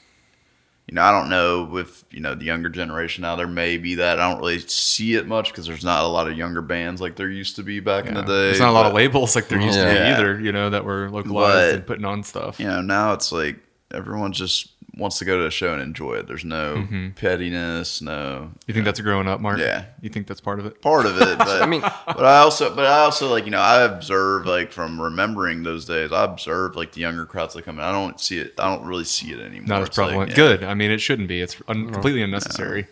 you 0.87 0.95
know 0.95 1.03
I 1.03 1.11
don't 1.11 1.31
know 1.31 1.65
with 1.65 2.05
you 2.11 2.21
know 2.21 2.35
the 2.35 2.45
younger 2.45 2.69
generation 2.69 3.23
now 3.23 3.37
there 3.37 3.47
may 3.47 3.79
be 3.79 3.95
that 3.97 4.21
I 4.21 4.31
don't 4.31 4.39
really 4.41 4.59
see 4.61 5.15
it 5.15 5.27
much 5.27 5.51
because 5.51 5.67
there's 5.67 5.85
not 5.85 6.05
a 6.05 6.09
lot 6.09 6.29
of 6.29 6.37
younger 6.37 6.61
bands 6.63 7.01
like 7.01 7.17
there 7.17 7.31
used 7.31 7.57
to 7.57 7.63
be 7.63 7.81
back 7.81 8.07
in 8.07 8.15
the 8.15 8.23
day. 8.23 8.27
There's 8.27 8.61
not 8.61 8.69
a 8.71 8.73
lot 8.73 8.87
of 8.87 8.93
labels 8.93 9.35
like 9.35 9.49
there 9.49 9.61
used 9.61 9.79
to 9.79 9.85
be 9.85 9.91
either. 9.99 10.39
You 10.41 10.53
know 10.53 10.71
that 10.71 10.85
were 10.85 11.09
localized 11.11 11.71
But- 11.71 11.75
and 11.75 11.87
putting 11.87 12.05
on 12.05 12.23
stuff. 12.23 12.61
You 12.61 12.67
know 12.67 12.83
now 12.83 13.13
it's 13.15 13.33
like 13.33 13.59
everyone 13.93 14.33
just 14.33 14.74
wants 14.99 15.19
to 15.19 15.25
go 15.25 15.39
to 15.39 15.47
a 15.47 15.51
show 15.51 15.73
and 15.73 15.83
enjoy 15.83 16.15
it. 16.15 16.27
There's 16.27 16.45
no 16.45 16.77
mm-hmm. 16.77 17.11
pettiness, 17.11 18.01
no 18.01 18.53
You 18.67 18.75
think 18.75 18.85
that's 18.85 19.01
a 19.01 19.03
growing 19.03 19.29
up, 19.29 19.41
Mark? 19.41 19.59
Yeah. 19.59 19.87
You 20.01 20.09
think 20.11 20.27
that's 20.27 20.41
part 20.41 20.61
of 20.61 20.67
it? 20.67 20.81
part 20.83 21.07
of 21.07 21.21
it. 21.21 21.39
But 21.45 21.63
I 21.63 21.67
mean- 21.67 21.81
but 21.81 22.25
I 22.25 22.39
also, 22.39 22.75
but 22.75 22.87
I 22.87 23.01
also 23.01 23.31
like 23.31 23.45
you 23.45 23.51
know 23.51 23.61
I 23.61 23.83
observe 23.83 24.47
like 24.47 24.73
from 24.73 25.01
remembering 25.01 25.63
those 25.63 25.85
days. 25.85 26.13
I 26.13 26.25
observe 26.25 26.77
like 26.77 26.93
the 26.93 27.01
younger 27.01 27.27
crowds 27.27 27.55
that 27.55 27.65
come 27.65 27.79
in. 27.79 27.85
I 27.85 27.93
don't 27.93 28.21
see 28.21 28.39
it. 28.39 28.55
I 28.59 28.75
don't 28.75 28.87
really 28.87 29.05
see 29.05 29.33
it 29.33 29.41
anymore. 29.41 29.69
Not 29.69 29.83
as 29.83 29.89
It's 29.89 29.99
like, 29.99 30.09
prevalent. 30.09 30.31
yeah. 30.31 30.37
Good. 30.37 30.65
I 30.65 30.75
mean, 30.75 30.91
it 30.91 30.99
shouldn't 30.99 31.29
be. 31.29 31.41
It's 31.41 31.61
un- 31.69 31.91
completely 31.91 32.23
unnecessary. 32.23 32.87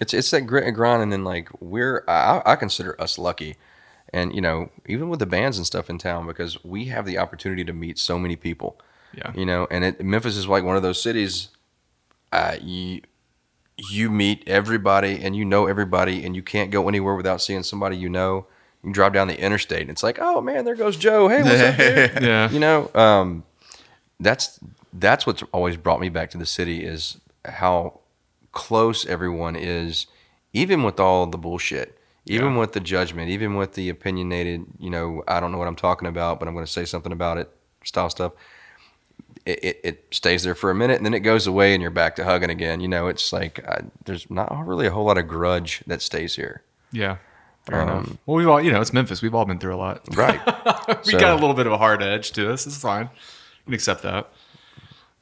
It's 0.00 0.12
it's 0.12 0.30
that 0.30 0.42
grit 0.42 0.64
and 0.64 0.74
grind, 0.74 1.02
and 1.02 1.12
then 1.12 1.24
like 1.24 1.48
we're 1.60 2.04
I, 2.06 2.42
I 2.44 2.56
consider 2.56 3.00
us 3.00 3.18
lucky, 3.18 3.56
and 4.12 4.34
you 4.34 4.40
know 4.40 4.70
even 4.86 5.08
with 5.08 5.20
the 5.20 5.26
bands 5.26 5.56
and 5.56 5.66
stuff 5.66 5.88
in 5.88 5.98
town 5.98 6.26
because 6.26 6.62
we 6.64 6.86
have 6.86 7.06
the 7.06 7.18
opportunity 7.18 7.64
to 7.64 7.72
meet 7.72 7.98
so 7.98 8.18
many 8.18 8.36
people. 8.36 8.78
Yeah. 9.16 9.32
You 9.34 9.46
know, 9.46 9.66
and 9.70 9.84
it, 9.84 10.04
Memphis 10.04 10.36
is 10.36 10.46
like 10.46 10.62
one 10.64 10.76
of 10.76 10.82
those 10.82 11.00
cities. 11.02 11.48
Uh, 12.32 12.56
you 12.60 13.00
you 13.90 14.10
meet 14.10 14.42
everybody 14.46 15.22
and 15.22 15.34
you 15.36 15.44
know 15.44 15.66
everybody, 15.66 16.24
and 16.24 16.34
you 16.36 16.42
can't 16.42 16.70
go 16.70 16.88
anywhere 16.88 17.14
without 17.14 17.40
seeing 17.42 17.62
somebody 17.62 17.96
you 17.96 18.08
know. 18.08 18.46
You 18.84 18.92
drive 18.92 19.12
down 19.14 19.26
the 19.28 19.38
interstate, 19.40 19.80
and 19.82 19.90
it's 19.90 20.02
like, 20.02 20.18
oh 20.20 20.40
man, 20.40 20.64
there 20.64 20.74
goes 20.76 20.96
Joe. 20.96 21.28
Hey, 21.28 21.42
what's 21.42 21.60
up, 21.60 21.76
dude? 22.14 22.22
Yeah. 22.22 22.50
you 22.50 22.60
know 22.60 22.90
um, 22.94 23.44
that's 24.20 24.60
that's 24.92 25.26
what's 25.26 25.42
always 25.52 25.76
brought 25.76 26.00
me 26.00 26.08
back 26.08 26.30
to 26.30 26.38
the 26.38 26.46
city 26.46 26.84
is 26.84 27.18
how 27.44 28.00
close 28.52 29.04
everyone 29.06 29.56
is 29.56 30.06
even 30.52 30.82
with 30.82 30.98
all 30.98 31.26
the 31.26 31.36
bullshit 31.38 31.98
even 32.24 32.54
Yeah. 32.54 32.58
with 32.60 32.72
the 32.72 32.80
judgment 32.80 33.28
even 33.28 33.56
with 33.56 33.74
the 33.74 33.90
opinionated 33.90 34.64
you 34.78 34.88
know 34.88 35.22
i 35.28 35.38
don't 35.38 35.52
know 35.52 35.58
what 35.58 35.68
i'm 35.68 35.76
talking 35.76 36.08
about 36.08 36.38
but 36.38 36.48
i'm 36.48 36.54
going 36.54 36.64
to 36.64 36.72
say 36.72 36.86
something 36.86 37.12
about 37.12 37.36
it 37.36 37.50
style 37.84 38.08
stuff 38.08 38.32
it, 39.46 39.64
it, 39.64 39.80
it 39.84 40.04
stays 40.10 40.42
there 40.42 40.54
for 40.54 40.70
a 40.70 40.74
minute 40.74 40.96
and 40.96 41.06
then 41.06 41.14
it 41.14 41.20
goes 41.20 41.46
away 41.46 41.72
and 41.72 41.80
you're 41.80 41.90
back 41.90 42.16
to 42.16 42.24
hugging 42.24 42.50
again 42.50 42.80
you 42.80 42.88
know 42.88 43.06
it's 43.06 43.32
like 43.32 43.64
I, 43.66 43.82
there's 44.04 44.28
not 44.30 44.66
really 44.66 44.86
a 44.86 44.90
whole 44.90 45.04
lot 45.04 45.16
of 45.18 45.26
grudge 45.28 45.82
that 45.86 46.02
stays 46.02 46.34
here 46.36 46.62
Yeah. 46.92 47.16
Fair 47.64 47.82
enough. 47.82 48.08
Well, 48.26 48.36
we've 48.36 48.46
all, 48.46 48.60
you 48.62 48.70
know, 48.70 48.80
it's 48.80 48.92
Memphis. 48.92 49.22
We've 49.22 49.34
all 49.34 49.44
been 49.44 49.58
through 49.58 49.74
a 49.74 49.76
lot. 49.76 50.00
right 50.16 50.40
we 51.04 51.12
So- 51.12 51.18
got 51.18 51.32
a 51.32 51.40
little 51.40 51.52
bit 51.54 51.66
of 51.66 51.72
a 51.72 51.78
hard 51.78 52.00
edge 52.00 52.30
to 52.32 52.52
us. 52.52 52.64
It's 52.64 52.76
fine. 52.80 53.06
You 53.10 53.64
can 53.64 53.74
accept 53.74 54.02
that. 54.04 54.28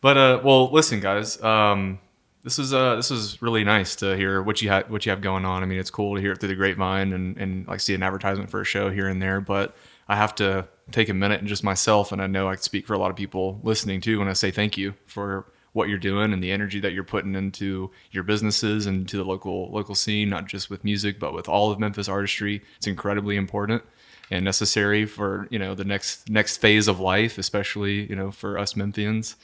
But 0.03 0.19
uh, 0.19 0.41
well, 0.45 0.71
listen, 0.71 1.01
guys. 1.01 1.43
Um, 1.43 1.99
this 2.43 2.59
is 2.59 2.75
uh, 2.75 2.97
this 2.97 3.11
is 3.11 3.41
really 3.41 3.65
nice 3.65 3.97
to 3.97 4.15
hear 4.15 4.43
what 4.43 4.61
you 4.61 4.69
have 4.69 4.91
what 4.91 5.07
you 5.07 5.11
have 5.11 5.23
going 5.23 5.47
on. 5.47 5.63
I 5.63 5.67
mean, 5.67 5.79
it's 5.79 5.89
cool 5.91 6.17
to 6.17 6.21
hear 6.21 6.33
it 6.33 6.41
through 6.41 6.51
the 6.51 6.55
grapevine 6.55 7.15
and 7.15 7.39
and 7.39 7.67
like 7.67 7.81
see 7.81 7.95
an 7.95 8.03
advertisement 8.03 8.51
for 8.51 8.61
a 8.61 8.65
show 8.67 8.91
here 8.91 9.09
and 9.09 9.23
there. 9.23 9.41
But 9.41 9.75
I 10.07 10.17
have 10.17 10.35
to 10.35 10.69
take 10.91 11.09
a 11.09 11.15
minute 11.15 11.41
and 11.41 11.49
just 11.49 11.65
myself, 11.65 12.13
and 12.13 12.21
I 12.21 12.27
know 12.27 12.49
I 12.49 12.57
speak 12.57 12.87
for 12.87 12.95
a 12.95 12.99
lot 12.99 13.11
of 13.11 13.17
people 13.17 13.61
listening 13.63 14.01
too 14.01 14.19
when 14.19 14.29
I 14.29 14.33
say 14.33 14.51
thank 14.51 14.77
you 14.77 14.95
for 15.07 15.47
what 15.73 15.89
you're 15.89 15.99
doing 15.99 16.33
and 16.33 16.43
the 16.43 16.53
energy 16.53 16.79
that 16.81 16.93
you're 16.93 17.03
putting 17.03 17.35
into 17.35 17.91
your 18.13 18.23
businesses 18.23 18.87
and 18.87 19.09
to 19.09 19.17
the 19.17 19.25
local 19.25 19.71
local 19.73 19.95
scene, 19.95 20.31
not 20.31 20.47
just 20.47 20.71
with 20.71 20.85
music, 20.85 21.19
but 21.19 21.35
with 21.35 21.49
all 21.49 21.71
of 21.71 21.79
Memphis 21.79 22.09
artistry. 22.09 22.63
It's 22.77 22.87
incredibly 22.87 23.37
important 23.37 23.83
and 24.31 24.45
necessary 24.45 25.05
for 25.05 25.47
you 25.51 25.59
know 25.59 25.75
the 25.75 25.85
next 25.85 26.31
next 26.31 26.59
phase 26.59 26.89
of 26.89 27.01
life, 27.01 27.39
especially 27.39 28.09
you 28.09 28.17
know 28.17 28.31
for 28.31 28.59
us 28.59 28.75
Memphians. 28.75 29.35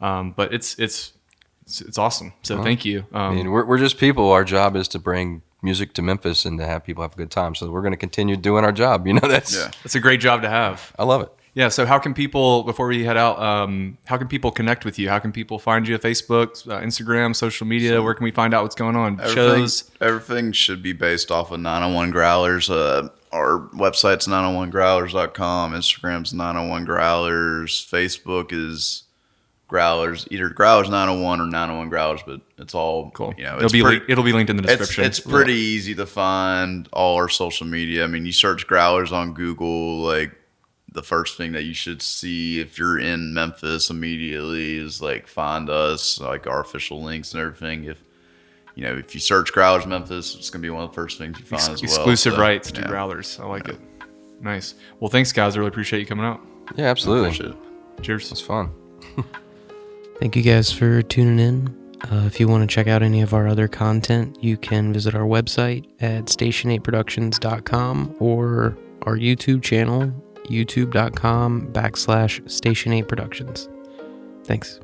Um, 0.00 0.32
but 0.32 0.52
it's 0.52 0.78
it's 0.78 1.12
it's, 1.62 1.80
it's 1.80 1.98
awesome. 1.98 2.32
So 2.42 2.62
thank 2.62 2.84
you. 2.84 3.00
Um, 3.12 3.32
I 3.32 3.34
mean, 3.34 3.50
we're, 3.50 3.64
we're 3.64 3.78
just 3.78 3.98
people. 3.98 4.30
Our 4.30 4.44
job 4.44 4.76
is 4.76 4.88
to 4.88 4.98
bring 4.98 5.42
music 5.66 5.92
to 5.94 6.02
Memphis 6.02 6.44
and 6.46 6.58
to 6.60 6.66
have 6.66 6.84
people 6.84 7.02
have 7.02 7.12
a 7.12 7.16
good 7.16 7.30
time. 7.30 7.54
So 7.54 7.70
we're 7.70 7.82
going 7.82 7.92
to 7.92 8.04
continue 8.08 8.36
doing 8.36 8.64
our 8.64 8.72
job. 8.72 9.06
You 9.06 9.14
know, 9.14 9.28
that's 9.28 9.54
Yeah. 9.54 9.70
it's 9.84 9.94
a 9.94 10.00
great 10.00 10.20
job 10.20 10.40
to 10.42 10.48
have. 10.48 10.92
I 10.98 11.04
love 11.04 11.20
it. 11.22 11.30
Yeah. 11.54 11.68
So 11.68 11.86
how 11.86 11.98
can 11.98 12.12
people 12.14 12.62
before 12.64 12.86
we 12.86 13.04
head 13.04 13.16
out? 13.16 13.38
Um, 13.40 13.96
how 14.04 14.16
can 14.18 14.28
people 14.28 14.50
connect 14.50 14.84
with 14.84 14.98
you? 14.98 15.08
How 15.08 15.18
can 15.18 15.32
people 15.32 15.58
find 15.58 15.88
you? 15.88 15.98
Facebook, 15.98 16.48
uh, 16.70 16.80
Instagram, 16.80 17.34
social 17.34 17.66
media. 17.66 18.02
Where 18.02 18.14
can 18.14 18.24
we 18.24 18.30
find 18.30 18.52
out 18.54 18.62
what's 18.62 18.74
going 18.74 18.94
on? 18.94 19.18
Everything, 19.20 19.34
Shows. 19.34 19.90
everything 20.00 20.52
should 20.52 20.82
be 20.82 20.92
based 20.92 21.30
off 21.30 21.50
of 21.50 21.60
901 21.60 22.10
Growlers. 22.12 22.68
Uh, 22.70 23.08
our 23.32 23.68
website's 23.74 24.26
901growlers.com. 24.28 25.72
Instagram's 25.72 26.32
901 26.34 26.84
Growlers. 26.86 27.84
Facebook 27.90 28.52
is 28.52 29.04
growlers, 29.68 30.26
either 30.30 30.48
growlers 30.48 30.88
901 30.88 31.40
or 31.40 31.46
901 31.46 31.88
growlers, 31.88 32.20
but 32.24 32.40
it's 32.58 32.74
all 32.74 33.10
Cool. 33.10 33.34
You 33.36 33.44
know, 33.44 33.56
it'll 33.56 33.70
be 33.70 33.82
pretty- 33.82 33.98
link- 33.98 34.10
it'll 34.10 34.24
be 34.24 34.32
linked 34.32 34.50
in 34.50 34.56
the 34.56 34.62
description. 34.62 35.04
it's 35.04 35.18
pretty 35.20 35.54
easy 35.54 35.94
to 35.96 36.06
find 36.06 36.88
all 36.92 37.16
our 37.16 37.28
social 37.28 37.66
media. 37.66 38.04
I 38.04 38.06
mean, 38.06 38.24
you 38.26 38.32
search 38.32 38.66
growlers 38.66 39.10
on 39.12 39.34
Google, 39.34 39.98
like 40.02 40.32
the 40.92 41.02
first 41.02 41.36
thing 41.36 41.52
that 41.52 41.64
you 41.64 41.74
should 41.74 42.00
see 42.00 42.60
if 42.60 42.78
you're 42.78 42.98
in 42.98 43.34
Memphis 43.34 43.90
immediately 43.90 44.78
is 44.78 45.02
like 45.02 45.26
find 45.26 45.68
us, 45.68 46.20
like 46.20 46.46
our 46.46 46.60
official 46.60 47.02
links 47.02 47.34
and 47.34 47.42
everything. 47.42 47.84
If 47.84 47.98
you 48.76 48.84
know, 48.84 48.94
if 48.96 49.14
you 49.14 49.20
search 49.20 49.52
growlers 49.52 49.84
Memphis, 49.86 50.34
it's 50.36 50.48
gonna 50.50 50.62
be 50.62 50.70
one 50.70 50.84
of 50.84 50.90
the 50.90 50.94
first 50.94 51.18
things 51.18 51.38
you 51.38 51.44
find 51.44 51.60
Ex- 51.60 51.68
as 51.68 51.82
well. 51.82 51.90
exclusive 51.90 52.34
So, 52.34 52.40
rights 52.40 52.70
to 52.72 52.82
growlers. 52.82 53.38
I 53.40 53.46
like 53.46 53.68
it. 53.68 53.80
Nice. 54.40 54.74
Well, 55.00 55.10
thanks 55.10 55.32
guys. 55.32 55.56
I 55.56 55.58
really 55.58 55.68
appreciate 55.68 55.98
you 56.00 56.06
coming 56.06 56.24
out. 56.24 56.40
Yeah, 56.76 56.84
absolutely. 56.86 57.28
appreciate 57.30 57.50
it. 57.50 58.02
Cheers. 58.02 58.30
It's 58.32 58.40
fun. 58.40 58.70
Thank 60.18 60.34
you 60.36 60.42
guys 60.42 60.72
for 60.72 61.02
tuning 61.02 61.38
in. 61.38 61.86
Uh, 62.10 62.24
if 62.26 62.38
you 62.38 62.48
want 62.48 62.68
to 62.68 62.72
check 62.72 62.86
out 62.86 63.02
any 63.02 63.22
of 63.22 63.34
our 63.34 63.48
other 63.48 63.68
content, 63.68 64.42
you 64.42 64.56
can 64.56 64.92
visit 64.92 65.14
our 65.14 65.26
website 65.26 65.86
at 66.00 66.26
station8productions.com 66.26 68.16
or 68.20 68.76
our 69.02 69.16
YouTube 69.16 69.62
channel, 69.62 70.12
youtube.com 70.46 71.72
backslash 71.72 72.40
station8productions. 72.42 73.68
Thanks. 74.46 74.80